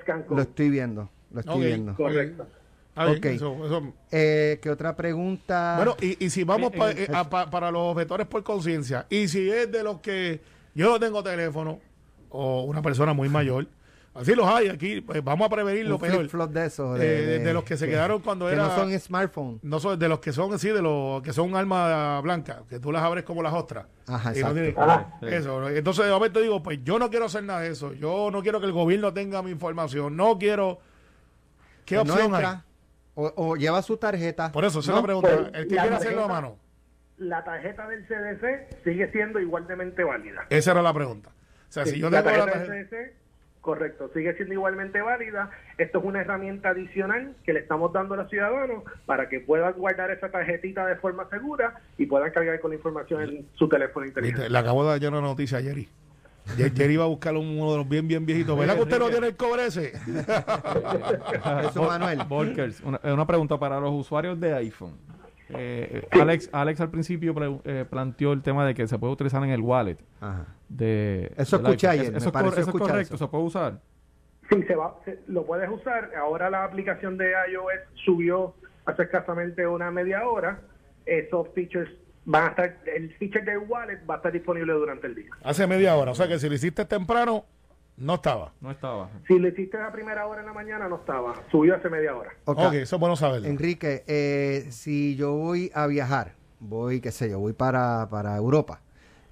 Scan 0.00 0.24
code. 0.24 0.36
Lo 0.36 0.42
estoy 0.42 0.70
viendo. 0.70 1.08
Lo 1.32 1.40
estoy 1.40 1.64
viendo. 1.66 1.94
Correcto. 1.94 2.46
A 2.94 3.06
ver, 3.06 3.16
Ok. 3.18 3.24
eso- 3.24 3.56
eso- 3.64 3.92
Eh, 4.10 4.58
¿Qué 4.62 4.68
otra 4.70 4.94
pregunta? 4.94 5.74
Bueno, 5.76 5.96
y, 6.00 6.22
y 6.24 6.28
si 6.30 6.44
vamos 6.44 6.72
Eh, 6.74 6.78
pa- 6.78 6.90
eh, 6.90 7.06
eh, 7.08 7.08
a- 7.14 7.28
pa- 7.28 7.48
para 7.48 7.70
los 7.70 7.82
objetores 7.92 8.26
por 8.26 8.42
conciencia, 8.42 9.06
y 9.08 9.28
si 9.28 9.48
es 9.50 9.72
de 9.72 9.82
los 9.82 10.00
que 10.00 10.40
yo 10.74 10.90
no 10.90 11.00
tengo 11.00 11.22
teléfono, 11.22 11.80
o 12.28 12.64
una 12.64 12.82
persona 12.82 13.12
muy 13.14 13.28
mayor, 13.30 13.66
Así 14.14 14.34
los 14.34 14.46
hay 14.46 14.68
aquí. 14.68 15.00
pues, 15.00 15.24
vamos 15.24 15.46
a 15.46 15.48
prevenir 15.50 15.86
lo 15.86 15.98
peor. 15.98 16.28
de 16.50 16.66
esos. 16.66 17.00
Eh, 17.00 17.38
de, 17.42 17.54
los 17.54 17.64
que 17.64 17.78
se 17.78 17.88
quedaron 17.88 18.20
cuando 18.20 18.46
que 18.46 18.52
era. 18.52 18.64
no 18.68 18.74
son 18.76 19.00
smartphones. 19.00 19.64
no 19.64 19.80
son- 19.80 19.98
de 19.98 20.06
los 20.06 20.18
que 20.18 20.32
son 20.34 20.52
así, 20.52 20.68
de 20.68 20.82
los 20.82 21.22
que 21.22 21.32
son 21.32 21.48
un 21.48 21.56
arma 21.56 22.20
blanca, 22.20 22.62
que 22.68 22.78
tú 22.78 22.92
las 22.92 23.02
abres 23.02 23.24
como 23.24 23.42
las 23.42 23.54
ostras. 23.54 23.86
Ajá, 24.06 24.36
Y 24.36 24.40
no. 24.42 24.48
Eso. 25.22 25.60
¿no? 25.60 25.68
Entonces, 25.70 26.04
de 26.04 26.10
momento 26.10 26.40
digo, 26.40 26.62
pues 26.62 26.80
yo 26.84 26.98
no 26.98 27.08
quiero 27.08 27.24
hacer 27.24 27.42
nada 27.44 27.60
de 27.60 27.70
eso. 27.70 27.94
Yo 27.94 28.30
no 28.30 28.42
quiero 28.42 28.60
que 28.60 28.66
el 28.66 28.72
gobierno 28.72 29.14
tenga 29.14 29.42
mi 29.42 29.50
información. 29.50 30.14
No 30.14 30.38
quiero. 30.38 30.80
¿Qué 31.84 31.96
no 31.96 32.02
opción 32.02 32.34
hay? 32.34 32.44
O, 33.14 33.32
o 33.36 33.56
lleva 33.56 33.82
su 33.82 33.96
tarjeta. 33.96 34.50
Por 34.52 34.64
eso, 34.64 34.80
esa 34.80 34.90
es 34.92 34.94
¿no? 34.94 35.00
la 35.00 35.02
pregunta. 35.06 35.28
Pues, 35.36 35.50
el 35.54 35.68
que 35.68 35.74
la 35.74 35.82
quiere 35.82 35.96
hacerlo 35.96 36.24
a 36.24 36.28
tarjeta- 36.28 36.34
mano. 36.42 36.56
La 37.18 37.44
tarjeta 37.44 37.86
del 37.88 38.06
CDC 38.06 38.82
sigue 38.84 39.10
siendo 39.12 39.38
igualmente 39.38 40.02
válida. 40.02 40.46
Esa 40.50 40.72
era 40.72 40.82
la 40.82 40.92
pregunta. 40.94 41.28
O 41.28 41.72
sea, 41.72 41.84
si 41.86 42.00
yo 42.00 42.10
la 42.10 42.22
tengo 42.22 42.36
la 42.38 42.44
tarjeta 42.46 42.66
tarjeta. 42.68 42.96
del 42.96 43.06
CDC, 43.10 43.14
correcto, 43.60 44.10
sigue 44.14 44.34
siendo 44.34 44.54
igualmente 44.54 45.00
válida. 45.02 45.50
Esto 45.78 45.98
es 46.00 46.04
una 46.04 46.22
herramienta 46.22 46.70
adicional 46.70 47.34
que 47.44 47.52
le 47.52 47.60
estamos 47.60 47.92
dando 47.92 48.14
a 48.14 48.16
los 48.16 48.30
ciudadanos 48.30 48.82
para 49.06 49.28
que 49.28 49.40
puedan 49.40 49.74
guardar 49.74 50.10
esa 50.10 50.30
tarjetita 50.30 50.84
de 50.86 50.96
forma 50.96 51.28
segura 51.28 51.80
y 51.98 52.06
puedan 52.06 52.30
cargar 52.32 52.58
con 52.60 52.70
la 52.70 52.76
información 52.76 53.22
en 53.22 53.48
su 53.54 53.68
teléfono 53.68 54.04
inteligente. 54.06 54.48
Le 54.50 54.58
acabo 54.58 54.82
de 54.90 54.98
dar 54.98 55.10
una 55.12 55.20
noticia 55.20 55.58
a 55.58 55.62
Jerry. 55.62 55.88
Jerry 56.56 56.94
iba 56.94 57.04
a 57.04 57.08
buscar 57.08 57.34
un- 57.36 57.58
uno 57.58 57.72
de 57.72 57.78
los 57.78 57.88
bien, 57.88 58.06
bien 58.08 58.26
viejitos. 58.26 58.58
¿Verdad 58.58 58.74
que 58.76 58.82
usted 58.82 58.98
no 58.98 59.08
tiene 59.10 59.28
el 59.28 59.36
cobre 59.36 59.66
ese? 59.66 59.92
Eso, 61.68 61.82
Manuel. 61.84 62.20
Volkers, 62.28 62.80
una, 62.80 63.00
eh, 63.02 63.12
una 63.12 63.26
pregunta 63.26 63.58
para 63.58 63.80
los 63.80 63.92
usuarios 63.92 64.38
de 64.40 64.54
iPhone. 64.54 64.94
Eh, 65.54 66.06
Alex, 66.12 66.48
Alex 66.52 66.80
al 66.80 66.90
principio 66.90 67.34
pre- 67.34 67.58
eh, 67.64 67.84
planteó 67.88 68.32
el 68.32 68.42
tema 68.42 68.66
de 68.66 68.74
que 68.74 68.86
se 68.88 68.98
puede 68.98 69.12
utilizar 69.12 69.42
en 69.44 69.50
el 69.50 69.60
wallet. 69.60 69.98
Ajá. 70.20 70.46
De, 70.68 71.30
Eso 71.36 71.56
escuché 71.56 71.88
ayer, 71.88 72.10
me 72.10 72.18
Eso, 72.18 72.28
es, 72.28 72.32
pareció 72.32 72.50
cor- 72.52 72.60
eso 72.60 72.70
es 72.70 72.90
correcto, 72.90 73.14
eso. 73.16 73.24
se 73.26 73.30
puede 73.30 73.44
usar. 73.44 73.80
Sí, 74.48 74.62
se 74.62 74.74
va, 74.74 74.96
se- 75.04 75.20
lo 75.26 75.44
puedes 75.44 75.68
usar. 75.70 76.10
Ahora 76.18 76.48
la 76.50 76.64
aplicación 76.64 77.18
de 77.18 77.32
iOS 77.52 78.02
subió 78.04 78.54
hace 78.86 79.02
escasamente 79.02 79.66
una 79.66 79.90
media 79.90 80.26
hora. 80.26 80.60
Esos 81.04 81.48
features 81.54 81.90
van 82.24 82.44
a 82.44 82.48
estar, 82.48 82.76
el 82.94 83.12
feature 83.16 83.44
del 83.44 83.58
wallet 83.68 83.98
va 84.08 84.14
a 84.14 84.16
estar 84.18 84.32
disponible 84.32 84.72
durante 84.72 85.06
el 85.06 85.14
día. 85.14 85.30
Hace 85.42 85.66
media 85.66 85.96
hora. 85.96 86.12
O 86.12 86.14
sea 86.14 86.28
que 86.28 86.38
si 86.38 86.48
lo 86.48 86.54
hiciste 86.54 86.84
temprano, 86.84 87.44
no 87.96 88.14
estaba. 88.14 88.52
No 88.60 88.70
estaba. 88.70 89.10
Si 89.26 89.38
lo 89.38 89.48
hiciste 89.48 89.76
a 89.76 89.92
primera 89.92 90.26
hora 90.26 90.40
en 90.40 90.46
la 90.46 90.52
mañana, 90.52 90.88
no 90.88 90.96
estaba. 90.96 91.34
Subió 91.50 91.76
hace 91.76 91.88
media 91.90 92.14
hora. 92.16 92.30
Ok. 92.44 92.58
Ok, 92.58 92.72
eso 92.74 92.96
es 92.96 93.00
bueno 93.00 93.16
saberlo. 93.16 93.48
Enrique, 93.48 94.04
eh, 94.06 94.66
si 94.70 95.14
yo 95.16 95.32
voy 95.32 95.70
a 95.74 95.86
viajar, 95.86 96.34
voy, 96.60 97.00
qué 97.00 97.10
sé 97.10 97.28
yo, 97.30 97.38
voy 97.38 97.52
para, 97.52 98.08
para 98.10 98.36
Europa, 98.36 98.80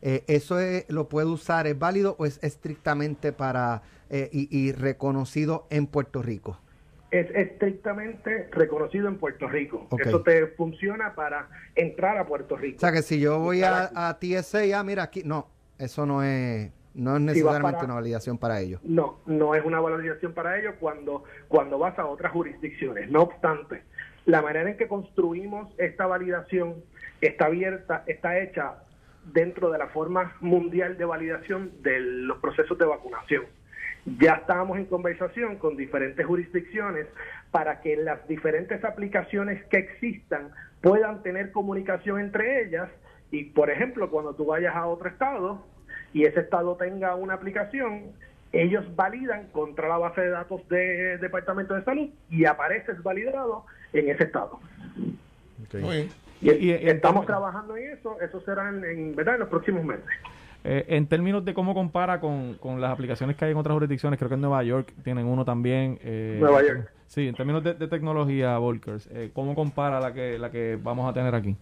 eh, 0.03 0.24
¿eso 0.26 0.59
es- 0.61 0.85
lo 0.88 1.09
puedo 1.09 1.31
usar? 1.33 1.66
¿Es 1.66 1.79
válido 1.79 2.16
o 2.18 2.26
es 2.26 2.38
estrictamente 2.42 3.33
para 3.33 3.83
eh, 4.11 4.29
y, 4.33 4.48
y 4.57 4.72
reconocido 4.72 5.66
en 5.70 5.87
Puerto 5.87 6.22
Rico? 6.22 6.59
Es 7.11 7.29
estrictamente 7.35 8.49
reconocido 8.53 9.09
en 9.09 9.18
Puerto 9.18 9.49
Rico. 9.49 9.88
Eso 9.99 10.23
te 10.23 10.46
funciona 10.49 11.14
para 11.14 11.49
entrar 11.75 12.16
a 12.18 12.27
Puerto 12.27 12.57
Rico. 12.57 12.77
O 12.77 12.81
sea 12.81 12.92
que 12.92 13.03
si 13.03 13.18
yo 13.20 13.38
voy 13.40 13.62
a, 13.62 13.90
a 13.94 14.18
TSA, 14.18 14.79
ah, 14.79 14.85
mira 14.85 15.03
aquí, 15.05 15.23
no, 15.25 15.49
eso 15.79 16.07
no 16.07 16.23
es, 16.23 16.70
no 16.94 17.16
es 17.16 17.23
necesariamente 17.23 17.73
para- 17.79 17.85
una 17.87 17.94
validación 17.94 18.38
para 18.38 18.61
ellos. 18.61 18.81
No, 18.85 19.18
no 19.27 19.55
es 19.55 19.64
una 19.64 19.81
valorización 19.81 20.33
para 20.35 20.59
ello 20.59 20.75
cuando, 20.79 21.25
cuando 21.49 21.79
vas 21.79 21.99
a 21.99 22.07
otras 22.07 22.33
jurisdicciones. 22.33 23.11
No 23.11 23.23
obstante, 23.23 23.83
la 24.27 24.40
manera 24.42 24.70
en 24.70 24.77
que 24.77 24.87
construimos 24.87 25.73
esta 25.79 26.07
validación 26.07 26.77
está 27.20 27.46
abierta, 27.46 28.05
está 28.07 28.38
hecha 28.38 28.75
dentro 29.33 29.70
de 29.70 29.79
la 29.79 29.88
forma 29.88 30.37
mundial 30.40 30.96
de 30.96 31.05
validación 31.05 31.73
de 31.83 31.99
los 32.01 32.38
procesos 32.38 32.79
de 32.79 32.85
vacunación. 32.87 33.44
Ya 34.19 34.33
estábamos 34.35 34.79
en 34.79 34.87
conversación 34.87 35.57
con 35.57 35.77
diferentes 35.77 36.25
jurisdicciones 36.25 37.07
para 37.51 37.81
que 37.81 37.97
las 37.97 38.27
diferentes 38.29 38.83
aplicaciones 38.85 39.65
que 39.67 39.79
existan 39.79 40.51
puedan 40.81 41.23
tener 41.23 41.53
comunicación 41.53 42.21
entre 42.21 42.63
ellas 42.65 42.89
y, 43.31 43.45
por 43.45 43.71
ejemplo, 43.71 44.11
cuando 44.11 44.35
tú 44.35 44.47
vayas 44.47 44.75
a 44.75 44.87
otro 44.87 45.09
estado 45.09 45.63
y 46.15 46.25
ese 46.25 46.41
estado 46.41 46.77
tenga 46.77 47.15
una 47.15 47.35
aplicación, 47.35 48.07
ellos 48.53 48.85
validan 48.97 49.47
contra 49.53 49.87
la 49.89 49.99
base 49.99 50.23
de 50.23 50.31
datos 50.31 50.67
del 50.69 51.21
Departamento 51.21 51.75
de 51.75 51.85
Salud 51.85 52.09
y 52.31 52.47
apareces 52.47 53.01
validado 53.03 53.65
en 53.93 54.09
ese 54.09 54.25
estado. 54.25 54.59
Bien. 55.73 56.09
Y, 56.41 56.51
Y- 56.51 56.71
y 56.71 56.73
en 56.73 56.97
estamos 56.97 57.27
trabajando 57.27 57.77
en 57.77 57.91
eso, 57.93 58.19
eso 58.21 58.41
será 58.41 58.71
en, 58.71 58.83
en, 58.85 59.15
¿verdad? 59.15 59.35
en 59.35 59.41
los 59.41 59.49
próximos 59.51 59.85
meses. 59.85 60.05
Eh, 60.64 60.85
en 60.88 61.07
términos 61.07 61.44
de 61.44 61.55
cómo 61.55 61.73
compara 61.75 62.20
con, 62.20 62.55
con 62.55 62.81
las 62.81 62.90
aplicaciones 62.92 63.37
que 63.37 63.44
hay 63.46 63.53
en 63.53 63.57
otras 63.57 63.75
jurisdicciones, 63.75 64.18
creo 64.18 64.29
que 64.29 64.35
en 64.35 64.40
Nueva 64.42 64.62
York 64.62 64.92
tienen 65.03 65.27
uno 65.27 65.44
también. 65.44 65.99
eh, 66.03 66.37
Nueva 66.40 66.62
York. 66.62 66.90
Sí, 67.07 67.27
en 67.29 67.35
términos 67.35 67.64
de, 67.64 67.75
de 67.75 67.88
tecnología, 67.88 68.57
Volkers, 68.59 69.09
eh, 69.12 69.31
¿cómo 69.33 69.55
compara 69.55 69.99
la 70.01 70.12
que, 70.12 70.38
la 70.38 70.51
que 70.51 70.79
vamos 70.81 71.09
a 71.11 71.14
tener 71.14 71.35
aquí? 71.35 71.57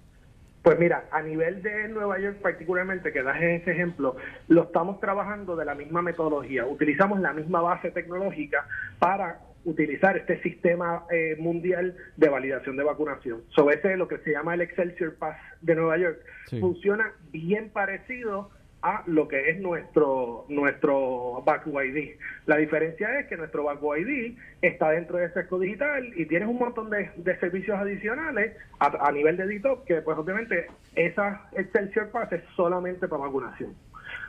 Pues 0.63 0.79
mira, 0.79 1.05
a 1.13 1.23
nivel 1.23 1.63
de 1.63 1.89
Nueva 1.89 2.19
York 2.19 2.39
particularmente, 2.43 3.13
que 3.13 3.23
das 3.23 3.41
ese 3.41 3.71
ejemplo, 3.71 4.17
lo 4.49 4.65
estamos 4.65 5.01
trabajando 5.01 5.57
de 5.57 5.65
la 5.65 5.75
misma 5.75 6.03
metodología. 6.03 6.67
Utilizamos 6.67 7.21
la 7.21 7.33
misma 7.33 7.63
base 7.63 7.91
tecnológica 7.93 8.67
para 8.99 9.39
utilizar 9.65 10.17
este 10.17 10.43
sistema 10.43 11.05
eh, 11.11 11.37
mundial 11.39 11.97
de 12.17 12.29
validación 12.29 12.77
de 12.77 12.83
vacunación. 12.85 13.43
Sobre 13.51 13.77
ese, 13.77 13.97
lo 13.97 14.09
que 14.09 14.19
se 14.19 14.33
llama 14.33 14.55
el 14.55 14.61
Excelsior 14.61 15.15
Pass 15.15 15.37
de 15.63 15.75
Nueva 15.77 15.97
York, 15.97 16.19
Sí. 16.47 16.61
funciona 16.61 17.13
bien 17.33 17.71
parecido 17.71 18.51
a 18.83 19.03
lo 19.07 19.27
que 19.27 19.51
es 19.51 19.59
nuestro 19.61 20.45
nuestro 20.49 21.43
Vacu 21.45 21.81
ID. 21.81 22.11
La 22.47 22.57
diferencia 22.57 23.19
es 23.19 23.27
que 23.27 23.37
nuestro 23.37 23.65
Vacu 23.65 23.97
ID 23.97 24.37
está 24.63 24.91
dentro 24.91 25.17
de 25.19 25.31
Sesco 25.33 25.59
Digital 25.59 26.13
y 26.17 26.27
tienes 26.27 26.49
un 26.49 26.59
montón 26.59 26.89
de, 26.91 27.11
de 27.17 27.39
servicios 27.41 27.77
adicionales 27.79 28.57
a, 28.79 29.09
a 29.09 29.11
nivel 29.13 29.37
de 29.37 29.47
DITOP 29.49 29.85
que 29.85 30.01
pues 30.03 30.17
obviamente 30.17 30.69
esa 30.95 31.49
Excelsior 31.57 32.09
Pass 32.11 32.33
es 32.33 32.43
solamente 32.55 33.09
para 33.09 33.23
vacunación. 33.25 33.75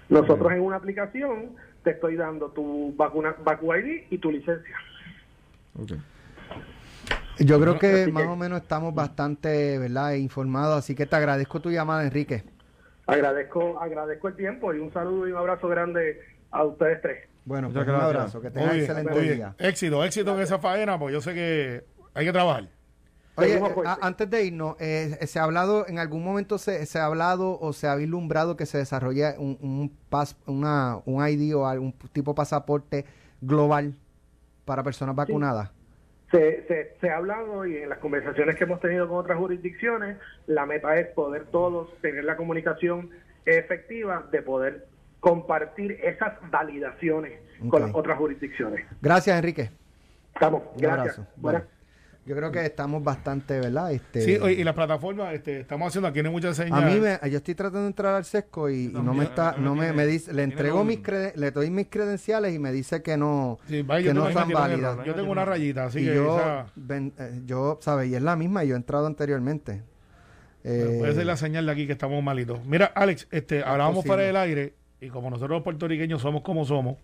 Nosotros 0.10 0.52
en 0.52 0.62
una 0.62 0.78
aplicación 0.78 1.52
te 1.84 1.92
estoy 1.92 2.16
dando 2.16 2.50
tu 2.50 2.94
vacuna 2.98 3.36
Vacu 3.44 3.74
ID 3.76 4.04
y 4.10 4.18
tu 4.18 4.32
licencia. 4.32 4.76
Yo 7.38 7.60
creo 7.62 7.80
que 7.80 8.02
Así 8.04 8.12
más 8.12 8.24
que- 8.24 8.30
o 8.30 8.36
menos 8.36 8.62
estamos 8.62 8.94
bastante, 8.94 9.78
¿verdad?, 9.78 10.14
informados, 10.14 10.80
así 10.80 10.96
que 10.96 11.06
te 11.06 11.16
agradezco 11.16 11.60
tu 11.62 11.70
llamada, 11.72 12.04
Enrique. 12.04 12.44
Agradezco 13.12 13.80
agradezco 13.82 14.28
el 14.28 14.36
tiempo 14.36 14.74
y 14.74 14.80
un 14.80 14.92
saludo 14.94 15.28
y 15.28 15.32
un 15.32 15.38
abrazo 15.38 15.68
grande 15.68 16.20
a 16.52 16.64
ustedes 16.64 17.02
tres. 17.02 17.28
Bueno, 17.46 17.68
pues 17.70 17.78
un 17.78 17.86
gracias. 17.86 18.06
abrazo, 18.10 18.42
que 18.42 18.50
bien, 18.50 18.70
excelente 18.70 19.20
día. 19.22 19.56
Éxito, 19.58 20.04
éxito 20.04 20.36
en 20.36 20.42
esa 20.42 20.60
faena, 20.60 21.00
pues 21.00 21.14
yo 21.14 21.22
sé 21.22 21.34
que 21.34 21.84
hay 22.14 22.26
que 22.26 22.32
trabajar. 22.32 22.68
Oye, 23.36 23.58
a- 23.86 23.98
antes 24.02 24.30
de 24.30 24.44
irnos, 24.44 24.76
eh, 24.80 25.18
se 25.26 25.40
ha 25.40 25.44
hablado, 25.46 25.88
en 25.88 25.98
algún 25.98 26.24
momento 26.26 26.58
se, 26.58 26.86
se 26.86 27.00
ha 27.00 27.06
hablado 27.06 27.58
o 27.60 27.72
se 27.72 27.88
ha 27.88 27.96
vislumbrado 27.96 28.58
que 28.58 28.66
se 28.66 28.78
desarrolle 28.78 29.36
un, 29.38 29.58
un, 29.62 29.98
pas- 30.12 30.36
una, 30.46 30.98
un 31.06 31.26
ID 31.26 31.56
o 31.56 31.66
algún 31.66 31.94
tipo 32.12 32.32
de 32.32 32.36
pasaporte 32.36 33.06
global 33.42 33.96
para 34.66 34.84
personas 34.84 35.16
vacunadas. 35.16 35.72
Se, 36.32 36.66
se, 36.68 36.96
se 37.02 37.10
ha 37.10 37.18
hablado 37.18 37.66
y 37.66 37.78
en 37.78 37.90
las 37.90 37.98
conversaciones 38.00 38.56
que 38.56 38.64
hemos 38.66 38.80
tenido 38.80 39.08
con 39.08 39.18
otras 39.18 39.38
jurisdicciones, 39.38 40.18
la 40.46 40.66
meta 40.66 40.96
es 40.96 41.08
poder 41.08 41.46
todos 41.46 41.90
tener 42.02 42.24
la 42.24 42.36
comunicación 42.38 43.10
efectiva 43.46 44.28
de 44.32 44.42
poder 44.44 44.86
compartir 45.20 46.00
esas 46.04 46.34
validaciones 46.52 47.40
con 47.70 47.82
las 47.82 47.92
otras 47.94 48.18
jurisdicciones. 48.18 48.86
Gracias, 49.02 49.36
Enrique. 49.38 49.70
Estamos, 50.34 50.64
Un 50.76 50.78
gracias. 50.82 51.18
abrazo. 51.18 51.28
Buenas. 51.38 51.79
Yo 52.30 52.36
creo 52.36 52.52
que 52.52 52.64
estamos 52.64 53.04
bastante, 53.04 53.60
¿verdad? 53.60 53.92
Este, 53.92 54.22
Sí, 54.22 54.38
oye, 54.38 54.54
y 54.54 54.64
las 54.64 54.76
plataformas, 54.76 55.34
este, 55.34 55.62
estamos 55.62 55.88
haciendo 55.88 56.08
aquí, 56.08 56.22
no 56.22 56.30
hay 56.30 56.34
muchas 56.34 56.60
a 56.60 56.64
señales. 56.64 56.94
mí 56.94 57.02
me, 57.02 57.30
yo 57.32 57.38
estoy 57.38 57.56
tratando 57.56 57.82
de 57.82 57.88
entrar 57.88 58.14
al 58.14 58.24
sesco 58.24 58.70
y, 58.70 58.86
y 58.86 58.88
no, 58.90 59.02
No, 59.02 59.14
me 59.16 59.24
está, 59.24 59.56
no 59.58 59.74
me, 59.74 59.86
tiene- 59.86 59.98
me 59.98 60.06
dice, 60.06 60.32
le 60.32 60.44
tiene 60.44 60.54
entrego 60.54 60.84
mis 60.84 61.00
creden- 61.00 61.34
le 61.36 61.50
doy 61.50 61.72
mis 61.72 61.88
credenciales 61.88 62.54
y 62.54 62.60
me 62.60 62.72
dice 62.72 63.02
que 63.02 63.18
no, 63.18 63.58
Sí, 63.68 63.82
vaya, 63.82 64.08
que 64.10 64.14
no 64.14 64.28
están 64.28 64.46
tiene 64.46 64.60
válidas. 64.62 64.98
Yo 65.06 65.16
tengo 65.16 65.32
una 65.32 65.44
rayita, 65.44 65.86
así 65.86 66.02
y 66.02 66.06
que 66.06 66.14
yo, 66.14 66.38
esa- 66.38 66.66
ven- 66.76 67.14
eh, 67.18 67.42
yo, 67.48 67.80
¿sabes? 67.82 68.10
Y 68.12 68.16
es 68.16 68.22
la 68.22 68.36
misma, 68.36 68.64
yo 68.64 68.76
he 68.76 68.78
entrado 68.78 69.08
anteriormente. 69.08 69.82
Eh, 70.64 70.98
puede 71.00 71.16
ser 71.16 71.26
la 71.26 71.36
señal 71.38 71.66
de 71.66 71.72
aquí 71.72 71.88
que 71.88 71.94
estamos 71.94 72.22
malitos. 72.24 72.64
Mira, 72.66 72.92
Alex, 72.94 73.28
este, 73.32 73.64
hablábamos 73.64 74.06
fuera 74.06 74.22
del 74.24 74.36
aire 74.36 74.74
y 75.02 75.08
como 75.08 75.30
nosotros 75.30 75.52
los 75.58 75.64
puertorriqueños 75.64 76.22
somos 76.22 76.42
como 76.44 76.64
somos, 76.66 76.98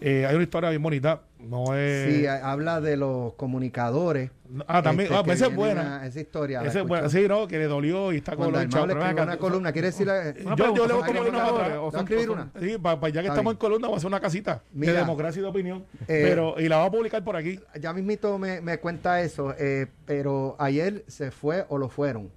eh, 0.00 0.26
hay 0.26 0.34
una 0.34 0.44
historia 0.44 0.70
bien 0.70 0.82
bonita. 0.82 1.22
No 1.38 1.74
es. 1.74 2.14
sí, 2.14 2.26
ha- 2.26 2.50
habla 2.50 2.80
de 2.82 2.96
los 2.98 3.32
comunicadores. 3.34 4.30
ah, 4.66 4.82
también. 4.82 5.06
este, 5.06 5.16
ah, 5.18 5.22
pues 5.24 5.38
esa 5.38 5.48
es 5.48 5.56
buena. 5.56 6.00
a- 6.02 6.06
esa 6.06 6.20
historia. 6.20 6.62
Esa 6.62 6.80
es 6.80 6.86
buena. 6.86 7.08
Sí, 7.08 7.26
no, 7.26 7.46
que 7.46 7.58
le 7.58 7.64
dolió 7.64 8.12
y 8.12 8.16
está 8.18 8.36
con 8.36 8.52
los 8.52 8.62
le 8.62 8.68
acá, 9.04 9.22
una 9.22 9.38
columna, 9.38 9.72
¿quiere 9.72 9.88
decir? 9.88 10.06
la- 10.06 10.34
Una 10.44 10.56
Yo- 10.56 10.74
yo 10.74 10.74
pregunta, 10.74 10.86
leo 10.86 10.96
¿son 10.98 11.06
como 11.06 11.20
una 11.28 11.46
otra. 11.52 11.80
o 11.80 11.90
¿Va 11.90 11.98
a 11.98 12.02
escribir 12.02 12.30
una? 12.30 12.50
Sí, 12.60 12.76
para, 12.78 12.96
ya 12.96 13.00
que 13.00 13.08
Está 13.08 13.20
estamos 13.20 13.42
bien. 13.44 13.48
en 13.52 13.56
columna, 13.56 13.86
vamos 13.88 13.96
a 13.96 13.98
hacer 14.00 14.08
una 14.08 14.20
casita 14.20 14.62
Mira. 14.72 14.92
de 14.92 14.98
democracia 14.98 15.40
y 15.40 15.42
de 15.42 15.48
opinión. 15.48 15.84
Eh, 16.08 16.26
pero, 16.28 16.54
y 16.60 16.68
la 16.68 16.76
vamos 16.76 16.88
a 16.88 16.96
publicar 16.96 17.24
por 17.24 17.36
aquí. 17.36 17.58
ya 17.80 17.92
mismito 17.94 18.38
me, 18.38 18.60
me 18.60 18.78
cuenta 18.78 19.22
eso, 19.22 19.54
eh, 19.58 19.86
pero 20.04 20.56
ayer 20.58 21.04
se 21.08 21.30
fue 21.30 21.64
o 21.68 21.78
lo 21.78 21.88
fueron. 21.88 22.30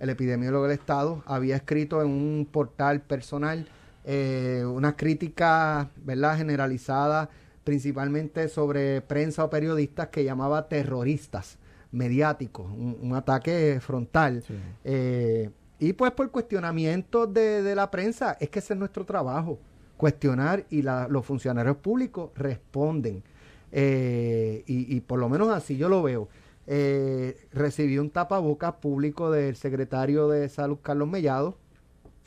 El 0.00 0.10
epidemiólogo 0.10 0.64
del 0.68 0.72
Estado 0.78 1.22
había 1.26 1.56
escrito 1.56 2.00
en 2.02 2.08
un 2.08 2.48
portal 2.50 3.00
personal 3.02 3.66
eh, 4.10 4.64
unas 4.66 4.94
críticas, 4.94 5.86
¿verdad?, 6.02 6.38
generalizadas 6.38 7.28
principalmente 7.62 8.48
sobre 8.48 9.02
prensa 9.02 9.44
o 9.44 9.50
periodistas 9.50 10.08
que 10.08 10.24
llamaba 10.24 10.66
terroristas 10.66 11.58
mediáticos, 11.92 12.64
un, 12.72 13.14
ataque 13.14 13.78
frontal. 13.82 14.42
Eh, 14.82 15.50
y 15.78 15.92
pues 15.92 16.12
por 16.12 16.30
cuestionamiento 16.30 17.26
de, 17.26 17.74
la 17.74 17.90
prensa, 17.90 18.38
es 18.40 18.48
que 18.48 18.60
ese 18.60 18.72
es 18.72 18.78
nuestro 18.78 19.04
trabajo, 19.04 19.58
cuestionar 19.98 20.64
y 20.70 20.80
los 20.80 21.26
funcionarios 21.26 21.76
públicos 21.76 22.30
responden. 22.34 23.22
Eh, 23.72 24.64
y, 24.66 24.98
por 25.02 25.18
lo 25.18 25.28
menos 25.28 25.50
así 25.50 25.76
yo 25.76 25.90
lo 25.90 26.02
veo. 26.02 26.30
Eh, 26.66 27.36
recibí 27.52 27.98
un 27.98 28.08
tapabocas 28.08 28.76
público 28.76 29.30
del 29.30 29.56
secretario 29.56 30.28
de 30.28 30.48
Salud, 30.48 30.78
Carlos 30.80 31.08
Mellado, 31.08 31.58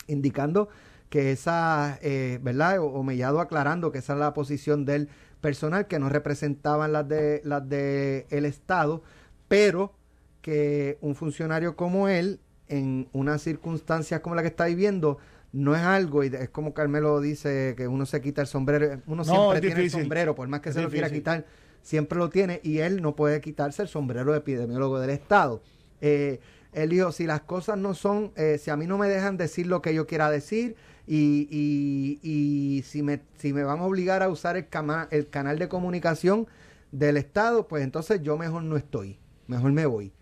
indicando 0.06 0.70
que 1.12 1.34
esa, 1.34 2.00
eh, 2.02 2.40
¿verdad? 2.42 2.80
O, 2.80 3.04
Mellado 3.04 3.42
aclarando 3.42 3.92
que 3.92 3.98
esa 3.98 4.14
es 4.14 4.20
la 4.20 4.34
posición 4.34 4.86
del 4.86 5.10
personal, 5.42 5.86
que 5.86 6.00
no 6.00 6.08
representaban 6.08 6.94
las 6.94 7.06
de 7.06 7.42
las 7.44 7.68
de 7.68 8.28
el 8.30 8.46
Estado, 8.46 9.04
pero 9.50 9.94
que 10.42 10.98
un 11.02 11.14
funcionario 11.16 11.76
como 11.76 12.08
él, 12.08 12.40
en 12.70 13.10
unas 13.12 13.42
circunstancias 13.42 14.22
como 14.22 14.36
la 14.36 14.42
que 14.42 14.48
está 14.48 14.68
viviendo, 14.68 15.18
no 15.52 15.76
es 15.76 15.82
algo, 15.82 16.24
y 16.24 16.28
es 16.28 16.50
como 16.50 16.74
Carmelo 16.74 17.20
dice, 17.20 17.74
que 17.76 17.90
uno 17.90 18.06
se 18.06 18.22
quita 18.22 18.40
el 18.40 18.48
sombrero, 18.48 19.02
uno 19.06 19.26
siempre 19.26 19.60
tiene 19.60 19.82
el 19.82 19.92
sombrero, 19.92 20.34
por 20.34 20.48
más 20.48 20.62
que 20.62 20.72
se 20.72 20.82
lo 20.82 20.90
quiera 20.90 21.10
quitar, 21.10 21.46
siempre 21.82 22.18
lo 22.18 22.30
tiene, 22.30 22.62
y 22.64 22.78
él 22.78 23.02
no 23.02 23.18
puede 23.18 23.42
quitarse 23.42 23.82
el 23.82 23.90
sombrero 23.90 24.32
de 24.32 24.38
epidemiólogo 24.38 24.98
del 25.02 25.10
Estado. 25.10 25.62
Eh, 26.00 26.40
él 26.72 26.90
dijo, 26.90 27.12
si 27.12 27.26
las 27.26 27.42
cosas 27.42 27.78
no 27.78 27.96
son, 27.96 28.32
eh, 28.38 28.58
si 28.58 28.72
a 28.72 28.78
mí 28.78 28.88
no 28.88 28.98
me 28.98 29.10
dejan 29.10 29.36
decir 29.36 29.68
lo 29.68 29.82
que 29.82 29.94
yo 29.94 30.08
quiera 30.08 30.30
decir, 30.30 30.78
y, 31.14 31.46
y, 31.52 32.20
y 32.24 32.82
si, 32.84 33.04
me, 33.04 33.20
si 33.36 33.52
me 33.52 33.66
van 33.66 33.80
a 33.80 33.84
obligar 33.84 34.24
a 34.24 34.30
usar 34.30 34.56
el, 34.56 34.68
el 35.10 35.30
canal 35.30 35.60
de 35.60 35.68
comunicación 35.68 36.48
del 36.94 37.18
Estado, 37.18 37.68
pues 37.68 37.84
entonces 37.84 38.22
yo 38.24 38.38
mejor 38.38 38.64
no 38.64 38.78
estoy, 38.78 39.20
mejor 39.46 39.74
me 39.74 39.86
voy. 39.86 40.14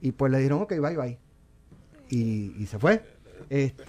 Y 0.00 0.12
pues 0.12 0.32
le 0.32 0.38
dijeron, 0.38 0.62
ok, 0.62 0.72
bye, 0.80 0.96
bye. 0.96 1.18
Y, 2.08 2.54
y 2.58 2.66
se 2.68 2.78
fue. 2.78 3.02
Este, 3.50 3.84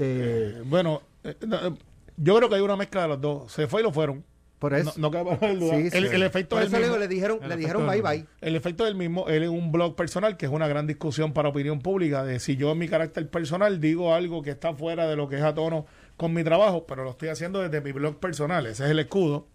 eh, 0.57 0.63
bueno, 0.65 1.03
eh, 1.23 1.37
eh, 1.39 1.73
yo 2.17 2.35
creo 2.35 2.49
que 2.49 2.55
hay 2.55 2.61
una 2.61 2.75
mezcla 2.75 3.03
de 3.03 3.07
los 3.07 3.21
dos. 3.21 3.49
Se 3.49 3.67
fue 3.67 3.79
y 3.79 3.85
lo 3.85 3.93
fueron. 3.93 4.21
Por 4.59 4.73
eso. 4.73 4.93
No, 4.97 5.09
el, 5.09 6.21
efecto 6.21 6.57
Por 6.57 6.63
eso 6.63 6.77
le, 6.77 7.07
dijeron, 7.07 7.39
le 7.47 7.55
dijeron 7.55 7.87
bye 7.87 8.01
bye. 8.01 8.25
El 8.41 8.57
efecto 8.57 8.83
del 8.83 8.95
mismo, 8.95 9.27
él 9.27 9.43
en 9.43 9.49
un 9.49 9.71
blog 9.71 9.95
personal, 9.95 10.35
que 10.35 10.47
es 10.47 10.51
una 10.51 10.67
gran 10.67 10.85
discusión 10.85 11.31
para 11.31 11.47
opinión 11.47 11.79
pública, 11.79 12.25
de 12.25 12.39
si 12.41 12.57
yo 12.57 12.73
en 12.73 12.77
mi 12.77 12.89
carácter 12.89 13.27
personal 13.29 13.79
digo 13.79 14.13
algo 14.13 14.43
que 14.43 14.51
está 14.51 14.73
fuera 14.75 15.07
de 15.07 15.15
lo 15.15 15.29
que 15.29 15.37
es 15.37 15.43
a 15.43 15.55
tono 15.55 15.87
con 16.21 16.35
mi 16.35 16.43
trabajo, 16.43 16.85
pero 16.85 17.03
lo 17.03 17.09
estoy 17.09 17.29
haciendo 17.29 17.63
desde 17.63 17.81
mi 17.81 17.91
blog 17.93 18.19
personal. 18.19 18.67
Ese 18.67 18.85
es 18.85 18.91
el 18.91 18.99
escudo. 18.99 19.47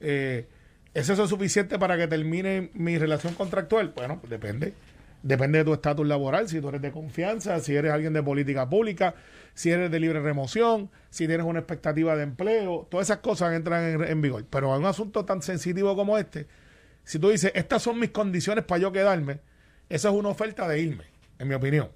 ¿Es 0.00 0.46
eso 0.94 1.28
suficiente 1.28 1.78
para 1.78 1.98
que 1.98 2.08
termine 2.08 2.70
mi 2.72 2.96
relación 2.96 3.34
contractual? 3.34 3.92
Bueno, 3.94 4.18
depende. 4.26 4.72
Depende 5.22 5.58
de 5.58 5.64
tu 5.66 5.74
estatus 5.74 6.06
laboral, 6.06 6.48
si 6.48 6.58
tú 6.62 6.70
eres 6.70 6.80
de 6.80 6.90
confianza, 6.90 7.60
si 7.60 7.76
eres 7.76 7.92
alguien 7.92 8.14
de 8.14 8.22
política 8.22 8.66
pública, 8.66 9.14
si 9.52 9.70
eres 9.70 9.90
de 9.90 10.00
libre 10.00 10.20
remoción, 10.20 10.90
si 11.10 11.26
tienes 11.26 11.44
una 11.44 11.58
expectativa 11.58 12.16
de 12.16 12.22
empleo, 12.22 12.88
todas 12.90 13.08
esas 13.08 13.18
cosas 13.18 13.52
entran 13.52 14.02
en, 14.02 14.22
vigor. 14.22 14.46
Pero 14.48 14.74
en 14.74 14.80
un 14.80 14.86
asunto 14.86 15.26
tan 15.26 15.42
sensitivo 15.42 15.94
como 15.96 16.16
este, 16.16 16.46
si 17.04 17.18
tú 17.18 17.28
dices, 17.28 17.52
estas 17.54 17.82
son 17.82 18.00
mis 18.00 18.08
condiciones 18.08 18.64
para 18.64 18.80
yo 18.80 18.90
quedarme, 18.90 19.40
esa 19.90 20.08
es 20.08 20.14
una 20.14 20.30
oferta 20.30 20.66
de 20.66 20.80
irme, 20.80 21.04
en 21.38 21.48
mi 21.48 21.54
opinión. 21.54 21.90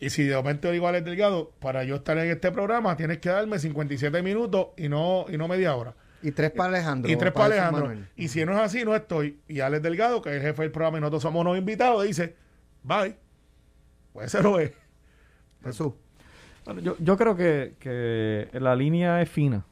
Y 0.00 0.08
si 0.10 0.24
de 0.24 0.34
momento 0.34 0.70
digo 0.70 0.88
al 0.88 1.04
Delgado, 1.04 1.52
para 1.60 1.84
yo 1.84 1.96
estar 1.96 2.16
en 2.16 2.30
este 2.30 2.50
programa 2.50 2.96
tienes 2.96 3.18
que 3.18 3.28
darme 3.28 3.58
57 3.58 4.22
minutos 4.22 4.68
y 4.78 4.88
no, 4.88 5.26
y 5.28 5.36
no 5.36 5.46
media 5.46 5.76
hora. 5.76 5.94
Y 6.22 6.32
tres 6.32 6.50
para 6.50 6.70
Alejandro. 6.70 7.10
Y 7.10 7.16
tres 7.16 7.32
para 7.32 7.46
Alejandro. 7.46 7.94
Y 8.16 8.28
si 8.28 8.44
no 8.44 8.52
es 8.52 8.60
así, 8.60 8.84
no 8.84 8.96
estoy. 8.96 9.38
Y 9.46 9.60
Alex 9.60 9.82
Delgado, 9.82 10.22
que 10.22 10.30
es 10.30 10.36
el 10.36 10.42
jefe 10.42 10.62
del 10.62 10.72
programa 10.72 10.98
y 10.98 11.00
nosotros 11.02 11.22
somos 11.22 11.42
unos 11.42 11.58
invitados, 11.58 12.04
dice, 12.04 12.34
bye. 12.82 13.16
Pues 14.12 14.34
ese 14.34 14.42
lo 14.42 14.58
es. 14.58 14.72
Jesús. 15.62 15.92
yo, 16.82 16.96
yo, 16.98 17.16
creo 17.16 17.36
que, 17.36 17.74
que, 17.78 18.48
la 18.58 18.74
línea 18.74 19.20
es 19.20 19.28
fina 19.28 19.64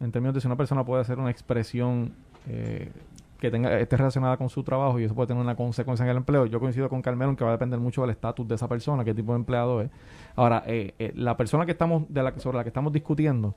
en 0.00 0.10
términos 0.10 0.34
de 0.34 0.40
si 0.40 0.46
una 0.48 0.56
persona 0.56 0.84
puede 0.84 1.02
hacer 1.02 1.18
una 1.18 1.30
expresión 1.30 2.12
eh, 2.48 2.90
que 3.38 3.50
tenga 3.50 3.78
esté 3.78 3.96
relacionada 3.96 4.36
con 4.36 4.48
su 4.48 4.62
trabajo 4.62 4.98
y 4.98 5.04
eso 5.04 5.14
puede 5.14 5.28
tener 5.28 5.42
una 5.42 5.56
consecuencia 5.56 6.04
en 6.04 6.10
el 6.10 6.16
empleo. 6.18 6.46
Yo 6.46 6.60
coincido 6.60 6.88
con 6.88 7.02
Carmelo 7.02 7.30
en 7.30 7.36
que 7.36 7.44
va 7.44 7.50
a 7.50 7.54
depender 7.54 7.78
mucho 7.78 8.02
del 8.02 8.10
estatus 8.10 8.46
de 8.48 8.54
esa 8.54 8.68
persona, 8.68 9.04
qué 9.04 9.14
tipo 9.14 9.32
de 9.32 9.38
empleado 9.38 9.82
es. 9.82 9.90
Ahora, 10.34 10.62
eh, 10.66 10.94
eh, 10.98 11.12
la 11.14 11.36
persona 11.36 11.66
que 11.66 11.72
estamos 11.72 12.04
de 12.08 12.22
la 12.22 12.38
sobre 12.38 12.58
la 12.58 12.64
que 12.64 12.70
estamos 12.70 12.92
discutiendo, 12.92 13.54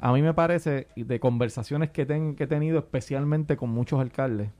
a 0.00 0.12
mí 0.12 0.22
me 0.22 0.32
parece 0.32 0.86
de 0.94 1.18
conversaciones 1.18 1.90
que, 1.90 2.06
ten, 2.06 2.36
que 2.36 2.44
he 2.44 2.46
tenido 2.46 2.78
especialmente 2.78 3.56
con 3.56 3.70
muchos 3.70 4.00
alcaldes, 4.00 4.50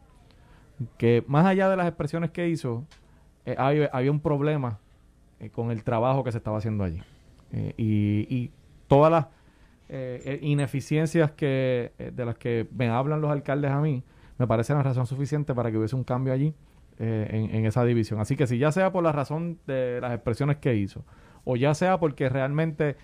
que 0.98 1.24
más 1.28 1.46
allá 1.46 1.68
de 1.68 1.76
las 1.76 1.86
expresiones 1.86 2.30
que 2.30 2.48
hizo, 2.48 2.84
eh, 3.46 3.54
había, 3.58 4.10
un 4.10 4.20
problema 4.20 4.78
eh, 5.38 5.50
con 5.50 5.70
el 5.70 5.82
trabajo 5.82 6.24
que 6.24 6.32
se 6.32 6.38
estaba 6.38 6.58
haciendo 6.58 6.84
allí. 6.84 7.02
Eh, 7.52 7.74
y, 7.76 8.50
todas 8.86 9.12
las 9.12 9.26
ineficiencias 10.42 11.32
que 11.32 11.92
de 11.98 12.24
las 12.24 12.36
que 12.36 12.68
me 12.72 12.88
hablan 12.88 13.20
los 13.20 13.30
alcaldes 13.30 13.70
a 13.70 13.80
mí, 13.80 14.04
me 14.38 14.46
parece 14.46 14.72
la 14.72 14.82
razón 14.82 15.06
suficiente 15.06 15.54
para 15.54 15.70
que 15.70 15.78
hubiese 15.78 15.96
un 15.96 16.04
cambio 16.04 16.32
allí 16.32 16.54
en, 16.98 17.66
esa 17.66 17.84
división. 17.84 18.20
Así 18.20 18.36
que 18.36 18.46
si 18.46 18.58
ya 18.58 18.72
sea 18.72 18.92
por 18.92 19.02
la 19.02 19.12
razón 19.12 19.58
de 19.66 20.00
las 20.00 20.12
expresiones 20.12 20.58
que 20.58 20.76
hizo, 20.76 21.04
o 21.44 21.56
ya 21.56 21.74
sea 21.74 21.98
porque 21.98 22.28
realmente 22.28 22.96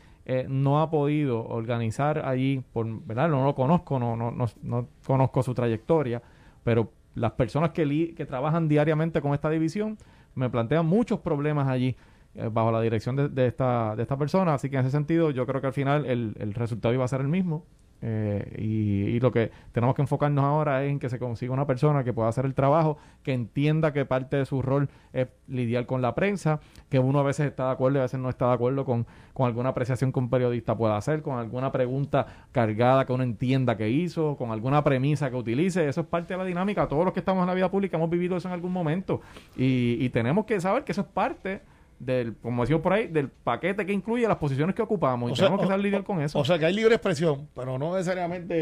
no 0.48 0.80
ha 0.80 0.90
podido 0.90 1.46
organizar 1.46 2.26
allí, 2.26 2.62
por, 2.72 2.86
¿verdad? 3.04 3.28
No 3.28 3.44
lo 3.44 3.54
conozco, 3.54 3.98
no, 3.98 4.16
no, 4.16 4.30
no, 4.30 4.46
no 4.62 4.88
conozco 5.06 5.42
su 5.42 5.54
trayectoria, 5.54 6.22
pero 6.64 6.92
las 7.16 7.32
personas 7.32 7.70
que, 7.70 8.14
que 8.14 8.26
trabajan 8.26 8.68
diariamente 8.68 9.20
con 9.20 9.34
esta 9.34 9.50
división 9.50 9.98
me 10.34 10.50
plantean 10.50 10.86
muchos 10.86 11.20
problemas 11.20 11.66
allí 11.66 11.96
eh, 12.36 12.48
bajo 12.52 12.70
la 12.70 12.80
dirección 12.80 13.16
de, 13.16 13.46
esta, 13.46 13.96
de 13.96 14.02
esta 14.02 14.16
persona. 14.16 14.54
Así 14.54 14.70
que 14.70 14.76
en 14.76 14.82
ese 14.82 14.90
sentido 14.90 15.30
yo 15.30 15.46
creo 15.46 15.60
que 15.60 15.68
al 15.68 15.72
final 15.72 16.06
el, 16.06 16.34
el 16.38 16.54
resultado 16.54 16.94
iba 16.94 17.04
a 17.04 17.08
ser 17.08 17.20
el 17.20 17.28
mismo. 17.28 17.64
Eh, 18.02 18.56
y, 18.58 19.20
lo 19.20 19.32
que 19.32 19.50
tenemos 19.72 19.94
que 19.94 20.02
enfocarnos 20.02 20.44
ahora 20.44 20.84
es 20.84 20.90
en 20.90 20.98
que 20.98 21.08
se 21.08 21.18
consiga 21.18 21.52
una 21.52 21.66
persona 21.66 22.04
que 22.04 22.12
pueda 22.12 22.28
hacer 22.28 22.44
el 22.44 22.54
trabajo, 22.54 22.98
que 23.22 23.32
entienda 23.32 23.92
que 23.92 24.04
parte 24.04 24.36
de 24.36 24.44
su 24.44 24.60
rol 24.60 24.90
es 25.12 25.28
lidiar 25.48 25.86
con 25.86 26.02
la 26.02 26.14
prensa, 26.14 26.60
que 26.90 26.98
uno 26.98 27.20
a 27.20 27.22
veces 27.22 27.46
está 27.46 27.66
de 27.66 27.72
acuerdo 27.72 27.98
y 27.98 28.00
a 28.00 28.02
veces 28.02 28.20
no 28.20 28.28
está 28.28 28.48
de 28.48 28.52
acuerdo 28.52 28.84
con, 28.84 29.06
con 29.32 29.46
alguna 29.46 29.70
apreciación 29.70 30.12
que 30.12 30.18
un 30.18 30.28
periodista 30.28 30.76
pueda 30.76 30.96
hacer, 30.96 31.22
con 31.22 31.38
alguna 31.38 31.72
pregunta 31.72 32.26
cargada 32.52 33.06
que 33.06 33.12
uno 33.12 33.22
entienda 33.24 33.76
que 33.76 33.88
hizo, 33.88 34.36
con 34.36 34.50
alguna 34.50 34.84
premisa 34.84 35.30
que 35.30 35.36
utilice. 35.36 35.88
Eso 35.88 36.02
es 36.02 36.06
parte 36.06 36.34
de 36.34 36.38
la 36.38 36.44
dinámica. 36.44 36.86
Todos 36.86 37.04
los 37.04 37.14
que 37.14 37.20
estamos 37.20 37.42
en 37.42 37.48
la 37.48 37.54
vida 37.54 37.70
pública 37.70 37.96
hemos 37.96 38.10
vivido 38.10 38.36
eso 38.36 38.48
en 38.48 38.54
algún 38.54 38.72
momento 38.72 39.22
y, 39.56 39.96
y 40.00 40.10
tenemos 40.10 40.44
que 40.44 40.60
saber 40.60 40.84
que 40.84 40.92
eso 40.92 41.00
es 41.00 41.08
parte 41.08 41.62
del, 41.98 42.36
como 42.36 42.62
decimos 42.62 42.82
por 42.82 42.92
ahí, 42.92 43.06
del 43.06 43.28
paquete 43.28 43.86
que 43.86 43.92
incluye 43.92 44.26
las 44.28 44.36
posiciones 44.36 44.74
que 44.74 44.82
ocupamos. 44.82 45.30
y 45.30 45.34
tenemos 45.34 45.60
que 45.60 45.66
saber 45.66 45.80
lidiar 45.80 46.04
con 46.04 46.20
eso. 46.20 46.38
O 46.38 46.44
sea, 46.44 46.58
que 46.58 46.66
hay 46.66 46.74
libre 46.74 46.94
expresión, 46.94 47.48
pero 47.54 47.78
no 47.78 47.94
necesariamente. 47.94 48.54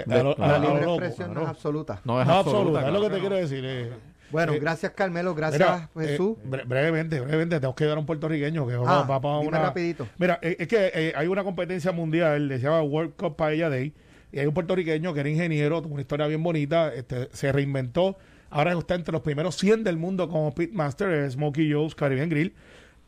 Eh, 0.00 0.04
la 0.06 0.58
libre 0.58 0.84
expresión 0.84 1.34
no, 1.34 1.42
es 1.42 1.48
absoluta. 1.48 2.00
No 2.04 2.20
es 2.20 2.28
absoluta, 2.28 2.86
es 2.86 2.92
lo 2.92 3.00
que 3.00 3.10
te 3.10 3.20
quiero 3.20 3.36
decir. 3.36 3.64
Eh. 3.64 3.90
bueno, 4.30 4.52
eh, 4.52 4.58
gracias 4.58 4.92
Carmelo, 4.92 5.34
gracias 5.34 5.88
Jesús. 5.96 6.36
brevemente, 6.44 7.20
brevemente, 7.20 7.56
tenemos 7.56 7.76
que 7.76 7.84
dar 7.84 7.96
a 7.96 8.00
un 8.00 8.06
puertorriqueño 8.06 8.66
que 8.66 8.74
ah, 8.74 9.06
va, 9.08 9.20
para 9.20 9.38
una. 9.38 9.60
rapidito. 9.60 10.08
Mira, 10.18 10.38
es 10.42 10.66
que 10.66 11.12
hay 11.16 11.26
una 11.26 11.44
competencia 11.44 11.92
mundial, 11.92 12.48
se 12.50 12.58
llama 12.58 12.82
World 12.82 13.14
Cup 13.16 13.36
Paella 13.36 13.68
Day, 13.68 13.92
y 14.32 14.38
hay 14.38 14.46
un 14.46 14.54
puertorriqueño 14.54 15.14
que 15.14 15.20
era 15.20 15.28
ingeniero, 15.28 15.82
tuvo 15.82 15.92
una 15.92 16.02
historia 16.02 16.26
bien 16.26 16.42
bonita, 16.42 16.92
este, 16.92 17.28
se 17.32 17.52
reinventó. 17.52 18.16
Ahora 18.52 18.74
está 18.74 18.94
entre 18.94 19.12
los 19.12 19.22
primeros 19.22 19.56
100 19.56 19.82
del 19.82 19.96
mundo 19.96 20.28
como 20.28 20.54
pitmaster, 20.54 21.30
Smokey 21.30 21.72
Joe's 21.72 21.94
Caribbean 21.94 22.28
Grill. 22.28 22.54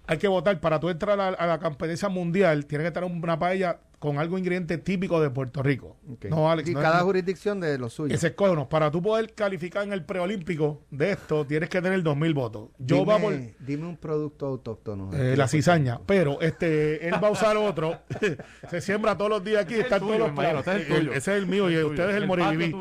Hay 0.06 0.16
que 0.16 0.26
votar 0.26 0.58
para 0.58 0.80
tú 0.80 0.88
entrar 0.88 1.20
a, 1.20 1.46
la 1.46 1.58
competencia 1.58 2.08
mundial, 2.08 2.64
tiene 2.64 2.82
que 2.82 2.88
estar 2.88 3.04
una 3.04 3.38
paella 3.38 3.78
con 4.04 4.18
algo 4.18 4.36
ingrediente 4.36 4.76
típico 4.76 5.18
de 5.18 5.30
Puerto 5.30 5.62
Rico. 5.62 5.96
No, 6.28 6.50
Alex, 6.50 6.68
y 6.68 6.74
cada 6.74 7.00
jurisdicción 7.00 7.58
de 7.58 7.78
lo 7.78 7.88
suyo. 7.88 8.14
Ese 8.14 8.26
escoge 8.26 8.54
Para 8.66 8.90
tú 8.90 9.00
poder 9.00 9.32
calificar 9.32 9.82
en 9.82 9.94
el 9.94 10.04
preolímpico 10.04 10.82
de 10.90 11.12
esto, 11.12 11.46
tienes 11.46 11.70
que 11.70 11.80
tener 11.80 12.04
2.000 12.04 12.34
votos. 12.34 12.68
Yo 12.78 12.96
dime, 12.96 13.06
vamos. 13.06 13.34
Dime 13.60 13.86
un 13.86 13.96
producto 13.96 14.44
autóctono. 14.44 15.10
Eh, 15.14 15.38
la 15.38 15.48
cizaña. 15.48 16.00
Pero 16.04 16.38
este 16.42 17.08
él 17.08 17.14
va 17.14 17.28
a 17.28 17.30
usar 17.30 17.56
otro. 17.56 17.98
se 18.68 18.82
siembra 18.82 19.16
todos 19.16 19.30
los 19.30 19.42
días 19.42 19.62
aquí. 19.62 19.76
Están 19.76 20.00
todos 20.00 20.18
los 20.18 20.66
ese, 20.68 21.16
es 21.16 21.28
el 21.28 21.46
mío 21.46 21.70
y 21.70 21.82
usted 21.82 22.10
es 22.10 22.16
el 22.16 22.26
Moribibi. 22.26 22.76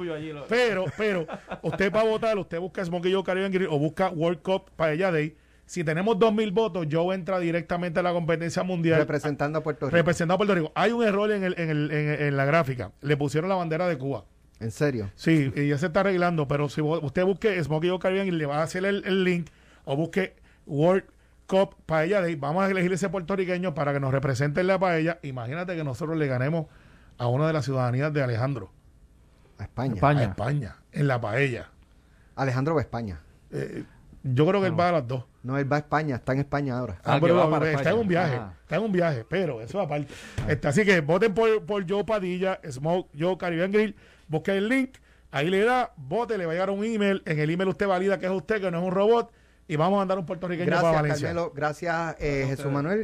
Pero, 0.49 0.84
pero, 0.97 1.26
usted 1.61 1.89
va 1.89 2.01
a 2.01 2.03
votar, 2.03 2.38
usted 2.38 2.59
busca 2.59 2.84
Smokey 2.84 3.13
Joe 3.13 3.24
Caribbean 3.24 3.53
Grill 3.53 3.69
o 3.71 3.80
busca 3.80 4.09
World 4.09 4.41
Cup 4.41 4.71
Paella 4.76 5.09
Day 5.09 5.38
si 5.66 5.84
tenemos 5.84 6.18
2.000 6.18 6.53
votos, 6.53 6.88
Joe 6.91 7.16
entra 7.16 7.39
directamente 7.39 7.99
a 7.99 8.03
la 8.03 8.11
competencia 8.11 8.64
mundial. 8.64 8.99
Representando 8.99 9.59
a 9.59 9.64
Puerto 9.64 9.86
Rico. 9.88 9.95
Representando 9.95 10.34
a 10.34 10.38
Puerto 10.38 10.55
Rico. 10.55 10.72
Hay 10.76 10.91
un 10.91 11.03
error 11.03 11.32
en, 11.32 11.43
el, 11.43 11.55
en, 11.57 11.70
el, 11.70 11.91
en, 11.91 12.38
la 12.38 12.45
gráfica. 12.45 12.91
Le 13.01 13.18
pusieron 13.18 13.49
la 13.49 13.55
bandera 13.55 13.88
de 13.88 13.97
Cuba. 13.97 14.26
¿En 14.59 14.72
serio? 14.72 15.09
Sí, 15.16 15.51
y 15.55 15.70
ya 15.70 15.78
se 15.78 15.88
está 15.88 16.01
arreglando. 16.01 16.47
Pero 16.47 16.70
si 16.70 16.82
usted 16.82 17.24
busque 17.24 17.61
Smokey 17.64 17.89
o 17.89 17.99
Caribbean 17.99 18.28
y 18.28 18.32
le 18.32 18.45
va 18.45 18.57
a 18.57 18.64
hacer 18.64 18.86
el, 18.86 19.24
link, 19.24 19.49
o 19.86 19.95
busque 19.95 20.36
World 20.66 21.05
Cup 21.47 21.76
Paella 21.86 22.22
Day, 22.22 22.36
vamos 22.36 22.64
a 22.64 22.70
elegir 22.70 22.91
ese 22.93 23.09
puertorriqueño 23.09 23.74
para 23.74 23.93
que 23.93 23.99
nos 23.99 24.11
represente 24.11 24.61
en 24.61 24.68
la 24.68 24.80
paella. 24.80 25.20
Imagínate 25.24 25.76
que 25.76 25.84
nosotros 25.84 26.18
le 26.18 26.28
ganemos 26.28 26.68
a 27.18 27.28
una 27.28 27.47
de 27.47 27.53
las 27.53 27.66
ciudadanías 27.66 28.14
de 28.14 28.22
Alejandro. 28.22 28.72
A 29.57 29.64
España. 29.64 29.95
España. 29.95 30.20
A 30.22 30.24
España, 30.24 30.76
en 30.91 31.07
la 31.07 31.22
paella. 31.22 31.70
Alejandro 32.36 32.76
va 32.76 32.82
a 32.82 32.84
España. 32.84 33.22
Eh, 33.51 33.84
yo 34.24 34.47
creo 34.47 34.61
que 34.61 34.68
él 34.68 34.80
va 34.80 34.89
a 34.89 34.91
las 34.93 35.07
dos. 35.07 35.26
No, 35.43 35.57
él 35.57 35.71
va 35.71 35.75
a 35.75 35.79
España, 35.79 36.15
está 36.15 36.31
en 36.33 36.39
España 36.39 36.77
ahora. 36.77 36.95
Ah, 37.03 37.15
Ah, 37.15 37.19
pero 37.21 37.35
va 37.35 37.45
va- 37.45 37.51
para 37.59 37.65
está 37.67 37.79
España. 37.81 37.95
en 37.95 38.01
un 38.01 38.07
viaje, 38.07 38.35
Ah. 38.39 38.53
está 38.61 38.75
en 38.77 38.81
un 38.83 38.91
viaje, 38.93 39.25
pero 39.29 39.61
eso 39.61 39.79
aparte. 39.81 40.07
Este, 40.47 40.67
así 40.69 40.85
que 40.85 41.01
voten 41.01 41.33
por, 41.33 41.65
por 41.65 41.85
Joe 41.89 42.03
Padilla, 42.05 42.59
Smoke, 42.69 43.09
Joe 43.17 43.37
Caribbean 43.37 43.71
Grill, 43.71 43.95
busquen 44.27 44.55
el 44.55 44.69
link, 44.69 44.91
ahí 45.31 45.49
le 45.49 45.63
da, 45.65 45.91
vote, 45.97 46.37
le 46.37 46.45
va 46.45 46.51
a 46.53 46.55
llegar 46.55 46.69
un 46.69 46.83
email, 46.85 47.21
en 47.25 47.39
el 47.39 47.49
email 47.49 47.67
usted 47.69 47.87
valida 47.87 48.17
que 48.19 48.25
es 48.25 48.31
usted, 48.31 48.61
que 48.61 48.71
no 48.71 48.79
es 48.79 48.83
un 48.85 48.91
robot, 48.91 49.31
y 49.68 49.76
vamos 49.76 49.97
a 49.97 49.99
mandar 49.99 50.20
un 50.20 50.26
puertorriqueño 50.26 50.70
para 50.70 50.82
Gracias, 50.82 51.01
Valencia. 51.01 51.28
Carmelo. 51.28 51.51
Gracias, 51.55 52.16
eh, 52.20 52.45
Jesús 52.47 52.72
Manuel. 52.72 53.03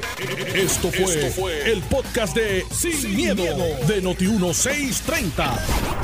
Esto 0.54 0.90
fue, 0.90 1.70
el 1.70 1.82
podcast 1.82 2.36
de 2.36 2.64
Sin, 2.70 3.14
miedo, 3.14 3.42
de 3.86 4.02
Noti1630. 4.02 5.58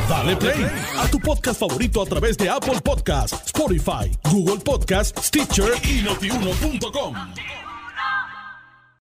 Dale 0.09 0.37
play 0.37 0.67
a 0.99 1.09
tu 1.09 1.19
podcast 1.21 1.61
favorito 1.61 2.03
a 2.03 2.07
través 2.07 2.37
de 2.37 2.49
Apple 2.49 2.81
Podcasts, 2.83 3.47
Spotify, 3.47 4.11
Google 4.31 4.63
Podcasts, 4.65 5.27
Stitcher 5.27 5.73
y 5.85 6.03
notiuno.com. 6.03 7.15